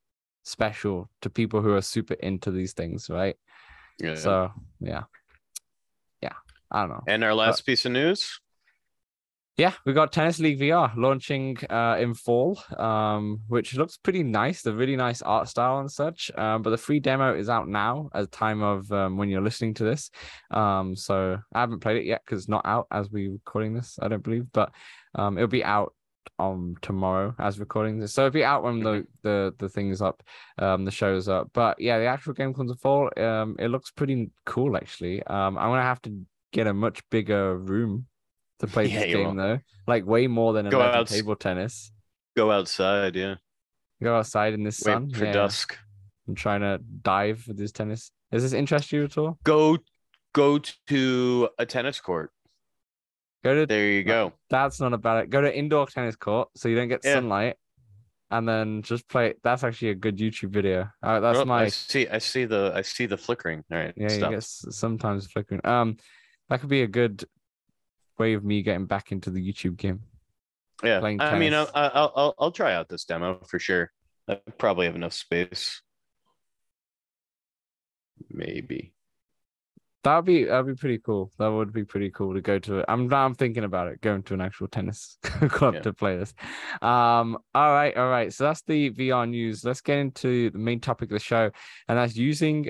special 0.43 1.09
to 1.21 1.29
people 1.29 1.61
who 1.61 1.73
are 1.75 1.81
super 1.81 2.15
into 2.15 2.49
these 2.49 2.73
things, 2.73 3.09
right? 3.09 3.35
yeah. 3.99 4.15
So 4.15 4.51
yeah, 4.79 5.03
yeah, 6.21 6.33
I 6.71 6.81
don't 6.81 6.89
know. 6.89 7.03
and 7.07 7.23
our 7.23 7.33
last 7.33 7.65
piece 7.65 7.85
of 7.85 7.91
news. 7.91 8.39
Yeah, 9.59 9.73
we 9.85 9.91
got 9.91 10.13
Tennis 10.13 10.39
League 10.39 10.57
VR 10.57 10.95
launching 10.95 11.57
uh, 11.69 11.97
in 11.99 12.13
fall, 12.13 12.57
um, 12.77 13.41
which 13.49 13.75
looks 13.75 13.97
pretty 13.97 14.23
nice. 14.23 14.61
The 14.61 14.73
really 14.73 14.95
nice 14.95 15.21
art 15.21 15.49
style 15.49 15.79
and 15.79 15.91
such. 15.91 16.31
Um, 16.37 16.61
but 16.61 16.69
the 16.69 16.77
free 16.77 17.01
demo 17.01 17.35
is 17.35 17.49
out 17.49 17.67
now 17.67 18.09
at 18.13 18.21
the 18.21 18.27
time 18.37 18.63
of 18.63 18.89
um, 18.93 19.17
when 19.17 19.27
you're 19.27 19.41
listening 19.41 19.73
to 19.73 19.83
this. 19.83 20.11
Um, 20.49 20.95
so 20.95 21.37
I 21.53 21.59
haven't 21.59 21.81
played 21.81 21.97
it 21.97 22.05
yet 22.05 22.21
because 22.23 22.43
it's 22.43 22.47
not 22.47 22.65
out 22.65 22.87
as 22.89 23.11
we're 23.11 23.33
recording 23.33 23.73
this. 23.73 23.99
I 24.01 24.07
don't 24.07 24.23
believe, 24.23 24.45
but 24.53 24.71
um, 25.15 25.37
it'll 25.37 25.49
be 25.49 25.65
out 25.65 25.93
on 26.37 26.77
tomorrow 26.81 27.35
as 27.37 27.59
recording 27.59 27.99
this. 27.99 28.13
So 28.13 28.27
it'll 28.27 28.33
be 28.33 28.45
out 28.45 28.63
when 28.63 28.79
the 28.79 29.05
the 29.23 29.53
the 29.57 29.67
thing's 29.67 30.01
up, 30.01 30.23
um, 30.57 30.85
the 30.85 30.91
show's 30.91 31.27
up. 31.27 31.49
But 31.51 31.81
yeah, 31.81 31.99
the 31.99 32.05
actual 32.05 32.31
game 32.31 32.53
comes 32.53 32.71
in 32.71 32.77
fall. 32.77 33.09
Um, 33.17 33.57
it 33.59 33.67
looks 33.67 33.91
pretty 33.91 34.31
cool 34.45 34.77
actually. 34.77 35.21
Um, 35.23 35.57
I'm 35.57 35.67
gonna 35.67 35.81
have 35.81 36.01
to 36.03 36.17
get 36.53 36.65
a 36.65 36.73
much 36.73 37.01
bigger 37.09 37.57
room 37.57 38.05
to 38.59 38.67
play 38.67 38.85
Yeah, 38.87 38.99
this 39.01 39.09
you 39.09 39.17
game 39.17 39.35
though. 39.35 39.59
Like 39.87 40.05
way 40.05 40.27
more 40.27 40.53
than 40.53 40.69
Go 40.69 40.79
11 40.79 40.99
outs- 40.99 41.11
table 41.11 41.35
tennis. 41.35 41.91
Go 42.37 42.51
outside. 42.51 43.15
Yeah. 43.15 43.35
Go 44.01 44.15
outside 44.15 44.53
in 44.53 44.63
this 44.63 44.81
Wait 44.85 44.93
sun. 44.93 45.09
for 45.11 45.25
yeah, 45.25 45.33
dusk. 45.33 45.77
I'm 46.27 46.35
trying 46.35 46.61
to 46.61 46.79
dive 47.01 47.43
with 47.47 47.57
this 47.57 47.71
tennis. 47.71 48.11
Does 48.31 48.43
this 48.43 48.53
interest 48.53 48.91
you 48.91 49.05
at 49.05 49.17
all? 49.17 49.37
Go 49.43 49.77
go 50.33 50.59
to 50.87 51.49
a 51.57 51.65
tennis 51.65 51.99
court. 51.99 52.31
Go 53.43 53.55
to 53.55 53.65
There 53.65 53.87
you 53.87 54.03
go. 54.03 54.33
that's 54.49 54.79
not 54.79 54.93
about 54.93 55.23
it. 55.23 55.29
Go 55.29 55.41
to 55.41 55.55
indoor 55.57 55.87
tennis 55.87 56.15
court 56.15 56.49
so 56.55 56.69
you 56.69 56.75
don't 56.75 56.87
get 56.89 57.01
Yeah. 57.03 57.15
sunlight, 57.15 57.55
and 58.29 58.47
then 58.47 58.81
just 58.83 59.07
play. 59.09 59.33
That's 59.43 59.63
actually 59.63 59.89
a 59.89 59.95
good 59.95 60.17
YouTube 60.17 60.51
video. 60.51 60.89
Uh, 61.01 61.19
that's 61.19 61.39
Oh, 61.39 61.45
my 61.45 61.63
I 61.63 61.67
see. 61.69 62.07
I 62.07 62.19
see 62.19 62.45
the. 62.45 62.71
I 62.75 62.81
see 62.83 63.05
the 63.05 63.17
flickering. 63.17 63.63
All 63.71 63.77
right. 63.77 63.93
yeah. 63.97 64.03
You 64.03 64.09
stop. 64.09 64.31
get 64.31 64.43
sometimes 64.43 65.27
flickering. 65.31 65.61
Um, 65.65 65.97
that 66.49 66.59
could 66.59 66.69
be 66.69 66.83
a 66.83 66.87
good 66.87 67.23
way 68.19 68.33
of 68.33 68.43
me 68.43 68.61
getting 68.61 68.85
back 68.85 69.11
into 69.11 69.29
the 69.31 69.41
YouTube 69.41 69.77
game. 69.77 70.01
Yeah. 70.83 70.99
I 71.01 71.37
mean, 71.37 71.53
I'll. 71.53 71.69
I'll 71.73 72.13
I'll 72.15 72.35
I'll 72.39 72.51
try 72.51 72.73
out 72.73 72.87
this 72.89 73.05
demo 73.05 73.39
for 73.47 73.59
sure. 73.59 73.91
I 74.27 74.35
probably 74.57 74.85
have 74.85 74.95
enough 74.95 75.13
space. 75.13 75.81
Maybe. 78.29 78.93
That 80.03 80.15
would 80.15 80.25
be 80.25 80.45
that'd 80.45 80.65
be 80.65 80.75
pretty 80.75 80.99
cool. 80.99 81.31
That 81.39 81.47
would 81.47 81.73
be 81.73 81.83
pretty 81.83 82.09
cool 82.11 82.33
to 82.33 82.41
go 82.41 82.57
to 82.59 82.79
it. 82.79 82.85
I'm 82.87 83.13
I'm 83.13 83.35
thinking 83.35 83.65
about 83.65 83.87
it, 83.89 83.99
going 83.99 84.23
to 84.23 84.33
an 84.33 84.39
actual 84.41 84.67
tennis 84.67 85.17
club 85.23 85.73
Yeah. 85.73 85.81
to 85.81 85.93
play 85.93 86.17
this. 86.17 86.33
Um, 86.81 87.37
all 87.53 87.73
right, 87.73 87.95
all 87.97 88.09
right. 88.09 88.31
So 88.31 88.45
that's 88.45 88.61
the 88.61 88.91
VR 88.91 89.29
news. 89.29 89.65
Let's 89.65 89.81
get 89.81 89.97
into 89.97 90.51
the 90.51 90.57
main 90.57 90.79
topic 90.79 91.09
of 91.09 91.15
the 91.15 91.19
show, 91.19 91.51
and 91.89 91.97
that's 91.97 92.15
using. 92.15 92.69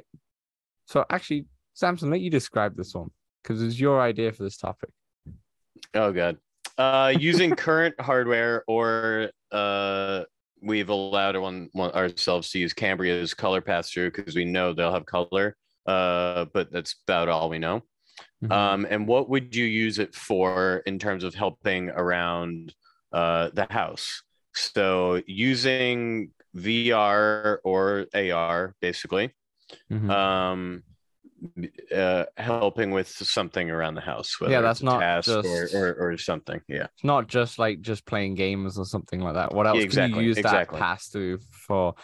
So 0.86 1.06
actually, 1.12 1.45
Samson, 1.76 2.10
let 2.10 2.22
you 2.22 2.32
describe 2.32 2.76
this 2.76 2.95
one 2.95 3.12
because 3.43 3.62
it's 3.62 3.80
your 3.80 4.02
idea 4.02 4.32
for 4.32 4.41
this 4.41 4.58
topic. 4.58 4.89
Oh 5.94 6.12
god. 6.12 6.38
Uh, 6.78 7.14
using 7.18 7.52
current 7.56 8.00
hardware 8.00 8.64
or 8.68 9.32
uh, 9.52 10.24
we've 10.62 10.90
allowed 10.90 11.36
one, 11.38 11.70
one 11.74 11.92
ourselves 11.92 12.50
to 12.52 12.60
use 12.60 12.74
Cambria's 12.74 13.34
color 13.34 13.62
pass 13.62 13.90
through 13.92 14.12
because 14.12 14.36
we 14.36 14.46
know 14.46 14.74
they'll 14.74 14.94
have 14.94 15.06
color. 15.06 15.56
Uh, 15.86 16.46
but 16.54 16.72
that's 16.72 16.96
about 17.08 17.30
all 17.30 17.50
we 17.50 17.58
know. 17.60 17.82
Mhm. 18.44 18.52
Um, 18.52 18.88
and 18.90 19.08
what 19.08 19.30
would 19.30 19.56
you 19.56 19.66
use 19.66 19.98
it 20.00 20.14
for 20.14 20.84
in 20.86 21.00
terms 21.00 21.24
of 21.24 21.34
helping 21.34 21.90
around 21.90 22.74
uh, 23.12 23.50
the 23.54 23.66
house? 23.70 24.22
So 24.54 25.22
using 25.26 26.32
VR 26.56 27.60
or 27.64 28.08
AR, 28.14 28.76
basically, 28.82 29.34
Mhm. 29.92 30.10
um, 30.10 30.84
uh, 31.96 32.26
helping 32.38 32.92
with 32.92 33.08
something 33.08 33.70
around 33.70 33.96
the 33.96 34.02
house. 34.02 34.40
whether 34.40 34.62
that's 34.62 34.80
it's 34.80 34.82
a 34.82 34.86
not 34.86 35.00
task 35.00 35.28
just- 35.28 35.74
or, 35.74 35.96
or 36.00 36.12
or 36.12 36.18
something. 36.18 36.62
Yeah, 36.68 36.88
It's 36.96 37.04
not 37.04 37.28
just 37.28 37.60
like 37.60 37.82
just 37.82 38.06
playing 38.06 38.36
games 38.36 38.78
or 38.78 38.86
something 38.86 39.22
like 39.22 39.36
that. 39.36 39.54
What 39.54 39.68
else 39.68 39.78
can 39.78 39.86
exactly, 39.86 40.22
you 40.22 40.28
use 40.28 40.38
exactly. 40.38 40.78
that 40.80 40.84
pass 40.84 41.08
through 41.08 41.40
for? 41.68 41.96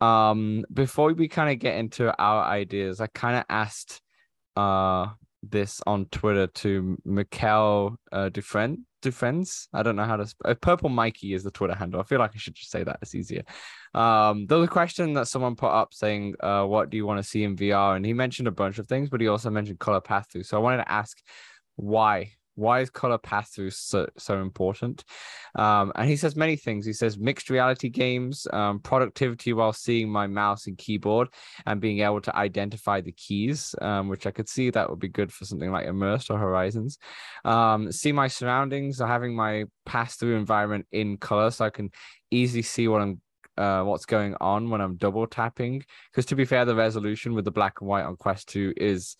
Um, 0.00 0.64
before 0.72 1.12
we 1.12 1.28
kind 1.28 1.50
of 1.50 1.58
get 1.58 1.76
into 1.76 2.14
our 2.18 2.44
ideas, 2.44 3.00
I 3.00 3.06
kind 3.08 3.36
of 3.36 3.44
asked 3.48 4.00
uh 4.56 5.06
this 5.42 5.80
on 5.86 6.06
Twitter 6.06 6.46
to 6.46 6.96
Mikkel 7.06 7.96
uh, 8.10 8.28
Dufresne. 8.30 8.86
Dufresnes. 9.04 9.68
I 9.72 9.82
don't 9.82 9.96
know 9.96 10.04
how 10.04 10.16
to. 10.16 10.26
Sp- 10.26 10.44
uh, 10.44 10.54
Purple 10.54 10.88
Mikey 10.88 11.34
is 11.34 11.44
the 11.44 11.50
Twitter 11.50 11.74
handle. 11.74 12.00
I 12.00 12.04
feel 12.04 12.18
like 12.18 12.32
I 12.34 12.38
should 12.38 12.54
just 12.54 12.70
say 12.70 12.82
that. 12.82 12.98
It's 13.02 13.14
easier. 13.14 13.44
Um, 13.94 14.46
there 14.46 14.58
was 14.58 14.66
a 14.66 14.70
question 14.70 15.12
that 15.14 15.28
someone 15.28 15.54
put 15.54 15.70
up 15.70 15.94
saying, 15.94 16.34
uh, 16.40 16.64
"What 16.64 16.90
do 16.90 16.96
you 16.96 17.06
want 17.06 17.18
to 17.18 17.28
see 17.28 17.44
in 17.44 17.56
VR?" 17.56 17.96
And 17.96 18.04
he 18.04 18.12
mentioned 18.12 18.48
a 18.48 18.52
bunch 18.52 18.78
of 18.78 18.86
things, 18.86 19.08
but 19.08 19.20
he 19.20 19.28
also 19.28 19.50
mentioned 19.50 19.78
color 19.78 20.00
path 20.00 20.28
through. 20.30 20.44
So 20.44 20.56
I 20.56 20.60
wanted 20.60 20.78
to 20.78 20.90
ask, 20.90 21.16
why? 21.76 22.32
Why 22.54 22.80
is 22.80 22.90
color 22.90 23.18
pass 23.18 23.50
through 23.50 23.70
so 23.70 24.08
so 24.16 24.40
important? 24.40 25.04
Um, 25.54 25.92
and 25.94 26.08
he 26.08 26.16
says 26.16 26.36
many 26.36 26.56
things. 26.56 26.86
He 26.86 26.92
says 26.92 27.18
mixed 27.18 27.50
reality 27.50 27.88
games, 27.88 28.46
um, 28.52 28.80
productivity 28.80 29.52
while 29.52 29.72
seeing 29.72 30.08
my 30.10 30.26
mouse 30.26 30.66
and 30.66 30.78
keyboard, 30.78 31.28
and 31.66 31.80
being 31.80 32.00
able 32.00 32.20
to 32.22 32.36
identify 32.36 33.00
the 33.00 33.12
keys, 33.12 33.74
um, 33.80 34.08
which 34.08 34.26
I 34.26 34.30
could 34.30 34.48
see 34.48 34.70
that 34.70 34.90
would 34.90 35.00
be 35.00 35.08
good 35.08 35.32
for 35.32 35.44
something 35.44 35.70
like 35.70 35.86
Immersed 35.86 36.30
or 36.30 36.38
Horizons. 36.38 36.98
Um, 37.44 37.92
see 37.92 38.12
my 38.12 38.28
surroundings, 38.28 39.00
or 39.00 39.06
having 39.06 39.34
my 39.34 39.64
pass 39.86 40.16
through 40.16 40.36
environment 40.36 40.86
in 40.92 41.16
color, 41.16 41.50
so 41.50 41.64
I 41.64 41.70
can 41.70 41.90
easily 42.30 42.62
see 42.62 42.88
what 42.88 43.02
I'm 43.02 43.20
uh, 43.56 43.82
what's 43.82 44.06
going 44.06 44.34
on 44.40 44.70
when 44.70 44.80
I'm 44.80 44.96
double 44.96 45.26
tapping. 45.26 45.84
Because 46.10 46.26
to 46.26 46.36
be 46.36 46.44
fair, 46.44 46.64
the 46.64 46.74
resolution 46.74 47.34
with 47.34 47.44
the 47.44 47.50
black 47.50 47.80
and 47.80 47.88
white 47.88 48.04
on 48.04 48.16
Quest 48.16 48.48
2 48.48 48.74
is 48.76 49.16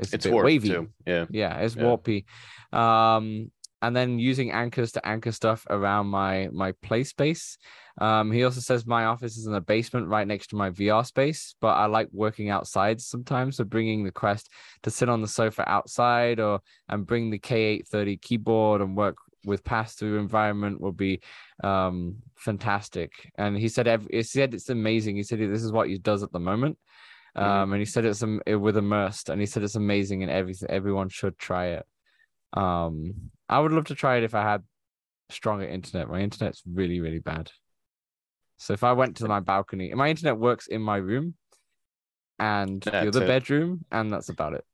it's, 0.00 0.14
it's 0.14 0.26
a 0.26 0.28
bit 0.28 0.32
warped 0.34 0.46
wavy. 0.46 0.68
too. 0.68 0.88
Yeah, 1.06 1.26
Yeah, 1.30 1.58
it's 1.58 1.76
Yeah. 1.76 1.82
warpy. 1.82 2.24
Um, 2.72 3.50
and 3.82 3.96
then 3.96 4.18
using 4.18 4.50
anchors 4.50 4.92
to 4.92 5.06
anchor 5.06 5.32
stuff 5.32 5.66
around 5.70 6.06
my 6.08 6.48
my 6.52 6.72
play 6.82 7.02
space. 7.04 7.56
Um, 8.00 8.30
he 8.30 8.44
also 8.44 8.60
says 8.60 8.86
my 8.86 9.06
office 9.06 9.36
is 9.36 9.46
in 9.46 9.52
the 9.52 9.60
basement 9.60 10.08
right 10.08 10.26
next 10.26 10.48
to 10.48 10.56
my 10.56 10.70
VR 10.70 11.04
space, 11.04 11.54
but 11.60 11.68
I 11.76 11.86
like 11.86 12.08
working 12.12 12.50
outside 12.50 13.00
sometimes. 13.00 13.56
So 13.56 13.64
bringing 13.64 14.04
the 14.04 14.12
Quest 14.12 14.50
to 14.82 14.90
sit 14.90 15.08
on 15.08 15.22
the 15.22 15.28
sofa 15.28 15.68
outside, 15.68 16.40
or 16.40 16.60
and 16.88 17.06
bring 17.06 17.30
the 17.30 17.38
K830 17.38 18.20
keyboard 18.20 18.80
and 18.80 18.96
work 18.96 19.16
with 19.46 19.64
pass 19.64 19.94
through 19.94 20.18
environment 20.18 20.80
would 20.82 20.96
be 20.98 21.20
um 21.64 22.16
fantastic. 22.36 23.10
And 23.38 23.56
he 23.56 23.68
said 23.68 23.86
he 24.10 24.22
said 24.22 24.52
it's 24.54 24.68
amazing. 24.68 25.16
He 25.16 25.22
said 25.22 25.38
this 25.38 25.64
is 25.64 25.72
what 25.72 25.88
he 25.88 25.96
does 25.98 26.22
at 26.22 26.32
the 26.32 26.38
moment. 26.40 26.76
Um, 27.36 27.70
Mhm. 27.70 27.72
and 27.74 27.78
he 27.80 27.84
said 27.84 28.04
it's 28.04 28.22
um, 28.22 28.40
it- 28.46 28.56
with 28.56 28.76
immersed, 28.76 29.28
and 29.28 29.40
he 29.40 29.46
said 29.46 29.62
it's 29.62 29.76
amazing, 29.76 30.22
and 30.22 30.30
everything 30.32 30.68
everyone 30.70 31.08
should 31.08 31.38
try 31.38 31.66
it. 31.66 31.86
Um, 32.52 33.30
I 33.48 33.60
would 33.60 33.72
love 33.72 33.86
to 33.86 33.94
try 33.94 34.16
it 34.16 34.24
if 34.24 34.34
I 34.34 34.42
had 34.42 34.64
stronger 35.28 35.64
internet. 35.66 36.08
My 36.08 36.20
internet's 36.20 36.62
really 36.66 37.00
really 37.00 37.20
bad. 37.20 37.50
So 38.56 38.72
if 38.74 38.82
I 38.84 38.92
went 38.92 39.16
to 39.18 39.28
my 39.28 39.40
balcony, 39.40 39.92
my 39.94 40.08
internet 40.10 40.36
works 40.38 40.66
in 40.66 40.82
my 40.82 40.96
room 40.96 41.34
and 42.38 42.82
the 42.82 43.08
other 43.08 43.22
it. 43.22 43.26
bedroom, 43.26 43.84
and 43.90 44.10
that's 44.12 44.28
about 44.28 44.54
it. 44.54 44.64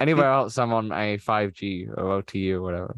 Anywhere 0.00 0.30
else, 0.32 0.58
I'm 0.58 0.72
on 0.72 0.90
a 0.92 1.18
5G 1.18 1.86
or 1.96 2.22
OTU 2.22 2.56
or 2.56 2.62
whatever. 2.62 2.96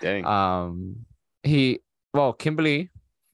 Dang. 0.00 0.24
Um, 0.26 1.06
he 1.42 1.80
well, 2.12 2.32
Kimberly, 2.32 2.90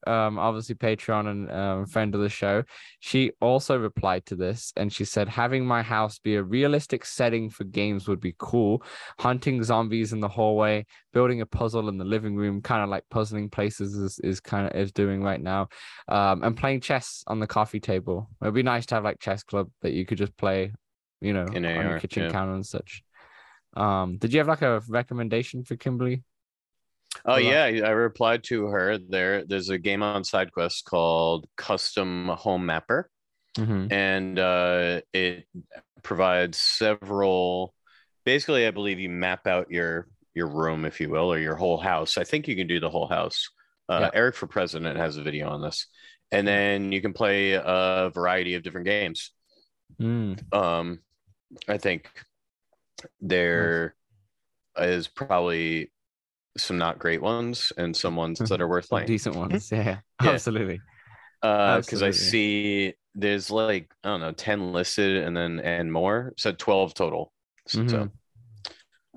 um, 0.07 0.39
obviously 0.39 0.75
Patreon 0.75 1.27
and 1.27 1.51
um, 1.51 1.85
friend 1.85 2.15
of 2.15 2.21
the 2.21 2.29
show. 2.29 2.63
She 2.99 3.31
also 3.41 3.77
replied 3.77 4.25
to 4.27 4.35
this, 4.35 4.73
and 4.77 4.91
she 4.91 5.05
said, 5.05 5.27
"Having 5.27 5.65
my 5.65 5.81
house 5.81 6.19
be 6.19 6.35
a 6.35 6.43
realistic 6.43 7.05
setting 7.05 7.49
for 7.49 7.63
games 7.63 8.07
would 8.07 8.19
be 8.19 8.35
cool. 8.37 8.83
Hunting 9.19 9.63
zombies 9.63 10.13
in 10.13 10.19
the 10.19 10.27
hallway, 10.27 10.85
building 11.13 11.41
a 11.41 11.45
puzzle 11.45 11.89
in 11.89 11.97
the 11.97 12.05
living 12.05 12.35
room, 12.35 12.61
kind 12.61 12.83
of 12.83 12.89
like 12.89 13.03
puzzling 13.09 13.49
places 13.49 13.95
is 13.95 14.19
is 14.19 14.39
kind 14.39 14.67
of 14.67 14.75
is 14.75 14.91
doing 14.91 15.21
right 15.21 15.41
now, 15.41 15.67
um, 16.07 16.43
and 16.43 16.57
playing 16.57 16.81
chess 16.81 17.23
on 17.27 17.39
the 17.39 17.47
coffee 17.47 17.79
table. 17.79 18.29
It'd 18.41 18.53
be 18.53 18.63
nice 18.63 18.85
to 18.87 18.95
have 18.95 19.03
like 19.03 19.19
chess 19.19 19.43
club 19.43 19.69
that 19.81 19.93
you 19.93 20.05
could 20.05 20.17
just 20.17 20.35
play, 20.37 20.71
you 21.21 21.33
know, 21.33 21.45
In 21.53 21.65
on 21.65 21.89
your 21.89 21.99
kitchen 21.99 22.23
yeah. 22.23 22.29
counter 22.29 22.53
and 22.53 22.65
such." 22.65 23.03
Um, 23.75 24.17
did 24.17 24.33
you 24.33 24.39
have 24.39 24.47
like 24.47 24.63
a 24.63 24.81
recommendation 24.87 25.63
for 25.63 25.75
Kimberly? 25.75 26.23
Oh 27.25 27.33
Hold 27.33 27.45
on. 27.45 27.51
yeah, 27.51 27.63
I 27.85 27.89
replied 27.91 28.43
to 28.45 28.67
her 28.67 28.97
there. 28.97 29.43
There's 29.45 29.69
a 29.69 29.77
game 29.77 30.03
on 30.03 30.23
SideQuest 30.23 30.83
called 30.85 31.47
Custom 31.57 32.27
Home 32.29 32.65
Mapper, 32.65 33.09
Mm-hmm. 33.57 33.91
and 33.91 34.37
uh, 34.37 35.01
it 35.13 35.45
provides 36.03 36.59
several. 36.59 37.73
Basically, 38.23 38.67
I 38.67 38.71
believe 38.71 38.99
you 38.99 39.09
map 39.09 39.47
out 39.47 39.71
your 39.71 40.07
your 40.35 40.47
room, 40.47 40.85
if 40.85 41.01
you 41.01 41.09
will, 41.09 41.33
or 41.33 41.39
your 41.39 41.55
whole 41.55 41.77
house. 41.79 42.19
I 42.19 42.23
think 42.23 42.47
you 42.47 42.55
can 42.55 42.67
do 42.67 42.79
the 42.79 42.89
whole 42.89 43.07
house. 43.07 43.49
Uh, 43.89 43.99
Yeah. 44.01 44.09
Eric 44.13 44.35
for 44.35 44.45
President 44.45 44.97
has 44.97 45.17
a 45.17 45.23
video 45.23 45.49
on 45.49 45.61
this, 45.63 45.87
and 46.31 46.47
then 46.47 46.91
you 46.91 47.01
can 47.01 47.13
play 47.13 47.53
a 47.53 48.11
variety 48.13 48.53
of 48.53 48.61
different 48.61 48.85
games. 48.85 49.31
Mm. 49.99 50.53
Um, 50.53 50.99
I 51.67 51.79
think 51.79 52.11
there 53.21 53.95
is 54.77 55.07
probably 55.07 55.91
some 56.57 56.77
not 56.77 56.99
great 56.99 57.21
ones 57.21 57.71
and 57.77 57.95
some 57.95 58.15
ones 58.15 58.39
that 58.39 58.61
are 58.61 58.67
worth 58.67 58.89
playing. 58.89 59.07
decent 59.07 59.35
ones. 59.35 59.71
Yeah, 59.71 59.99
Yeah. 60.23 60.31
absolutely. 60.31 60.81
Uh, 61.41 61.79
because 61.81 62.01
I 62.03 62.11
see 62.11 62.93
there's 63.15 63.49
like 63.51 63.91
I 64.03 64.09
don't 64.09 64.21
know, 64.21 64.31
ten 64.31 64.73
listed 64.73 65.23
and 65.23 65.35
then 65.37 65.59
and 65.59 65.91
more, 65.91 66.33
so 66.37 66.51
twelve 66.51 66.93
total. 66.93 67.31
So, 67.67 67.79
Mhm. 67.81 68.11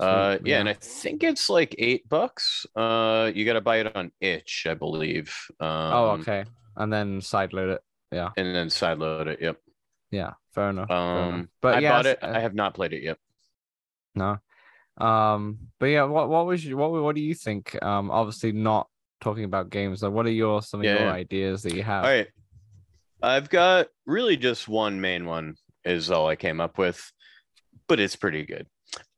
uh, 0.00 0.36
Sweet, 0.38 0.48
yeah, 0.48 0.60
and 0.60 0.68
I 0.68 0.74
think 0.74 1.22
it's 1.22 1.48
like 1.50 1.74
eight 1.78 2.08
bucks. 2.08 2.66
Uh, 2.76 3.30
you 3.34 3.44
got 3.44 3.54
to 3.54 3.60
buy 3.60 3.78
it 3.78 3.94
on 3.96 4.12
itch, 4.20 4.66
I 4.68 4.74
believe. 4.74 5.34
Um, 5.60 5.68
oh, 5.92 6.10
okay. 6.20 6.44
And 6.76 6.92
then 6.92 7.20
sideload 7.20 7.74
it. 7.74 7.80
Yeah, 8.12 8.30
And 8.36 8.54
then 8.54 8.68
sideload 8.68 9.26
it. 9.28 9.40
Yep. 9.40 9.56
yeah. 10.10 10.32
Fair 10.54 10.70
enough. 10.70 10.88
fair 10.88 10.96
enough. 10.98 11.34
Um, 11.34 11.48
but 11.62 11.76
I 11.76 11.80
yeah, 11.80 11.90
bought 11.92 12.06
it. 12.06 12.22
uh, 12.22 12.32
I 12.34 12.40
have 12.40 12.54
not 12.54 12.74
played 12.74 12.92
it 12.92 13.02
yet. 13.02 13.18
no. 14.14 14.38
Um, 15.00 15.58
but 15.78 15.86
yeah, 15.86 16.04
what 16.04 16.28
what 16.28 16.46
was 16.46 16.64
you, 16.64 16.76
what 16.76 16.92
what 16.92 17.14
do 17.14 17.20
you 17.20 17.34
think? 17.34 17.80
Um, 17.82 18.10
obviously 18.10 18.52
not 18.52 18.88
talking 19.20 19.44
about 19.44 19.70
games. 19.70 20.02
Like, 20.02 20.12
what 20.12 20.26
are 20.26 20.30
your 20.30 20.62
some 20.62 20.80
of 20.80 20.84
Yeah, 20.86 20.94
your 20.98 21.02
yeah. 21.02 21.12
ideas 21.12 21.62
that 21.62 21.74
you 21.74 21.82
have? 21.82 22.04
All 22.04 22.10
right. 22.10 22.28
I've 23.22 23.50
got 23.50 23.88
really 24.06 24.36
just 24.36 24.68
one 24.68 25.00
main 25.00 25.26
one 25.26 25.56
is 25.84 26.10
all 26.10 26.26
I 26.28 26.36
came 26.36 26.60
up 26.60 26.78
with, 26.78 27.10
but 27.86 28.00
it's 28.00 28.16
pretty 28.16 28.44
good. 28.44 28.66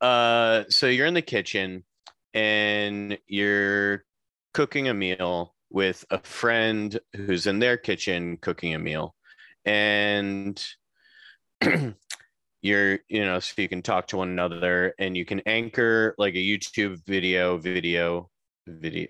Uh, 0.01 0.65
so 0.69 0.87
you're 0.87 1.07
in 1.07 1.13
the 1.13 1.21
kitchen 1.21 1.83
and 2.33 3.17
you're 3.27 4.03
cooking 4.53 4.87
a 4.89 4.93
meal 4.93 5.55
with 5.69 6.05
a 6.11 6.19
friend 6.19 6.99
who's 7.15 7.47
in 7.47 7.59
their 7.59 7.77
kitchen 7.77 8.37
cooking 8.37 8.73
a 8.75 8.79
meal. 8.79 9.15
And 9.65 10.61
you're, 12.63 12.99
you 13.09 13.23
know, 13.23 13.39
so 13.39 13.61
you 13.61 13.69
can 13.69 13.81
talk 13.83 14.07
to 14.07 14.17
one 14.17 14.29
another 14.29 14.95
and 14.97 15.15
you 15.15 15.25
can 15.25 15.41
anchor 15.45 16.15
like 16.17 16.33
a 16.33 16.37
YouTube 16.37 16.97
video, 17.05 17.57
video, 17.57 18.29
video, 18.67 19.07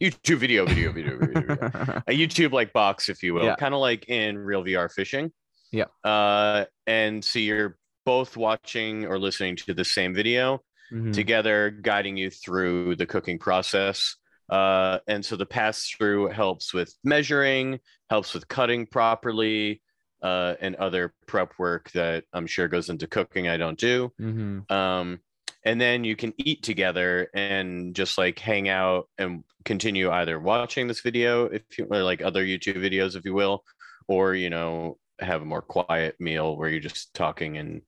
YouTube 0.00 0.38
video, 0.38 0.64
video, 0.64 0.92
video, 0.92 1.18
video, 1.18 1.34
video 1.34 1.56
a 2.06 2.12
YouTube 2.16 2.52
like 2.52 2.72
box, 2.72 3.08
if 3.08 3.22
you 3.22 3.34
will, 3.34 3.44
Yeah. 3.44 3.56
kind 3.56 3.74
of 3.74 3.80
like 3.80 4.08
in 4.08 4.38
real 4.38 4.62
VR 4.64 4.88
fishing. 4.90 5.30
Yeah. 5.72 5.86
Uh, 6.04 6.64
and 6.86 7.24
so 7.24 7.38
you're 7.40 7.76
both 8.06 8.36
watching 8.36 9.04
or 9.06 9.18
listening 9.18 9.56
to 9.56 9.74
the 9.74 9.84
same 9.84 10.14
video 10.14 10.60
Mhm. 10.92 11.12
together, 11.12 11.70
guiding 11.70 12.16
you 12.16 12.30
through 12.30 12.96
the 12.96 13.06
cooking 13.06 13.38
process. 13.38 14.16
Uh, 14.50 14.98
and 15.08 15.24
so 15.24 15.36
the 15.36 15.46
pass 15.46 15.88
through 15.88 16.28
helps 16.28 16.74
with 16.74 16.94
measuring, 17.02 17.80
helps 18.10 18.34
with 18.34 18.46
cutting 18.48 18.84
properly, 18.86 19.80
uh, 20.22 20.54
and 20.60 20.76
other 20.76 21.12
prep 21.26 21.52
work 21.58 21.90
that 21.92 22.24
I'm 22.32 22.46
sure 22.46 22.68
goes 22.68 22.88
into 22.88 23.06
cooking. 23.06 23.48
I 23.48 23.56
don't 23.56 23.78
do 23.78 24.12
Mhm. 24.20 24.70
um 24.70 25.20
and 25.64 25.80
then 25.80 26.02
you 26.02 26.16
can 26.16 26.32
eat 26.38 26.62
together 26.64 27.28
and 27.34 27.94
just 27.94 28.18
like 28.18 28.38
hang 28.38 28.68
out 28.68 29.08
and 29.18 29.44
continue 29.64 30.10
either 30.10 30.40
watching 30.40 30.88
this 30.88 31.00
video 31.00 31.44
if 31.46 31.62
you 31.78 31.86
or 31.90 32.02
like 32.02 32.20
other 32.20 32.44
youtube 32.44 32.76
videos 32.76 33.14
if 33.14 33.24
you 33.24 33.32
will 33.32 33.62
or 34.08 34.34
you 34.34 34.50
know 34.50 34.98
have 35.20 35.40
a 35.42 35.44
more 35.44 35.62
quiet 35.62 36.16
meal 36.18 36.56
where 36.56 36.68
you're 36.68 36.80
just 36.80 37.14
talking 37.14 37.58
and 37.58 37.82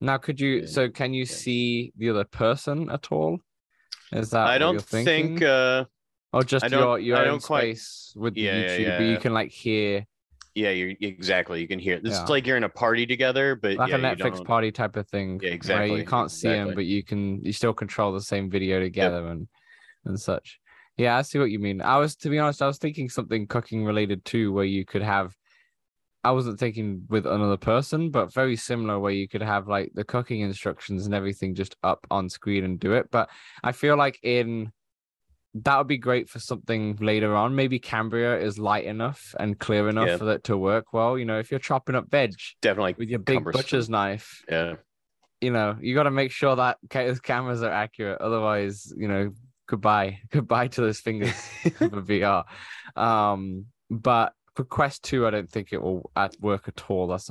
Now, 0.00 0.16
could 0.16 0.40
you? 0.40 0.66
So, 0.66 0.88
can 0.88 1.12
you 1.12 1.26
see 1.26 1.92
the 1.98 2.10
other 2.10 2.24
person 2.24 2.88
at 2.88 3.10
all? 3.12 3.40
Is 4.12 4.30
that 4.30 4.46
i 4.46 4.56
don't 4.56 4.80
think 4.80 5.42
uh 5.42 5.84
or 6.32 6.42
just 6.44 6.70
your 6.70 6.98
your 6.98 7.18
own 7.26 7.40
quite- 7.40 7.76
space 7.76 8.12
with 8.16 8.36
Yeah, 8.36 8.60
yeah, 8.60 8.68
YouTube, 8.78 8.98
but 8.98 9.04
you 9.12 9.18
can 9.18 9.34
like 9.34 9.50
hear 9.50 10.06
yeah 10.54 10.70
you're 10.70 10.92
exactly 11.00 11.60
you 11.60 11.68
can 11.68 11.78
hear 11.78 12.00
this 12.00 12.14
Yeah. 12.14 12.24
like 12.26 12.46
you're 12.46 12.56
in 12.56 12.64
a 12.64 12.68
party 12.68 13.06
together 13.06 13.54
but 13.54 13.76
like 13.76 13.90
yeah, 13.90 13.96
a 13.96 13.98
Netflix 13.98 14.44
party 14.44 14.72
type 14.72 14.96
of 14.96 15.08
thing. 15.08 15.40
Yeah, 15.42 15.50
exactly, 15.50 15.98
you 16.00 16.04
can't 16.04 16.30
see 16.30 16.48
them, 16.48 16.74
but 16.74 16.84
you 16.84 17.04
can 17.04 17.44
you 17.44 17.52
still 17.52 17.74
control 17.74 18.12
the 18.12 18.20
same 18.20 18.50
video 18.50 18.80
together 18.80 19.26
and 19.28 19.48
and 20.04 20.18
such. 20.18 20.58
Yeah, 20.96 21.16
I 21.16 21.22
see 21.22 21.38
what 21.38 21.50
you 21.50 21.58
mean. 21.58 21.80
I 21.80 21.98
was 21.98 22.16
to 22.16 22.28
be 22.28 22.38
honest, 22.38 22.60
I 22.60 22.66
was 22.66 22.78
thinking 22.78 23.08
something 23.08 23.46
cooking 23.46 23.84
related 23.84 24.24
too, 24.24 24.52
where 24.52 24.64
you 24.64 24.84
could 24.84 25.02
have. 25.02 25.34
I 26.24 26.32
wasn't 26.32 26.58
thinking 26.58 27.04
with 27.08 27.26
another 27.26 27.56
person, 27.56 28.10
but 28.10 28.34
very 28.34 28.56
similar 28.56 28.98
where 28.98 29.12
you 29.12 29.28
could 29.28 29.42
have 29.42 29.68
like 29.68 29.92
the 29.94 30.02
cooking 30.02 30.40
instructions 30.40 31.06
and 31.06 31.14
everything 31.14 31.54
just 31.54 31.76
up 31.84 32.04
on 32.10 32.28
screen 32.28 32.64
and 32.64 32.80
do 32.80 32.94
it. 32.94 33.08
But 33.12 33.30
I 33.62 33.70
feel 33.70 33.96
like 33.96 34.18
in 34.24 34.72
that 35.54 35.78
would 35.78 35.86
be 35.88 35.98
great 35.98 36.28
for 36.28 36.38
something 36.38 36.96
later 37.00 37.34
on. 37.34 37.54
Maybe 37.54 37.78
Cambria 37.78 38.38
is 38.38 38.58
light 38.58 38.84
enough 38.84 39.34
and 39.40 39.58
clear 39.58 39.88
enough 39.88 40.08
Yeah. 40.08 40.16
for 40.18 40.24
that 40.26 40.44
to 40.44 40.56
work 40.56 40.92
well. 40.92 41.18
You 41.18 41.24
know, 41.24 41.38
if 41.38 41.50
you're 41.50 41.60
chopping 41.60 41.94
up 41.94 42.10
veg 42.10 42.34
definitely 42.62 42.94
with 42.98 43.08
your 43.08 43.18
big 43.18 43.36
cumbersome. 43.38 43.58
butcher's 43.58 43.88
knife, 43.88 44.42
yeah 44.48 44.74
you 45.40 45.52
know, 45.52 45.76
you 45.80 45.94
got 45.94 46.02
to 46.02 46.10
make 46.10 46.32
sure 46.32 46.56
that 46.56 46.78
those 46.90 47.20
cameras 47.20 47.62
are 47.62 47.70
accurate. 47.70 48.20
Otherwise, 48.20 48.92
you 48.96 49.06
know, 49.06 49.30
goodbye, 49.68 50.18
goodbye 50.32 50.66
to 50.66 50.80
those 50.80 50.98
fingers 50.98 51.30
for 51.78 51.88
VR. 52.02 52.44
Um, 52.96 53.66
but 53.88 54.32
for 54.56 54.64
Quest 54.64 55.04
Two, 55.04 55.26
I 55.26 55.30
don't 55.30 55.48
think 55.48 55.72
it 55.72 55.80
will 55.80 56.10
at 56.16 56.34
work 56.40 56.66
at 56.66 56.82
all. 56.90 57.06
That's, 57.06 57.30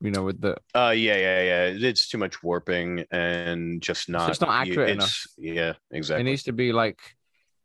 you 0.00 0.12
know, 0.12 0.22
with 0.22 0.40
the 0.40 0.52
uh 0.76 0.90
yeah 0.96 1.16
yeah 1.16 1.42
yeah 1.42 1.88
it's 1.88 2.08
too 2.08 2.18
much 2.18 2.40
warping 2.42 3.04
and 3.10 3.82
just 3.82 4.08
not 4.08 4.28
just 4.28 4.40
not 4.40 4.66
you- 4.66 4.72
accurate 4.72 4.90
it's- 4.90 5.26
yeah 5.36 5.72
exactly 5.90 6.20
it 6.20 6.24
needs 6.24 6.44
to 6.44 6.52
be 6.52 6.72
like, 6.72 7.00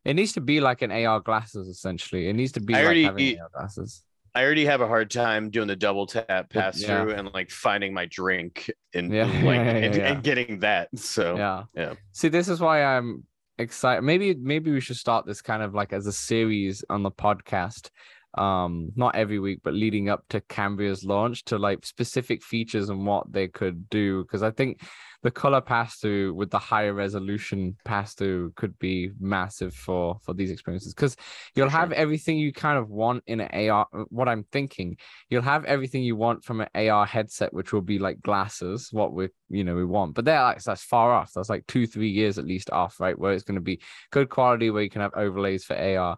it 0.10 0.16
needs 0.16 0.34
to 0.34 0.42
be 0.42 0.60
like 0.60 0.82
an 0.82 0.92
AR 0.92 1.20
glasses 1.20 1.68
essentially. 1.68 2.28
It 2.30 2.34
needs 2.34 2.52
to 2.54 2.60
be 2.60 2.74
I 2.74 2.78
like 2.80 2.86
already- 2.86 3.04
having 3.04 3.40
AR 3.42 3.50
glasses. 3.54 4.04
I 4.36 4.44
already 4.44 4.66
have 4.66 4.80
a 4.82 4.88
hard 4.88 5.10
time 5.10 5.50
doing 5.50 5.68
the 5.68 5.76
double 5.76 6.06
tap 6.06 6.50
pass 6.52 6.80
yeah. 6.80 7.02
through 7.02 7.14
and 7.14 7.34
like 7.34 7.50
finding 7.50 7.94
my 7.94 8.06
drink 8.06 8.72
and 8.94 9.12
Yeah, 9.12 9.24
like 9.26 9.34
yeah, 9.36 9.76
and, 9.86 9.96
and 9.96 10.24
getting 10.24 10.60
that. 10.60 10.90
So 10.98 11.36
yeah 11.36 11.64
yeah. 11.76 11.94
see 12.12 12.30
this 12.30 12.48
is 12.48 12.60
why 12.60 12.84
i'm 12.84 13.24
excited 13.58 14.04
maybe 14.04 14.36
maybe 14.36 14.72
we 14.72 14.80
should 14.80 14.96
start 14.96 15.26
this 15.26 15.42
kind 15.42 15.62
of 15.62 15.74
like 15.74 15.92
as 15.94 16.08
a 16.08 16.14
series 16.14 16.84
on 16.90 17.04
the 17.04 17.12
podcast 17.12 17.90
um 18.38 18.92
not 18.96 19.16
every 19.16 19.40
week 19.40 19.60
but 19.64 19.74
leading 19.74 20.10
up 20.10 20.24
to 20.30 20.40
cambria's 20.42 21.04
launch 21.04 21.44
to 21.44 21.58
like 21.58 21.86
specific 21.86 22.44
features 22.44 22.90
and 22.90 23.06
what 23.06 23.32
they 23.32 23.48
could 23.48 23.90
do 23.90 24.24
because 24.24 24.44
i 24.44 24.52
think 24.52 24.80
the 25.22 25.32
color 25.32 25.60
pass 25.60 25.98
through 25.98 26.34
with 26.34 26.50
the 26.50 26.60
higher 26.60 26.94
resolution 26.94 27.76
pass 27.84 28.14
through 28.14 28.52
could 28.56 28.78
be 28.80 29.12
massive 29.20 29.74
for 29.74 30.18
for 30.22 30.34
these 30.34 30.50
experiences. 30.50 30.94
Because 30.94 31.18
you'll 31.56 31.70
have 31.70 31.92
everything 31.92 32.38
you 32.38 32.54
kind 32.54 32.78
of 32.78 32.90
want 32.90 33.24
in 33.28 33.42
an 33.42 33.70
ar 33.70 33.88
what 34.10 34.30
i'm 34.30 34.46
thinking 34.52 34.98
you'll 35.30 35.42
have 35.42 35.66
everything 35.66 36.04
you 36.04 36.16
want 36.16 36.44
from 36.44 36.62
an 36.62 36.90
ar 36.90 37.06
headset 37.06 37.54
which 37.54 37.74
will 37.74 37.82
be 37.82 38.00
like 38.00 38.22
glasses 38.22 38.90
what 38.92 39.14
we 39.14 39.28
you 39.50 39.64
know 39.64 39.76
we 39.76 39.86
want. 39.86 40.16
But 40.16 40.26
they're 40.26 40.42
like 40.42 40.64
that's 40.64 40.84
far 40.84 41.12
off. 41.12 41.32
That's 41.34 41.50
like 41.50 41.68
two 41.68 41.88
three 41.88 42.10
years 42.10 42.38
at 42.38 42.46
least 42.46 42.70
off 42.70 43.00
right 43.00 43.18
where 43.18 43.34
it's 43.34 43.44
going 43.44 43.56
to 43.56 43.62
be 43.62 43.82
good 44.12 44.30
quality 44.30 44.70
where 44.70 44.84
you 44.84 44.90
can 44.90 45.02
have 45.02 45.14
overlays 45.16 45.66
for 45.66 45.76
ar 45.76 46.18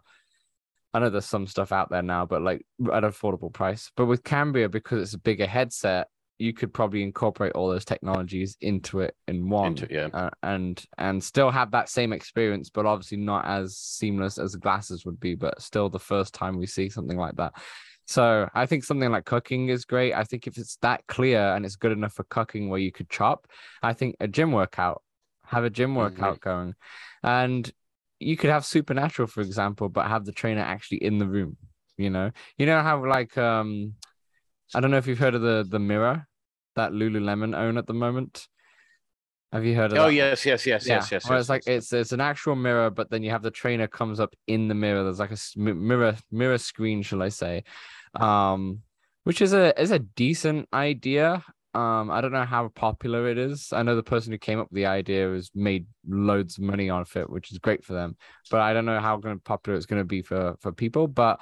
I 0.94 0.98
know 0.98 1.10
there's 1.10 1.24
some 1.24 1.46
stuff 1.46 1.72
out 1.72 1.90
there 1.90 2.02
now, 2.02 2.26
but 2.26 2.42
like 2.42 2.66
at 2.92 3.04
an 3.04 3.10
affordable 3.10 3.52
price. 3.52 3.90
But 3.96 4.06
with 4.06 4.24
Cambria, 4.24 4.68
because 4.68 5.02
it's 5.02 5.14
a 5.14 5.18
bigger 5.18 5.46
headset, 5.46 6.08
you 6.38 6.52
could 6.52 6.74
probably 6.74 7.02
incorporate 7.02 7.52
all 7.52 7.70
those 7.70 7.84
technologies 7.84 8.56
into 8.60 9.00
it 9.00 9.14
in 9.28 9.48
one, 9.48 9.68
Into- 9.68 9.88
yeah. 9.90 10.08
uh, 10.12 10.30
and 10.42 10.84
and 10.98 11.22
still 11.22 11.50
have 11.50 11.70
that 11.70 11.88
same 11.88 12.12
experience, 12.12 12.68
but 12.68 12.84
obviously 12.84 13.18
not 13.18 13.46
as 13.46 13.76
seamless 13.76 14.38
as 14.38 14.56
glasses 14.56 15.06
would 15.06 15.20
be. 15.20 15.34
But 15.34 15.62
still, 15.62 15.88
the 15.88 15.98
first 15.98 16.34
time 16.34 16.58
we 16.58 16.66
see 16.66 16.88
something 16.88 17.16
like 17.16 17.36
that. 17.36 17.54
So 18.06 18.48
I 18.54 18.66
think 18.66 18.84
something 18.84 19.10
like 19.10 19.24
cooking 19.24 19.68
is 19.68 19.84
great. 19.84 20.12
I 20.12 20.24
think 20.24 20.46
if 20.46 20.58
it's 20.58 20.76
that 20.82 21.06
clear 21.06 21.54
and 21.54 21.64
it's 21.64 21.76
good 21.76 21.92
enough 21.92 22.14
for 22.14 22.24
cooking 22.24 22.68
where 22.68 22.80
you 22.80 22.90
could 22.90 23.08
chop, 23.08 23.46
I 23.82 23.92
think 23.92 24.16
a 24.18 24.26
gym 24.26 24.50
workout, 24.50 25.02
have 25.46 25.64
a 25.64 25.70
gym 25.70 25.94
workout 25.94 26.40
going, 26.40 26.74
and 27.22 27.70
you 28.22 28.36
could 28.36 28.50
have 28.50 28.64
supernatural, 28.64 29.28
for 29.28 29.40
example, 29.40 29.88
but 29.88 30.06
have 30.08 30.24
the 30.24 30.32
trainer 30.32 30.60
actually 30.62 30.98
in 30.98 31.18
the 31.18 31.26
room. 31.26 31.56
You 31.96 32.10
know, 32.10 32.30
you 32.56 32.66
know 32.66 32.80
how 32.82 33.04
like 33.06 33.36
um, 33.36 33.94
I 34.74 34.80
don't 34.80 34.90
know 34.90 34.96
if 34.96 35.06
you've 35.06 35.18
heard 35.18 35.34
of 35.34 35.42
the 35.42 35.66
the 35.68 35.78
mirror 35.78 36.26
that 36.76 36.92
Lululemon 36.92 37.56
own 37.56 37.76
at 37.78 37.86
the 37.86 37.94
moment. 37.94 38.48
Have 39.52 39.66
you 39.66 39.74
heard 39.74 39.92
of 39.92 39.98
Oh 39.98 40.06
that? 40.06 40.14
yes, 40.14 40.46
yes, 40.46 40.66
yes, 40.66 40.86
Yeah, 40.86 40.96
yes, 40.96 41.12
yes. 41.12 41.24
where 41.26 41.34
yes, 41.34 41.40
it's 41.42 41.50
like 41.50 41.62
yes. 41.66 41.76
it's 41.76 41.92
it's 41.92 42.12
an 42.12 42.20
actual 42.20 42.56
mirror, 42.56 42.90
but 42.90 43.10
then 43.10 43.22
you 43.22 43.30
have 43.30 43.42
the 43.42 43.50
trainer 43.50 43.86
comes 43.86 44.18
up 44.18 44.34
in 44.46 44.68
the 44.68 44.74
mirror. 44.74 45.04
There's 45.04 45.18
like 45.18 45.32
a 45.32 45.38
mirror 45.58 46.16
mirror 46.30 46.58
screen, 46.58 47.02
shall 47.02 47.22
I 47.22 47.28
say? 47.28 47.64
Um, 48.18 48.80
which 49.24 49.42
is 49.42 49.52
a 49.52 49.78
is 49.80 49.90
a 49.90 49.98
decent 49.98 50.68
idea. 50.72 51.44
Um, 51.74 52.10
I 52.10 52.20
don't 52.20 52.32
know 52.32 52.44
how 52.44 52.68
popular 52.68 53.28
it 53.28 53.38
is. 53.38 53.72
I 53.72 53.82
know 53.82 53.96
the 53.96 54.02
person 54.02 54.30
who 54.32 54.38
came 54.38 54.58
up 54.58 54.68
with 54.70 54.76
the 54.76 54.86
idea 54.86 55.30
has 55.30 55.50
made 55.54 55.86
loads 56.06 56.58
of 56.58 56.64
money 56.64 56.90
off 56.90 57.16
it, 57.16 57.30
which 57.30 57.50
is 57.50 57.58
great 57.58 57.82
for 57.84 57.94
them. 57.94 58.16
But 58.50 58.60
I 58.60 58.74
don't 58.74 58.84
know 58.84 59.00
how 59.00 59.16
going 59.16 59.38
popular 59.40 59.76
it's 59.76 59.86
going 59.86 60.00
to 60.00 60.04
be 60.06 60.22
for 60.22 60.56
for 60.60 60.72
people. 60.72 61.08
But 61.08 61.40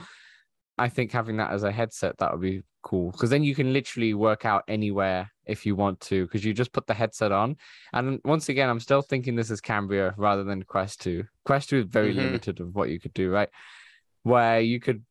I 0.79 0.89
think 0.89 1.13
having 1.13 1.37
that 1.39 1.51
as 1.51 1.65
a 1.65 1.73
headset 1.73 2.17
that 2.19 2.33
would 2.33 2.41
be 2.41 2.63
cool 2.83 3.11
because 3.11 3.29
then 3.29 3.43
you 3.45 3.55
can 3.55 3.73
literally 3.75 4.15
work 4.15 4.47
out 4.47 4.65
anywhere 4.67 5.31
if 5.45 5.67
you 5.67 5.77
want 5.77 6.01
to 6.01 6.25
because 6.25 6.45
you 6.45 6.55
just 6.55 6.73
put 6.73 6.87
the 6.87 6.95
headset 6.95 7.33
on. 7.33 7.57
And 7.93 8.21
once 8.25 8.49
again, 8.49 8.71
I'm 8.71 8.81
still 8.81 9.03
thinking 9.03 9.35
this 9.37 9.51
is 9.51 9.61
Cambria 9.61 10.15
rather 10.17 10.45
than 10.45 10.63
Quest 10.63 11.01
2. 11.03 11.25
Quest 11.45 11.71
2 11.71 11.79
is 11.81 11.85
very 11.87 12.13
Mhm. 12.13 12.19
limited 12.23 12.61
of 12.61 12.75
what 12.75 12.89
you 12.89 13.01
could 13.01 13.13
do, 13.13 13.31
right? 13.31 13.51
Where 14.23 14.61
you 14.61 14.81
could 14.81 15.05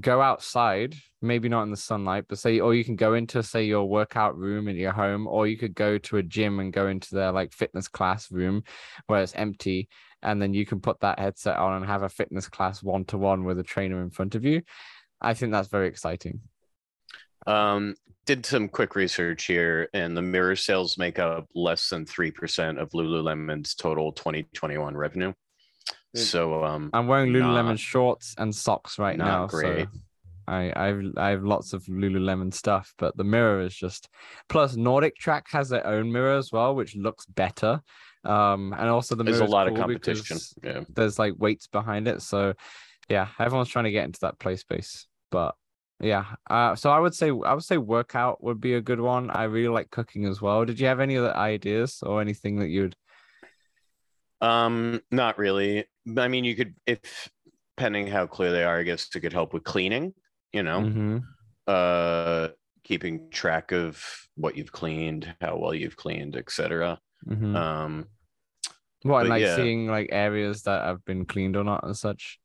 go 0.00 0.20
outside, 0.20 0.94
maybe 1.22 1.48
not 1.48 1.62
in 1.62 1.70
the 1.70 1.76
sunlight, 1.76 2.24
but 2.28 2.38
say, 2.38 2.60
or 2.60 2.74
you 2.74 2.84
can 2.84 2.96
go 2.96 3.14
into, 3.14 3.42
say, 3.42 3.64
your 3.64 3.88
workout 3.88 4.36
room 4.36 4.68
in 4.68 4.76
your 4.76 4.92
home, 4.92 5.26
or 5.26 5.46
you 5.46 5.56
could 5.56 5.74
go 5.74 5.98
to 5.98 6.18
a 6.18 6.22
gym 6.22 6.60
and 6.60 6.72
go 6.72 6.88
into 6.88 7.14
their 7.14 7.32
like 7.32 7.52
fitness 7.52 7.88
class 7.88 8.30
room 8.30 8.62
where 9.06 9.22
it's 9.22 9.34
empty. 9.34 9.88
And 10.22 10.40
then 10.40 10.52
you 10.52 10.66
can 10.66 10.80
put 10.80 11.00
that 11.00 11.18
headset 11.18 11.56
on 11.56 11.76
and 11.76 11.86
have 11.86 12.02
a 12.02 12.08
fitness 12.08 12.48
class 12.48 12.82
one 12.82 13.04
to 13.06 13.16
one 13.16 13.44
with 13.44 13.58
a 13.58 13.62
trainer 13.62 14.02
in 14.02 14.10
front 14.10 14.34
of 14.34 14.44
you. 14.44 14.62
I 15.20 15.34
think 15.34 15.52
that's 15.52 15.68
very 15.68 15.88
exciting. 15.88 16.40
Um, 17.46 17.94
did 18.26 18.44
some 18.44 18.68
quick 18.68 18.94
research 18.94 19.46
here, 19.46 19.88
and 19.94 20.14
the 20.14 20.22
mirror 20.22 20.56
sales 20.56 20.98
make 20.98 21.18
up 21.18 21.48
less 21.54 21.88
than 21.88 22.04
three 22.04 22.30
percent 22.30 22.78
of 22.78 22.90
Lululemon's 22.90 23.74
total 23.74 24.12
2021 24.12 24.94
revenue. 24.94 25.32
So, 26.14 26.64
um, 26.64 26.90
I'm 26.92 27.06
wearing 27.06 27.32
Lululemon 27.32 27.66
Not- 27.66 27.78
shorts 27.78 28.34
and 28.38 28.54
socks 28.54 28.98
right 28.98 29.16
not 29.16 29.24
now. 29.26 29.46
great. 29.46 29.84
So 29.92 29.98
I 30.48 30.72
I've 30.74 31.04
I 31.16 31.30
have 31.30 31.44
lots 31.44 31.72
of 31.72 31.84
Lululemon 31.84 32.52
stuff, 32.52 32.92
but 32.98 33.16
the 33.16 33.22
mirror 33.24 33.60
is 33.60 33.74
just 33.74 34.08
plus 34.48 34.74
Nordic 34.76 35.16
Track 35.16 35.46
has 35.52 35.68
their 35.68 35.86
own 35.86 36.10
mirror 36.10 36.36
as 36.36 36.50
well, 36.50 36.74
which 36.74 36.96
looks 36.96 37.26
better. 37.26 37.80
Um, 38.24 38.74
and 38.76 38.88
also 38.88 39.14
the 39.14 39.22
there's 39.24 39.40
a 39.40 39.44
lot 39.44 39.68
of 39.68 39.76
competition. 39.76 40.38
Yeah. 40.62 40.80
There's 40.94 41.18
like 41.18 41.34
weights 41.38 41.68
behind 41.68 42.08
it, 42.08 42.20
so 42.22 42.54
yeah, 43.08 43.28
everyone's 43.38 43.68
trying 43.68 43.84
to 43.86 43.92
get 43.92 44.04
into 44.04 44.20
that 44.20 44.38
play 44.38 44.56
space. 44.56 45.06
But 45.30 45.54
yeah, 46.00 46.24
uh, 46.48 46.74
so 46.74 46.90
I 46.90 46.98
would 46.98 47.14
say 47.14 47.28
I 47.28 47.54
would 47.54 47.62
say 47.64 47.78
workout 47.78 48.42
would 48.42 48.60
be 48.60 48.74
a 48.74 48.80
good 48.80 49.00
one. 49.00 49.30
I 49.30 49.44
really 49.44 49.68
like 49.72 49.90
cooking 49.90 50.24
as 50.24 50.42
well. 50.42 50.64
Did 50.64 50.80
you 50.80 50.86
have 50.88 50.98
any 51.00 51.16
other 51.16 51.36
ideas 51.36 52.02
or 52.02 52.20
anything 52.20 52.58
that 52.58 52.68
you'd? 52.68 52.96
Um, 54.40 55.00
not 55.10 55.38
really. 55.38 55.84
I 56.16 56.28
mean, 56.28 56.44
you 56.44 56.56
could, 56.56 56.74
if 56.86 57.30
depending 57.76 58.06
how 58.06 58.26
clear 58.26 58.52
they 58.52 58.64
are, 58.64 58.78
I 58.78 58.82
guess 58.82 59.08
it 59.14 59.20
could 59.20 59.32
help 59.32 59.52
with 59.52 59.64
cleaning. 59.64 60.14
You 60.52 60.62
know, 60.64 60.80
Mhm. 60.80 61.22
uh, 61.66 62.48
keeping 62.82 63.30
track 63.30 63.72
of 63.72 64.04
what 64.34 64.56
you've 64.56 64.72
cleaned, 64.72 65.32
how 65.40 65.56
well 65.58 65.74
you've 65.74 65.96
cleaned, 65.96 66.36
etc. 66.36 66.98
Mhm. 67.26 67.54
Um, 67.54 68.06
What, 69.02 69.28
like 69.28 69.42
yeah. 69.42 69.56
seeing 69.56 69.86
like 69.86 70.08
areas 70.12 70.62
that 70.64 70.84
have 70.84 71.04
been 71.04 71.24
cleaned 71.24 71.56
or 71.56 71.64
not 71.64 71.84
and 71.84 71.96
such. 71.96 72.38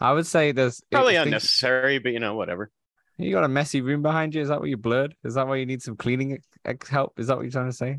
I 0.00 0.12
would 0.12 0.26
say 0.26 0.52
there's 0.52 0.80
probably 0.90 1.16
I 1.16 1.22
think 1.22 1.28
unnecessary, 1.28 1.98
but 1.98 2.12
you 2.12 2.20
know, 2.20 2.34
whatever. 2.34 2.70
You 3.16 3.32
got 3.32 3.42
a 3.42 3.48
messy 3.48 3.80
room 3.80 4.02
behind 4.02 4.34
you. 4.34 4.42
Is 4.42 4.48
that 4.48 4.60
what 4.60 4.68
you 4.68 4.76
blurred? 4.76 5.16
Is 5.24 5.34
that 5.34 5.48
why 5.48 5.56
you 5.56 5.66
need 5.66 5.82
some 5.82 5.96
cleaning 5.96 6.38
help? 6.88 7.18
Is 7.18 7.26
that 7.26 7.36
what 7.36 7.42
you're 7.42 7.50
trying 7.50 7.70
to 7.70 7.76
say? 7.76 7.98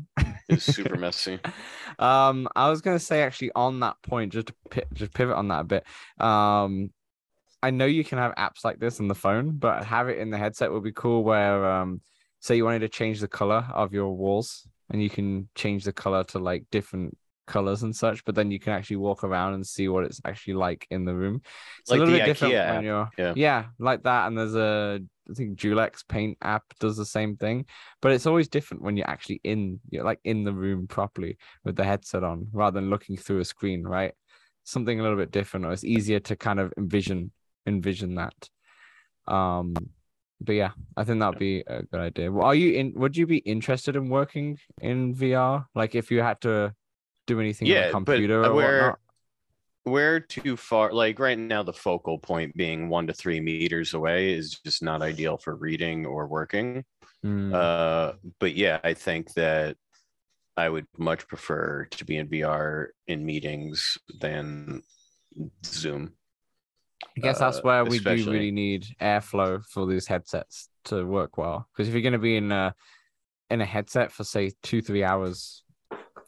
It's 0.52 0.64
super 0.64 0.96
messy. 0.98 1.38
um, 1.98 2.48
I 2.56 2.70
was 2.70 2.80
gonna 2.80 2.98
say 2.98 3.22
actually 3.22 3.52
on 3.54 3.80
that 3.80 3.96
point, 4.02 4.32
just 4.32 4.48
to 4.48 4.54
pi- 4.70 4.84
just 4.92 5.12
pivot 5.14 5.36
on 5.36 5.48
that 5.48 5.60
a 5.60 5.64
bit. 5.64 5.84
Um, 6.18 6.90
I 7.62 7.70
know 7.70 7.86
you 7.86 8.04
can 8.04 8.18
have 8.18 8.34
apps 8.36 8.64
like 8.64 8.78
this 8.78 9.00
on 9.00 9.08
the 9.08 9.14
phone, 9.14 9.56
but 9.58 9.84
have 9.84 10.08
it 10.08 10.18
in 10.18 10.30
the 10.30 10.38
headset 10.38 10.72
would 10.72 10.82
be 10.82 10.92
cool. 10.92 11.24
Where 11.24 11.70
um, 11.70 12.00
say 12.40 12.56
you 12.56 12.64
wanted 12.64 12.80
to 12.80 12.88
change 12.88 13.20
the 13.20 13.28
color 13.28 13.66
of 13.72 13.92
your 13.92 14.14
walls, 14.16 14.66
and 14.90 15.02
you 15.02 15.10
can 15.10 15.48
change 15.54 15.84
the 15.84 15.92
color 15.92 16.24
to 16.24 16.38
like 16.38 16.64
different 16.70 17.16
colors 17.50 17.82
and 17.82 17.94
such, 17.94 18.24
but 18.24 18.34
then 18.34 18.50
you 18.50 18.58
can 18.58 18.72
actually 18.72 18.96
walk 18.96 19.24
around 19.24 19.54
and 19.54 19.66
see 19.66 19.88
what 19.88 20.04
it's 20.04 20.20
actually 20.24 20.54
like 20.54 20.86
in 20.90 21.04
the 21.04 21.14
room. 21.14 21.42
It's 21.80 21.90
Like 21.90 21.98
a 21.98 22.00
little 22.00 22.14
the 22.14 22.20
bit 22.20 22.26
different 22.26 22.54
IKEA 22.54 22.74
when 22.74 22.84
you're 22.84 23.10
yeah. 23.18 23.32
yeah, 23.36 23.64
like 23.78 24.04
that. 24.04 24.26
And 24.28 24.38
there's 24.38 24.54
a 24.54 25.00
I 25.30 25.34
think 25.34 25.58
Dulux 25.58 26.06
Paint 26.08 26.38
app 26.42 26.64
does 26.78 26.96
the 26.96 27.04
same 27.04 27.36
thing, 27.36 27.66
but 28.00 28.12
it's 28.12 28.26
always 28.26 28.48
different 28.48 28.82
when 28.82 28.96
you're 28.96 29.10
actually 29.10 29.40
in 29.44 29.80
you're 29.90 30.04
like 30.04 30.20
in 30.24 30.44
the 30.44 30.52
room 30.52 30.86
properly 30.86 31.36
with 31.64 31.76
the 31.76 31.84
headset 31.84 32.24
on 32.24 32.48
rather 32.52 32.80
than 32.80 32.90
looking 32.90 33.16
through 33.16 33.40
a 33.40 33.44
screen, 33.44 33.82
right? 33.82 34.14
Something 34.64 35.00
a 35.00 35.02
little 35.02 35.18
bit 35.18 35.32
different, 35.32 35.66
or 35.66 35.72
it's 35.72 35.84
easier 35.84 36.20
to 36.20 36.36
kind 36.36 36.60
of 36.60 36.72
envision 36.78 37.32
envision 37.66 38.14
that. 38.14 38.48
Um, 39.26 39.74
but 40.40 40.54
yeah, 40.54 40.70
I 40.96 41.04
think 41.04 41.20
that'd 41.20 41.38
be 41.38 41.62
a 41.66 41.82
good 41.82 42.00
idea. 42.00 42.32
Well, 42.32 42.46
are 42.46 42.54
you 42.54 42.72
in? 42.74 42.94
Would 42.96 43.16
you 43.16 43.26
be 43.26 43.38
interested 43.38 43.96
in 43.96 44.08
working 44.08 44.58
in 44.80 45.14
VR? 45.14 45.66
Like 45.74 45.94
if 45.94 46.10
you 46.10 46.22
had 46.22 46.40
to 46.42 46.74
do 47.34 47.40
anything 47.40 47.68
on 47.68 47.72
Yeah, 47.74 47.80
a 47.88 47.92
but 47.92 48.04
computer 48.06 48.44
or 48.44 48.54
where- 48.54 48.76
whatnot? 48.80 48.98
We're 49.86 50.20
too 50.20 50.58
far. 50.58 50.92
Like 50.92 51.18
right 51.18 51.38
now, 51.38 51.62
the 51.62 51.72
focal 51.72 52.18
point 52.18 52.54
being 52.54 52.90
one 52.90 53.06
to 53.06 53.14
three 53.14 53.40
meters 53.40 53.94
away 53.94 54.34
is 54.34 54.60
just 54.62 54.82
not 54.82 55.00
ideal 55.00 55.38
for 55.38 55.56
reading 55.56 56.04
or 56.04 56.26
working. 56.26 56.84
Hmm. 57.22 57.54
Uh, 57.54 58.12
but 58.38 58.54
yeah, 58.54 58.78
I 58.84 58.92
think 58.92 59.32
that 59.34 59.78
I 60.56 60.68
would 60.68 60.86
much 60.98 61.26
prefer 61.26 61.86
to 61.92 62.04
be 62.04 62.18
in 62.18 62.28
VR 62.28 62.88
in 63.06 63.24
meetings 63.24 63.96
than 64.20 64.82
Zoom. 65.64 66.12
I 67.16 67.20
guess 67.20 67.38
that's 67.38 67.56
uh, 67.58 67.62
where 67.62 67.84
we 67.86 67.98
do 68.00 68.10
really 68.30 68.50
need 68.50 68.84
airflow 69.00 69.64
for 69.64 69.86
these 69.86 70.06
headsets 70.06 70.68
to 70.84 71.06
work 71.06 71.38
well. 71.38 71.66
Because 71.72 71.88
if 71.88 71.94
you're 71.94 72.02
going 72.02 72.12
to 72.12 72.18
be 72.18 72.36
in 72.36 72.52
a 72.52 72.74
in 73.48 73.62
a 73.62 73.66
headset 73.66 74.12
for 74.12 74.24
say 74.24 74.52
two 74.62 74.82
three 74.82 75.02
hours 75.02 75.64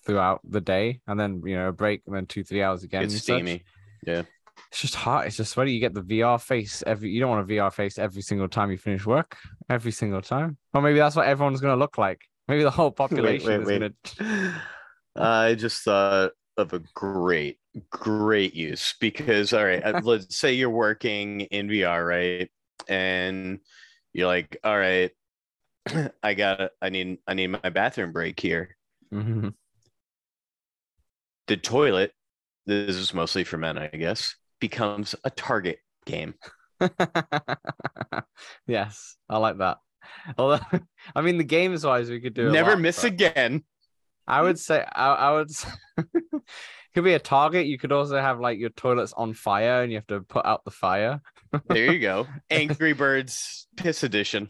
throughout 0.04 0.40
the 0.48 0.60
day, 0.60 1.00
and 1.06 1.18
then 1.18 1.42
you 1.44 1.56
know 1.56 1.68
a 1.68 1.72
break, 1.72 2.02
and 2.06 2.14
then 2.16 2.26
two 2.26 2.44
three 2.44 2.62
hours 2.62 2.82
again, 2.82 3.04
It's 3.04 3.14
and 3.14 3.22
such, 3.22 3.36
steamy. 3.42 3.64
it's 4.68 4.80
just 4.80 4.94
hot. 4.94 5.26
It's 5.26 5.36
just 5.36 5.52
sweaty. 5.52 5.72
You 5.72 5.80
get 5.80 5.94
the 5.94 6.02
VR 6.02 6.40
face 6.40 6.82
every. 6.86 7.10
You 7.10 7.20
don't 7.20 7.30
want 7.30 7.50
a 7.50 7.54
VR 7.54 7.72
face 7.72 7.98
every 7.98 8.22
single 8.22 8.48
time 8.48 8.70
you 8.70 8.78
finish 8.78 9.06
work. 9.06 9.36
Every 9.68 9.92
single 9.92 10.22
time. 10.22 10.56
Or 10.74 10.82
maybe 10.82 10.98
that's 10.98 11.16
what 11.16 11.26
everyone's 11.26 11.60
going 11.60 11.74
to 11.74 11.78
look 11.80 11.98
like. 11.98 12.20
Maybe 12.48 12.62
the 12.62 12.70
whole 12.70 12.90
population 13.02 13.48
wait, 13.48 13.60
is 13.60 13.66
wait. 13.66 13.78
going 13.80 13.94
to. 14.04 14.54
I 15.16 15.54
just 15.54 15.82
thought 15.84 16.32
of 16.56 16.72
a 16.72 16.80
great, 16.94 17.58
great 17.90 18.54
use 18.54 18.94
because, 19.00 19.52
all 19.52 19.64
right, 19.64 20.02
let's 20.04 20.36
say 20.36 20.54
you're 20.54 20.70
working 20.70 21.42
in 21.42 21.68
VR, 21.68 22.06
right? 22.06 22.50
And 22.88 23.60
you're 24.12 24.26
like, 24.26 24.56
all 24.64 24.76
right, 24.76 25.10
I 26.22 26.34
got 26.34 26.70
I 26.80 26.88
need, 26.88 27.18
I 27.26 27.34
need 27.34 27.48
my 27.48 27.68
bathroom 27.70 28.12
break 28.12 28.38
here. 28.40 28.76
Mhm. 29.12 29.54
The 31.52 31.58
toilet, 31.58 32.14
this 32.64 32.96
is 32.96 33.12
mostly 33.12 33.44
for 33.44 33.58
men, 33.58 33.76
I 33.76 33.88
guess, 33.88 34.36
becomes 34.58 35.14
a 35.22 35.28
target 35.28 35.80
game. 36.06 36.32
yes, 38.66 39.16
I 39.28 39.36
like 39.36 39.58
that. 39.58 39.76
Although, 40.38 40.60
I 41.14 41.20
mean, 41.20 41.36
the 41.36 41.44
games 41.44 41.84
wise, 41.84 42.08
we 42.08 42.20
could 42.20 42.32
do 42.32 42.50
Never 42.50 42.70
lot, 42.70 42.80
miss 42.80 43.04
again. 43.04 43.64
I 44.26 44.40
would 44.40 44.58
say, 44.58 44.82
I, 44.82 45.12
I 45.12 45.32
would. 45.32 45.50
could 46.94 47.04
be 47.04 47.12
a 47.12 47.18
target. 47.18 47.66
You 47.66 47.78
could 47.78 47.92
also 47.92 48.18
have 48.18 48.40
like 48.40 48.58
your 48.58 48.70
toilets 48.70 49.12
on 49.12 49.34
fire, 49.34 49.82
and 49.82 49.92
you 49.92 49.98
have 49.98 50.06
to 50.06 50.22
put 50.22 50.46
out 50.46 50.64
the 50.64 50.70
fire. 50.70 51.20
There 51.68 51.92
you 51.92 52.00
go. 52.00 52.28
Angry 52.48 52.94
Birds 52.94 53.66
Piss 53.76 54.04
Edition. 54.04 54.48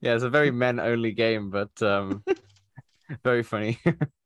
Yeah, 0.00 0.14
it's 0.14 0.22
a 0.22 0.30
very 0.30 0.52
men 0.52 0.78
only 0.78 1.10
game, 1.10 1.50
but 1.50 1.82
um, 1.82 2.22
very 3.24 3.42
funny. 3.42 3.78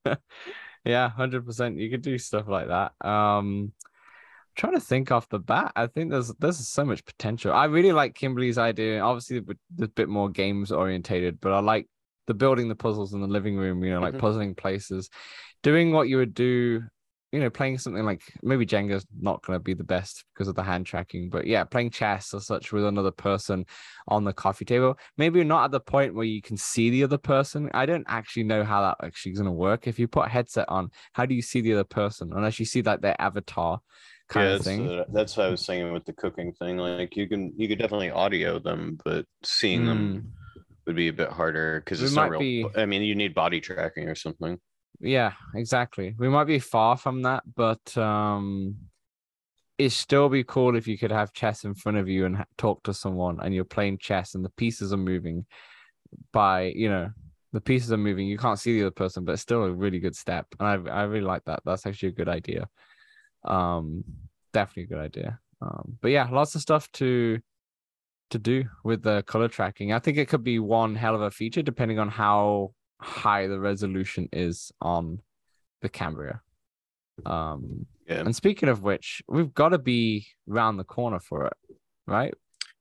yeah, 0.85 1.09
hundred 1.09 1.47
percent. 1.47 1.79
You 1.79 1.91
could 1.91 2.03
do 2.03 2.19
stuff 2.19 2.49
like 2.49 2.69
that. 2.69 2.93
Um, 3.07 3.73
trying 4.57 4.75
to 4.75 4.81
think 4.81 5.11
off 5.11 5.29
the 5.29 5.39
bat. 5.39 5.73
I 5.77 5.87
think 5.87 6.11
there's 6.11 6.33
there's 6.39 6.67
so 6.69 6.85
much 6.85 7.05
potential. 7.05 7.53
I 7.53 7.67
really 7.67 7.93
like 7.93 8.15
Kimberly's 8.15 8.59
idea. 8.59 9.01
Obviously, 9.01 9.41
there's 9.41 9.89
a 9.89 9.93
bit 9.93 10.09
more 10.09 10.29
games 10.29 10.73
orientated, 10.73 11.41
but 11.41 11.53
I 11.53 11.61
like 11.61 11.89
the 12.27 12.35
building 12.35 12.69
the 12.69 12.75
puzzles 12.77 13.13
in 13.13 13.21
the 13.21 13.27
living 13.27 13.57
room. 13.57 13.83
You 13.85 13.95
know, 13.95 14.01
like 14.01 14.15
Mhm. 14.15 14.21
puzzling 14.21 14.55
places, 14.55 15.11
doing 15.63 15.93
what 15.93 16.09
you 16.09 16.17
would 16.19 16.35
do. 16.35 16.83
You 17.33 17.39
know, 17.39 17.51
playing 17.51 17.79
something 17.79 18.05
like 18.05 18.23
maybe 18.43 18.67
Jenga's 18.67 19.07
not 19.17 19.43
going 19.45 19.57
to 19.57 19.63
be 19.63 19.75
the 19.75 19.85
best 19.85 20.25
because 20.35 20.49
of 20.49 20.57
the 20.57 20.65
hand 20.65 20.85
tracking, 20.85 21.31
but 21.31 21.47
yeah, 21.47 21.63
playing 21.63 21.91
chess 21.91 22.35
or 22.35 22.41
such 22.41 22.73
with 22.73 22.85
another 22.85 23.13
person 23.13 23.67
on 24.09 24.25
the 24.25 24.33
coffee 24.33 24.65
table. 24.65 24.99
Maybe 25.17 25.39
you're 25.39 25.45
not 25.45 25.67
at 25.67 25.71
the 25.71 25.79
point 25.81 26.15
where 26.15 26.25
you 26.25 26.43
can 26.43 26.57
see 26.57 26.91
the 26.91 27.05
other 27.05 27.19
person. 27.19 27.71
I 27.73 27.87
don't 27.87 28.07
actually 28.09 28.45
know 28.45 28.65
how 28.65 28.81
that 28.83 29.07
actually 29.07 29.33
is 29.33 29.39
going 29.39 29.47
to 29.47 29.53
work. 29.53 29.87
If 29.87 29.99
you 30.01 30.09
put 30.09 30.27
a 30.27 30.29
headset 30.31 30.69
on, 30.69 30.91
how 31.13 31.25
do 31.25 31.35
you 31.35 31.43
see 31.43 31.61
the 31.61 31.75
other 31.75 31.85
person 31.85 32.33
unless 32.35 32.59
you 32.59 32.67
see 32.67 32.83
like 32.83 33.01
their 33.01 33.21
avatar 33.21 33.81
kind 34.29 34.49
yeah, 34.49 34.51
of 34.51 34.59
thing? 34.59 34.81
that's, 34.81 35.01
uh, 35.01 35.05
that's 35.13 35.37
what 35.37 35.47
I 35.47 35.51
was 35.51 35.65
saying 35.65 35.93
with 35.93 36.05
the 36.05 36.13
cooking 36.13 36.53
thing. 36.53 36.77
Like 36.79 37.17
you 37.17 37.29
can 37.29 37.53
you 37.57 37.69
could 37.69 37.79
definitely 37.79 38.11
audio 38.11 38.59
them, 38.59 38.99
but 39.05 39.27
seeing 39.45 39.85
them 39.85 40.13
Mm, 40.13 40.27
would 40.87 40.97
be 40.97 41.09
a 41.09 41.13
bit 41.13 41.31
harder 41.31 41.81
because 41.81 42.01
We 42.01 42.09
it's 42.09 42.17
not 42.17 42.31
real. 42.31 42.39
be- 42.39 42.73
I 42.77 42.87
mean, 42.87 43.03
you 43.03 43.15
need 43.15 43.35
body 43.35 43.61
tracking 43.61 44.09
or 44.09 44.15
something. 44.17 44.59
Yeah, 45.01 45.33
exactly. 45.55 46.15
We 46.19 46.29
might 46.29 46.45
be 46.45 46.59
far 46.59 46.97
from 46.97 47.23
that, 47.23 47.43
but 47.55 47.97
um, 47.97 48.77
it'd 49.79 49.93
still 49.93 50.29
be 50.29 50.45
cool 50.45 50.77
if 50.77 50.87
you 50.87 50.99
could 50.99 51.11
have 51.11 51.33
chess 51.33 51.65
in 51.65 51.75
front 51.75 51.99
of 51.99 52.09
you 52.09 52.27
and 52.27 52.37
ha- 52.37 52.45
talk 52.59 52.83
to 52.85 52.95
someone, 52.95 53.39
and 53.41 53.55
you're 53.55 53.65
playing 53.65 53.99
chess, 53.99 54.35
and 54.35 54.45
the 54.45 54.51
pieces 54.51 54.93
are 54.93 54.99
moving 54.99 55.47
by 56.33 56.65
you 56.75 56.89
know 56.89 57.11
the 57.53 57.61
pieces 57.61 57.93
are 57.93 57.97
moving. 57.97 58.27
You 58.27 58.39
can't 58.39 58.59
see 58.59 58.75
the 58.75 58.87
other 58.87 58.91
person, 58.91 59.25
but 59.25 59.33
it's 59.33 59.43
still 59.43 59.65
a 59.65 59.73
really 59.73 60.01
good 60.01 60.17
step, 60.17 60.47
and 60.59 60.89
I 60.89 60.93
I 60.93 61.03
really 61.05 61.25
like 61.25 61.45
that. 61.47 61.61
That's 61.65 61.87
actually 61.87 62.11
a 62.11 62.13
good 62.13 62.29
idea. 62.29 62.69
Um, 63.45 64.05
definitely 64.53 64.85
a 64.85 64.87
good 64.87 65.05
idea. 65.05 65.41
Um, 65.63 65.99
but 66.01 66.11
yeah, 66.11 66.29
lots 66.31 66.55
of 66.55 66.61
stuff 66.61 66.91
to 66.93 67.41
to 68.31 68.39
do 68.39 68.65
with 68.85 69.03
the 69.03 69.23
color 69.23 69.49
tracking. 69.49 69.93
I 69.93 69.99
think 69.99 70.19
it 70.19 70.29
could 70.29 70.45
be 70.45 70.59
one 70.59 70.95
hell 70.95 71.15
of 71.15 71.23
a 71.23 71.31
feature 71.31 71.63
depending 71.63 71.99
on 71.99 72.09
how 72.09 72.73
high 73.01 73.47
the 73.47 73.59
resolution 73.61 74.29
is 74.33 74.73
on 74.81 75.21
the 75.83 75.89
Cambria. 75.89 76.41
Um, 77.27 77.87
Yeah, 78.07 78.21
and 78.21 78.35
speaking 78.35 78.69
of 78.69 78.83
which, 78.83 79.23
we've 79.29 79.53
got 79.55 79.71
to 79.71 79.79
be 79.79 80.27
round 80.47 80.79
the 80.79 80.85
corner 80.85 81.21
for 81.21 81.47
it, 81.47 81.77
right? 82.07 82.35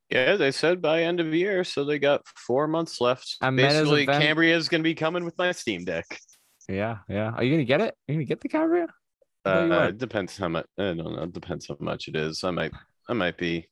yeah. 0.09 0.36
They 0.38 0.51
said 0.51 0.82
by 0.82 1.03
end 1.03 1.20
of 1.20 1.34
year, 1.34 1.63
so 1.63 1.84
they 1.86 1.99
got 1.99 2.26
four 2.28 2.67
months 2.67 2.99
left. 3.01 3.38
And 3.41 3.55
Basically, 3.57 4.03
event- 4.03 4.22
Cambria 4.24 4.55
is 4.57 4.67
going 4.70 4.82
to 4.82 4.84
be 4.84 4.95
coming 4.95 5.24
with 5.26 5.38
my 5.38 5.51
Steam 5.51 5.84
Deck. 5.86 6.05
Yeah, 6.67 6.99
yeah. 7.09 7.32
Are 7.32 7.43
you 7.43 7.51
gonna 7.51 7.65
get 7.65 7.82
it? 7.82 7.95
Are 8.07 8.11
you 8.11 8.15
gonna 8.15 8.26
get 8.26 8.41
the 8.41 8.47
Cambria? 8.47 8.88
I 9.45 9.49
thought 9.49 9.65
you 9.67 9.74
Uh, 9.74 9.88
it 9.88 9.97
depends 9.97 10.38
how 10.38 10.49
much. 10.49 10.67
I 10.78 10.93
don't 10.93 10.97
know. 10.97 11.24
It 11.24 11.34
depends 11.34 11.67
how 11.67 11.78
much 11.80 12.07
it 12.07 12.15
is. 12.15 12.43
I 12.43 12.51
might. 12.51 12.72
I 13.07 13.13
might 13.13 13.38
be. 13.38 13.67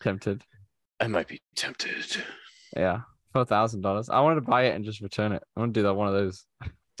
Tempted. 0.00 0.44
I 1.00 1.08
might 1.08 1.26
be 1.26 1.40
tempted. 1.56 2.24
Yeah, 2.76 3.00
four 3.32 3.44
thousand 3.44 3.80
dollars. 3.82 4.08
I 4.08 4.20
wanted 4.20 4.36
to 4.36 4.40
buy 4.42 4.64
it 4.64 4.74
and 4.76 4.84
just 4.84 5.00
return 5.00 5.32
it. 5.32 5.42
I 5.56 5.60
want 5.60 5.74
to 5.74 5.80
do 5.80 5.84
that 5.84 5.94
one 5.94 6.08
of 6.08 6.14
those. 6.14 6.44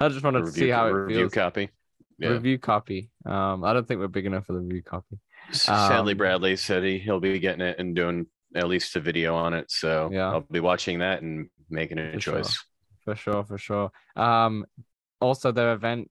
I 0.00 0.08
just 0.08 0.24
wanted 0.24 0.44
to 0.46 0.52
see 0.52 0.68
how 0.68 0.86
it 0.86 0.90
review 0.90 1.18
feels. 1.20 1.32
copy. 1.34 1.70
Yeah. 2.18 2.28
Review 2.30 2.58
copy. 2.58 3.10
Um, 3.26 3.64
I 3.64 3.72
don't 3.72 3.86
think 3.86 4.00
we're 4.00 4.08
big 4.08 4.26
enough 4.26 4.46
for 4.46 4.52
the 4.52 4.60
review 4.60 4.82
copy. 4.82 5.18
Sadly, 5.50 6.12
Um, 6.12 6.18
Bradley 6.18 6.56
said 6.56 6.84
he, 6.84 6.98
he'll 6.98 7.18
be 7.20 7.38
getting 7.40 7.62
it 7.62 7.78
and 7.78 7.96
doing 7.96 8.26
at 8.54 8.68
least 8.68 8.94
a 8.96 9.00
video 9.00 9.34
on 9.34 9.54
it. 9.54 9.70
So 9.70 10.08
Yeah. 10.12 10.30
I'll 10.30 10.40
be 10.50 10.60
watching 10.60 11.00
that 11.00 11.22
and 11.22 11.48
making 11.68 11.98
a 11.98 12.12
For 12.12 12.20
sure. 12.20 12.34
choice. 12.34 12.64
For 13.04 13.16
sure, 13.16 13.44
for 13.44 13.58
sure. 13.58 13.90
Um, 14.14 14.66
also 15.20 15.50
their 15.50 15.72
event 15.72 16.10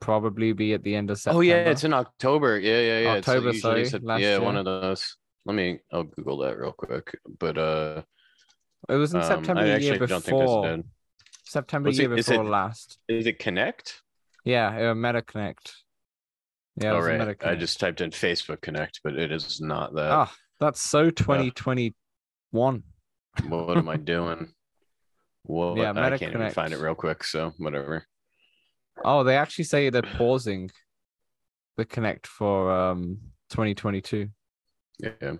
probably 0.00 0.52
be 0.52 0.74
at 0.74 0.82
the 0.82 0.94
end 0.94 1.10
of 1.10 1.18
September. 1.18 1.38
Oh 1.38 1.40
yeah, 1.40 1.54
it's 1.70 1.84
in 1.84 1.94
October. 1.94 2.58
Yeah, 2.58 2.80
yeah, 2.80 2.98
yeah. 3.00 3.08
October, 3.18 3.52
usually 3.52 3.84
sorry, 3.86 4.02
yeah, 4.04 4.18
year. 4.18 4.40
one 4.40 4.56
of 4.56 4.64
those. 4.66 5.16
Let 5.46 5.54
me. 5.54 5.80
I'll 5.92 6.02
Google 6.02 6.38
that 6.38 6.58
real 6.58 6.72
quick. 6.72 7.16
But 7.38 7.56
uh, 7.56 8.02
it 8.90 8.96
was 8.96 9.14
in 9.14 9.20
um, 9.20 9.26
September 9.26 9.62
I 9.62 9.78
the 9.78 9.82
year 9.82 9.98
before. 9.98 10.82
September 11.44 11.88
What's 11.88 11.98
year 11.98 12.12
it- 12.12 12.16
before 12.16 12.44
it- 12.44 12.48
last. 12.48 12.98
Is 13.08 13.26
it 13.26 13.38
Connect? 13.38 14.02
Yeah, 14.44 14.90
uh, 14.90 14.94
Meta 14.94 15.22
Connect. 15.22 15.74
Yeah, 16.76 16.92
it 16.92 16.94
All 16.94 17.02
right. 17.02 17.36
I 17.44 17.54
just 17.56 17.78
typed 17.80 18.00
in 18.00 18.10
Facebook 18.10 18.60
Connect, 18.62 19.00
but 19.04 19.14
it 19.18 19.32
is 19.32 19.60
not 19.60 19.94
that. 19.94 20.10
Ah, 20.10 20.32
that's 20.58 20.80
so 20.80 21.10
2021. 21.10 21.92
What 23.48 23.76
am 23.76 23.88
I 23.88 23.96
doing? 24.14 24.52
What? 25.42 25.76
Yeah, 25.76 25.92
I 25.94 26.16
can't 26.16 26.34
even 26.34 26.50
find 26.52 26.72
it 26.72 26.78
real 26.78 26.94
quick. 26.94 27.24
So 27.24 27.52
whatever. 27.58 28.04
Oh, 29.04 29.24
they 29.24 29.36
actually 29.36 29.64
say 29.64 29.90
they're 29.90 30.02
pausing 30.02 30.70
the 31.76 31.84
Connect 31.84 32.26
for 32.26 32.70
um 32.72 33.18
2022. 33.50 34.28
Yeah. 35.00 35.32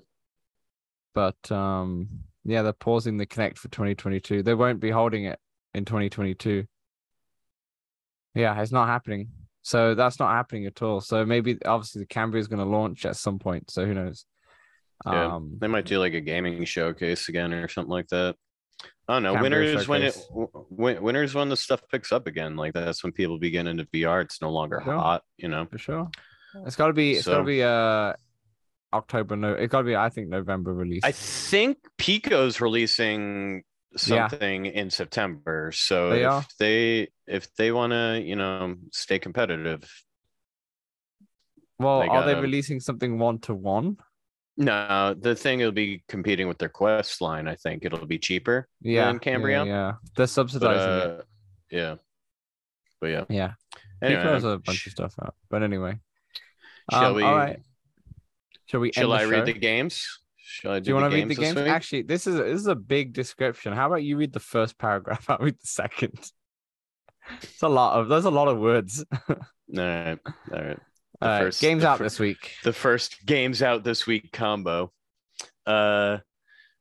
But 1.14 1.50
um 1.52 2.24
yeah, 2.50 2.62
they're 2.62 2.72
pausing 2.72 3.16
the 3.16 3.26
Connect 3.26 3.58
for 3.58 3.68
2022. 3.68 4.42
They 4.42 4.54
won't 4.54 4.80
be 4.80 4.90
holding 4.90 5.24
it 5.24 5.38
in 5.74 5.84
2022. 5.84 6.64
Yeah, 8.34 8.60
it's 8.60 8.72
not 8.72 8.86
happening. 8.88 9.28
So 9.62 9.94
that's 9.94 10.18
not 10.18 10.30
happening 10.30 10.66
at 10.66 10.80
all. 10.82 11.00
So 11.00 11.24
maybe 11.24 11.58
obviously 11.64 12.02
the 12.02 12.06
Cambria 12.06 12.40
is 12.40 12.48
going 12.48 12.60
to 12.60 12.64
launch 12.64 13.04
at 13.04 13.16
some 13.16 13.38
point. 13.38 13.70
So 13.70 13.84
who 13.84 13.94
knows? 13.94 14.24
Yeah. 15.06 15.34
Um, 15.34 15.56
They 15.60 15.66
might 15.68 15.84
do 15.86 15.98
like 15.98 16.14
a 16.14 16.20
gaming 16.20 16.64
showcase 16.64 17.28
again 17.28 17.52
or 17.52 17.68
something 17.68 17.90
like 17.90 18.08
that. 18.08 18.36
I 19.08 19.14
don't 19.14 19.22
know. 19.24 19.34
Cambria 19.34 19.76
is 19.76 19.88
when 19.88 20.02
it 20.02 20.14
showcase. 20.14 20.28
w- 20.28 20.66
win- 20.70 21.02
winter 21.02 21.26
when 21.28 21.48
the 21.48 21.56
stuff 21.56 21.82
picks 21.90 22.12
up 22.12 22.26
again. 22.26 22.56
Like 22.56 22.72
that's 22.72 23.02
when 23.02 23.12
people 23.12 23.38
begin 23.38 23.66
into 23.66 23.84
VR. 23.86 24.22
It's 24.22 24.40
no 24.40 24.50
longer 24.50 24.80
Sure. 24.84 24.94
hot, 24.94 25.22
you 25.36 25.48
know. 25.48 25.66
for 25.66 25.78
sure. 25.78 26.08
It's 26.66 26.76
got 26.76 26.86
to 26.88 26.92
be. 26.92 27.12
It's 27.12 27.26
got 27.26 27.38
to 27.38 27.44
be 27.44 27.62
uh 27.62 28.14
October. 28.92 29.36
No, 29.36 29.52
it 29.52 29.68
got 29.70 29.78
to 29.78 29.84
be. 29.84 29.96
I 29.96 30.08
think 30.08 30.28
November 30.28 30.72
release. 30.74 31.02
I 31.04 31.12
think 31.12 31.78
Pico's 31.98 32.60
releasing 32.60 33.62
Yeah. 33.92 34.28
something 34.28 34.66
in 34.66 34.90
September. 34.90 35.72
So 35.72 36.10
They 36.10 36.22
if 36.22 36.30
are. 36.30 36.44
they 36.58 37.08
if 37.26 37.54
they 37.54 37.72
want 37.72 37.92
to, 37.92 38.20
you 38.24 38.36
know, 38.36 38.76
stay 38.92 39.18
competitive. 39.18 39.82
well, 41.78 42.00
they 42.00 42.08
are 42.08 42.26
they 42.26 42.34
releasing 42.40 42.80
something 42.80 43.18
one 43.18 43.38
to 43.40 43.54
one? 43.54 43.96
No, 44.56 45.14
the 45.18 45.34
thing 45.34 45.60
will 45.60 45.72
be 45.72 46.02
competing 46.08 46.46
with 46.46 46.58
their 46.58 46.68
Quest 46.68 47.20
line. 47.22 47.48
I 47.48 47.54
think 47.54 47.84
it'll 47.84 48.04
be 48.06 48.18
cheaper. 48.18 48.68
Yeah, 48.82 49.06
than 49.06 49.18
Cambria. 49.18 49.64
Yeah, 49.64 49.70
yeah. 49.70 49.92
they're 50.16 50.24
But, 50.24 50.30
subsidizing 50.30 51.10
it. 51.12 51.20
uh, 51.20 51.22
yeah. 51.70 51.94
But 53.00 53.06
yeah. 53.06 53.24
Yeah, 53.30 53.52
Anyway, 54.02 54.20
Pico 54.20 54.34
has 54.34 54.44
a 54.44 54.58
bunch 54.58 54.86
of 54.86 54.92
stuff 54.92 55.14
out. 55.22 55.34
But 55.48 55.62
anyway, 55.62 55.98
Shall 56.90 57.06
Um, 57.10 57.14
we? 57.16 57.22
all 57.22 57.34
right. 57.36 57.60
Shall 58.70 58.80
we? 58.80 58.92
Shall 58.92 59.12
end 59.12 59.22
I 59.22 59.24
the 59.26 59.30
read 59.30 59.46
the 59.46 59.52
games? 59.52 60.06
Shall 60.36 60.72
I 60.72 60.78
do, 60.80 60.84
Do 60.84 60.90
you 60.90 60.94
want 60.96 61.10
to 61.12 61.16
read 61.16 61.28
the 61.28 61.34
games? 61.34 61.56
week? 61.56 61.66
Actually, 61.68 62.02
this 62.02 62.26
is 62.26 62.36
this 62.36 62.60
is 62.60 62.66
a 62.66 62.74
big 62.74 63.12
description. 63.12 63.72
How 63.72 63.86
about 63.86 64.02
you 64.02 64.16
read 64.16 64.32
the 64.32 64.40
first 64.40 64.78
paragraph? 64.78 65.24
I'll 65.28 65.38
read 65.38 65.54
the 65.54 65.66
second. 65.66 66.18
It's 67.42 67.62
a 67.62 67.68
lot 67.68 67.98
of 68.00 68.08
there's 68.08 68.24
a 68.24 68.30
lot 68.30 68.48
of 68.48 68.58
words. 68.58 69.04
All 69.28 69.36
right. 69.76 70.18
All 70.52 70.58
right. 70.62 70.78
The 71.20 71.26
All 71.26 71.28
right, 71.28 71.42
first- 71.42 71.60
games 71.60 71.82
the 71.82 71.88
out 71.88 71.98
fir- 71.98 72.04
this 72.04 72.18
week. 72.18 72.52
The 72.64 72.72
first 72.72 73.24
games 73.26 73.62
out 73.62 73.84
this 73.84 74.06
week 74.06 74.32
combo. 74.32 74.92
Uh 75.66 76.18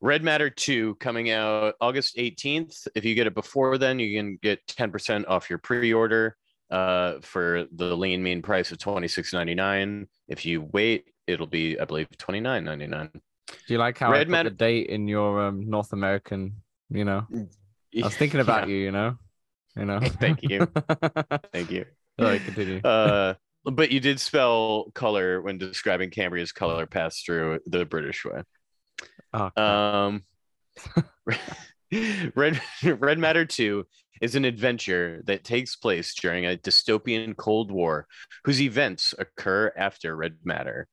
Red 0.02 0.24
Matter 0.24 0.50
2 0.50 0.96
coming 0.96 1.30
out 1.30 1.76
August 1.82 2.16
18th. 2.16 2.88
If 2.96 3.04
you 3.04 3.16
get 3.16 3.28
it 3.28 3.36
before 3.36 3.78
then, 3.78 4.00
you 4.00 4.18
can 4.18 4.40
get 4.42 4.66
10% 4.68 5.26
off 5.28 5.50
your 5.50 5.60
pre-order 5.60 6.38
uh 6.72 7.16
for 7.22 7.66
the 7.76 7.96
lean 7.98 8.24
mean 8.24 8.42
price 8.42 8.72
of 8.72 8.78
26.99. 8.78 10.08
If 10.30 10.46
you 10.46 10.62
wait, 10.62 11.06
it'll 11.28 11.48
be 11.48 11.80
I 11.80 11.86
believe 11.86 12.08
29.99. 12.18 13.12
Do 13.12 13.20
you 13.68 13.78
like 13.80 13.98
how 13.98 14.08
I 14.08 14.12
Red 14.12 14.28
put 14.28 14.32
Matter- 14.32 14.50
the 14.50 14.56
date 14.56 14.88
in 14.88 15.08
your 15.08 15.42
um, 15.42 15.70
North 15.70 15.92
American? 15.92 16.62
You 16.90 17.06
know, 17.06 17.28
I 17.34 18.04
was 18.04 18.16
thinking 18.16 18.40
about 18.40 18.70
you. 18.70 18.78
You 18.78 18.92
know, 18.92 19.18
you 19.76 19.86
know. 19.86 20.00
Thank 20.04 20.44
you. 20.44 20.66
Thank 21.54 21.72
you. 21.72 21.86
Sorry, 22.20 22.40
continue. 22.40 22.82
Uh 22.86 23.34
but 23.66 23.92
you 23.92 24.00
did 24.00 24.20
spell 24.20 24.90
color 24.94 25.42
when 25.42 25.58
describing 25.58 26.10
Cambria's 26.10 26.54
color 26.54 26.86
pass 26.86 27.22
through 27.22 27.60
the 27.66 27.86
British 27.86 28.24
way. 28.24 28.42
Oh. 29.34 29.62
Um, 29.62 30.24
Red 32.36 32.62
Red 32.84 33.20
Matter 33.20 33.46
2 33.46 33.86
is 34.22 34.36
an 34.36 34.46
adventure 34.46 35.22
that 35.26 35.44
takes 35.44 35.76
place 35.76 36.14
during 36.14 36.46
a 36.46 36.58
dystopian 36.58 37.36
Cold 37.36 37.72
War 37.72 38.08
whose 38.44 38.62
events 38.62 39.14
occur 39.18 39.72
after 39.78 40.16
Red 40.16 40.38
Matter. 40.44 40.88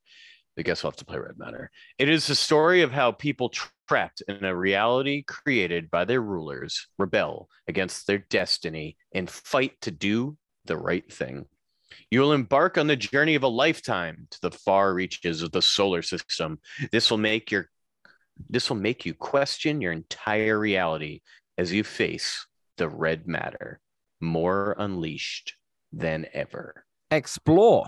I 0.57 0.63
guess 0.63 0.83
we'll 0.83 0.91
have 0.91 0.97
to 0.97 1.05
play 1.05 1.19
Red 1.19 1.37
Matter. 1.37 1.69
It 1.99 2.09
is 2.09 2.27
the 2.27 2.35
story 2.35 2.81
of 2.81 2.91
how 2.91 3.11
people 3.11 3.51
trapped 3.87 4.23
in 4.27 4.43
a 4.43 4.55
reality 4.55 5.23
created 5.23 5.91
by 5.91 6.05
their 6.05 6.21
rulers 6.21 6.87
rebel 6.97 7.49
against 7.67 8.07
their 8.07 8.17
destiny 8.17 8.97
and 9.13 9.29
fight 9.29 9.73
to 9.81 9.91
do 9.91 10.37
the 10.65 10.77
right 10.77 11.11
thing. 11.11 11.45
You 12.11 12.21
will 12.21 12.33
embark 12.33 12.77
on 12.77 12.87
the 12.87 12.95
journey 12.95 13.35
of 13.35 13.43
a 13.43 13.47
lifetime 13.47 14.27
to 14.31 14.41
the 14.41 14.51
far 14.51 14.93
reaches 14.93 15.41
of 15.41 15.51
the 15.51 15.61
solar 15.61 16.01
system. 16.01 16.59
This 16.91 17.09
will 17.09 17.17
make 17.17 17.51
your 17.51 17.69
this 18.49 18.69
will 18.69 18.77
make 18.77 19.05
you 19.05 19.15
question 19.15 19.81
your 19.81 19.91
entire 19.91 20.59
reality 20.59 21.21
as 21.57 21.73
you 21.73 21.83
face 21.83 22.45
the 22.77 22.89
red 22.89 23.27
matter 23.27 23.79
more 24.19 24.75
unleashed 24.77 25.55
than 25.91 26.25
ever. 26.33 26.85
Explore 27.11 27.87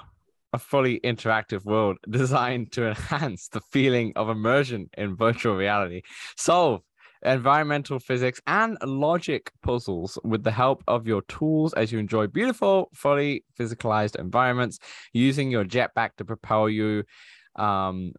a 0.53 0.59
fully 0.59 0.99
interactive 1.01 1.65
world 1.65 1.97
designed 2.09 2.71
to 2.73 2.87
enhance 2.87 3.47
the 3.49 3.61
feeling 3.61 4.13
of 4.15 4.29
immersion 4.29 4.89
in 4.97 5.15
virtual 5.15 5.55
reality. 5.55 6.01
Solve 6.37 6.81
environmental 7.23 7.99
physics 7.99 8.39
and 8.47 8.77
logic 8.83 9.51
puzzles 9.61 10.17
with 10.23 10.43
the 10.43 10.51
help 10.51 10.83
of 10.87 11.05
your 11.05 11.21
tools 11.23 11.73
as 11.73 11.91
you 11.91 11.99
enjoy 11.99 12.27
beautiful, 12.27 12.89
fully 12.93 13.43
physicalized 13.59 14.17
environments 14.17 14.79
using 15.13 15.51
your 15.51 15.65
jetpack 15.65 16.11
to 16.17 16.25
propel 16.25 16.69
you 16.69 17.03
um, 17.55 18.13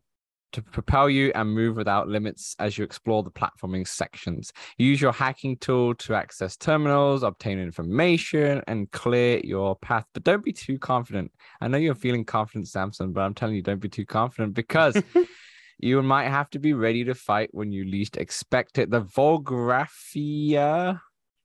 to 0.52 0.62
propel 0.62 1.08
you 1.08 1.32
and 1.34 1.52
move 1.52 1.76
without 1.76 2.08
limits 2.08 2.56
as 2.58 2.76
you 2.76 2.84
explore 2.84 3.22
the 3.22 3.30
platforming 3.30 3.86
sections. 3.86 4.52
Use 4.78 5.00
your 5.00 5.12
hacking 5.12 5.56
tool 5.56 5.94
to 5.96 6.14
access 6.14 6.56
terminals, 6.56 7.22
obtain 7.22 7.58
information, 7.58 8.62
and 8.66 8.90
clear 8.90 9.40
your 9.44 9.76
path. 9.76 10.04
But 10.12 10.24
don't 10.24 10.44
be 10.44 10.52
too 10.52 10.78
confident. 10.78 11.32
I 11.60 11.68
know 11.68 11.78
you're 11.78 11.94
feeling 11.94 12.24
confident, 12.24 12.68
Samson, 12.68 13.12
but 13.12 13.22
I'm 13.22 13.34
telling 13.34 13.54
you, 13.54 13.62
don't 13.62 13.80
be 13.80 13.88
too 13.88 14.06
confident 14.06 14.54
because 14.54 15.00
you 15.78 16.02
might 16.02 16.28
have 16.28 16.50
to 16.50 16.58
be 16.58 16.72
ready 16.72 17.04
to 17.04 17.14
fight 17.14 17.50
when 17.52 17.72
you 17.72 17.84
least 17.84 18.16
expect 18.16 18.78
it. 18.78 18.90
The 18.90 19.02
Volgraphia, 19.02 21.00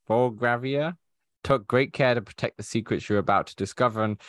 Volgravia 0.09 0.95
took 1.43 1.67
great 1.67 1.93
care 1.93 2.15
to 2.15 2.21
protect 2.21 2.57
the 2.57 2.63
secrets 2.63 3.07
you're 3.07 3.19
about 3.19 3.47
to 3.47 3.55
discover. 3.55 4.03
And 4.03 4.19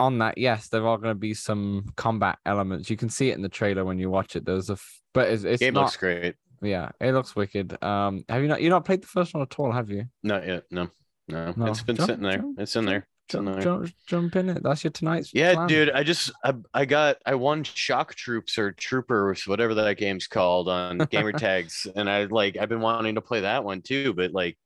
on 0.00 0.18
that, 0.18 0.38
yes, 0.38 0.68
there 0.68 0.86
are 0.86 0.96
going 0.98 1.10
to 1.10 1.18
be 1.18 1.34
some 1.34 1.86
combat 1.96 2.38
elements. 2.46 2.90
You 2.90 2.96
can 2.96 3.08
see 3.08 3.30
it 3.30 3.34
in 3.36 3.42
the 3.42 3.48
trailer 3.48 3.84
when 3.84 3.98
you 3.98 4.10
watch 4.10 4.36
it. 4.36 4.44
There's 4.44 4.70
a, 4.70 4.74
f- 4.74 5.00
but 5.14 5.28
it's, 5.28 5.44
it's 5.44 5.60
Game 5.60 5.74
not. 5.74 5.82
looks 5.84 5.96
great. 5.96 6.34
Yeah, 6.60 6.90
it 7.00 7.12
looks 7.12 7.34
wicked. 7.36 7.82
Um, 7.82 8.24
have 8.28 8.40
you 8.42 8.48
not? 8.48 8.62
You 8.62 8.70
not 8.70 8.84
played 8.84 9.02
the 9.02 9.06
first 9.08 9.34
one 9.34 9.42
at 9.42 9.58
all? 9.58 9.72
Have 9.72 9.90
you? 9.90 10.04
Not 10.22 10.46
yet. 10.46 10.64
No, 10.70 10.88
no. 11.28 11.52
No. 11.56 11.66
It's 11.66 11.82
been 11.82 11.96
Jump- 11.96 12.08
sitting 12.08 12.22
there. 12.22 12.38
jump- 12.38 12.58
It's 12.60 12.76
in 12.76 12.84
there. 12.84 13.06
It's 13.26 13.34
in 13.34 13.44
Jump, 13.44 13.54
there. 13.56 13.62
jump, 13.64 13.90
jump 14.06 14.36
in 14.36 14.48
it. 14.50 14.62
That's 14.62 14.84
your 14.84 14.90
tonight's. 14.92 15.32
Yeah, 15.34 15.54
plan. 15.54 15.68
dude. 15.68 15.90
I 15.90 16.02
just 16.04 16.30
I, 16.44 16.54
I 16.74 16.84
got 16.84 17.16
I 17.26 17.34
won 17.36 17.64
Shock 17.64 18.14
Troops 18.14 18.58
or 18.58 18.72
Troopers, 18.72 19.46
whatever 19.46 19.74
that 19.74 19.96
game's 19.96 20.26
called 20.28 20.68
on 20.68 20.98
gamer 21.10 21.32
tags, 21.32 21.86
and 21.96 22.08
I 22.10 22.24
like 22.24 22.56
I've 22.56 22.68
been 22.68 22.80
wanting 22.80 23.14
to 23.16 23.20
play 23.20 23.40
that 23.40 23.64
one 23.64 23.82
too, 23.82 24.12
but 24.12 24.32
like 24.32 24.56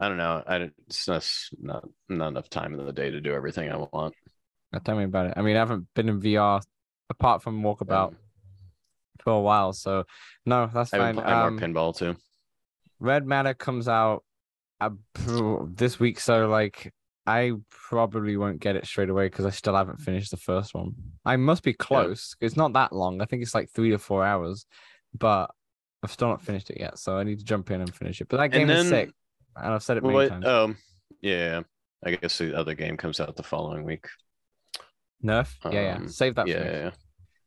I 0.00 0.08
don't 0.08 0.18
know. 0.18 0.42
I 0.46 0.58
don't- 0.58 0.74
it's 0.88 1.08
not 1.08 1.28
not 1.60 1.88
not 2.08 2.28
enough 2.28 2.50
time 2.50 2.72
in 2.78 2.84
the 2.84 2.92
day 2.92 3.10
to 3.10 3.20
do 3.20 3.32
everything 3.34 3.70
I 3.70 3.76
want. 3.76 4.14
Now 4.76 4.80
tell 4.84 4.96
me 4.98 5.04
about 5.04 5.28
it. 5.28 5.34
I 5.38 5.40
mean, 5.42 5.56
I 5.56 5.60
haven't 5.60 5.86
been 5.94 6.10
in 6.10 6.20
VR 6.20 6.60
apart 7.08 7.42
from 7.42 7.62
Walkabout 7.62 8.14
for 9.20 9.32
a 9.32 9.40
while, 9.40 9.72
so 9.72 10.04
no, 10.44 10.68
that's 10.72 10.92
I've 10.92 11.00
fine. 11.00 11.14
been 11.14 11.24
playing 11.24 11.40
Um, 11.40 11.56
more 11.56 11.60
pinball 11.62 11.96
too. 11.96 12.14
Red 13.00 13.26
Matter 13.26 13.54
comes 13.54 13.88
out 13.88 14.22
uh, 14.82 14.90
this 15.64 15.98
week, 15.98 16.20
so 16.20 16.46
like 16.48 16.92
I 17.26 17.52
probably 17.70 18.36
won't 18.36 18.60
get 18.60 18.76
it 18.76 18.84
straight 18.84 19.08
away 19.08 19.28
because 19.28 19.46
I 19.46 19.50
still 19.50 19.74
haven't 19.74 19.96
finished 20.02 20.30
the 20.30 20.36
first 20.36 20.74
one. 20.74 20.92
I 21.24 21.36
must 21.36 21.62
be 21.62 21.72
close. 21.72 22.36
It's 22.42 22.56
not 22.56 22.74
that 22.74 22.92
long. 22.92 23.22
I 23.22 23.24
think 23.24 23.42
it's 23.42 23.54
like 23.54 23.70
three 23.70 23.90
to 23.92 23.98
four 23.98 24.26
hours, 24.26 24.66
but 25.18 25.50
I've 26.02 26.12
still 26.12 26.28
not 26.28 26.42
finished 26.42 26.68
it 26.68 26.78
yet. 26.78 26.98
So 26.98 27.16
I 27.16 27.24
need 27.24 27.38
to 27.38 27.44
jump 27.46 27.70
in 27.70 27.80
and 27.80 27.94
finish 27.94 28.20
it. 28.20 28.28
But 28.28 28.36
that 28.36 28.48
game 28.48 28.68
And 28.68 28.78
is 28.80 28.88
sick, 28.90 29.10
and 29.56 29.72
I've 29.72 29.82
said 29.82 29.96
it 29.96 30.02
many 30.02 30.14
What? 30.14 30.28
times. 30.28 30.46
Um, 30.46 30.76
yeah. 31.22 31.62
I 32.04 32.14
guess 32.14 32.36
the 32.36 32.54
other 32.54 32.74
game 32.74 32.98
comes 32.98 33.20
out 33.20 33.34
the 33.36 33.42
following 33.42 33.82
week. 33.82 34.06
Nerf, 35.24 35.54
yeah, 35.64 35.80
yeah. 35.80 35.96
um, 35.96 36.08
Save 36.08 36.34
that. 36.36 36.46
For 36.46 36.50
Yeah, 36.50 36.58
next 36.58 36.72
yeah, 36.72 36.78
yeah. 36.84 36.90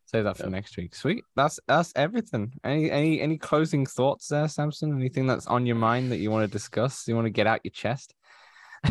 Save 0.06 0.24
that 0.24 0.38
for 0.38 0.50
next 0.50 0.76
week. 0.78 0.96
Sweet. 0.96 1.24
That's 1.36 1.60
that's 1.68 1.94
everything. 1.96 2.54
Any 2.64 2.90
any 2.90 3.22
any 3.22 3.38
closing 3.38 3.86
thoughts 3.86 4.28
there, 4.28 4.48
Samson? 4.48 4.96
Anything 4.96 5.28
that's 5.28 5.46
on 5.46 5.66
your 5.68 5.76
mind 5.76 6.12
that 6.12 6.18
you 6.18 6.32
want 6.32 6.46
to 6.50 6.52
discuss? 6.52 7.08
You 7.08 7.16
want 7.16 7.26
to 7.26 7.32
get 7.32 7.46
out 7.46 7.60
your 7.64 7.72
chest? 7.72 8.16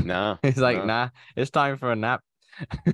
Nah, 0.05 0.37
It's 0.45 0.59
like, 0.59 0.79
no. 0.79 0.85
nah, 0.85 1.09
it's 1.35 1.51
time 1.51 1.77
for 1.77 1.91
a 1.91 1.97
nap. 1.97 2.23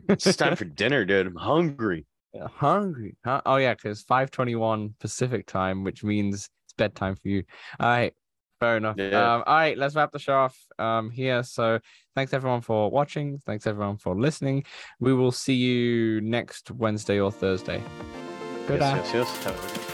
it's 0.09 0.37
time 0.37 0.57
for 0.57 0.65
dinner, 0.83 1.05
dude. 1.05 1.27
I'm 1.27 1.35
hungry. 1.37 2.07
hungry. 2.35 3.17
Huh? 3.25 3.43
Oh 3.45 3.57
yeah, 3.57 3.75
because 3.75 4.03
five 4.03 4.31
twenty 4.31 4.55
one 4.55 4.95
Pacific 5.01 5.47
time, 5.47 5.85
which 5.85 6.03
means 6.03 6.35
it's 6.65 6.73
bedtime 6.79 7.17
for 7.17 7.29
you. 7.29 7.45
All 7.79 7.89
right, 7.89 8.15
fair 8.65 8.77
enough. 8.77 8.97
Yeah. 8.99 9.35
Um, 9.35 9.45
all 9.47 9.55
right, 9.55 9.77
let's 9.77 9.95
wrap 9.95 10.13
the 10.13 10.19
show 10.19 10.35
off 10.35 10.59
um 10.79 11.11
here. 11.11 11.43
So 11.43 11.79
thanks 12.15 12.33
everyone 12.33 12.63
for 12.63 12.91
watching. 12.91 13.41
Thanks 13.45 13.67
everyone 13.67 13.99
for 13.99 14.15
listening. 14.15 14.65
We 15.01 15.13
will 15.15 15.33
see 15.33 15.55
you 15.55 16.21
next 16.21 16.71
Wednesday 16.71 17.21
or 17.21 17.31
Thursday. 17.31 17.83
Good 18.67 18.81
Yes, 18.81 19.11
yes, 19.13 19.41
yes. 19.45 19.94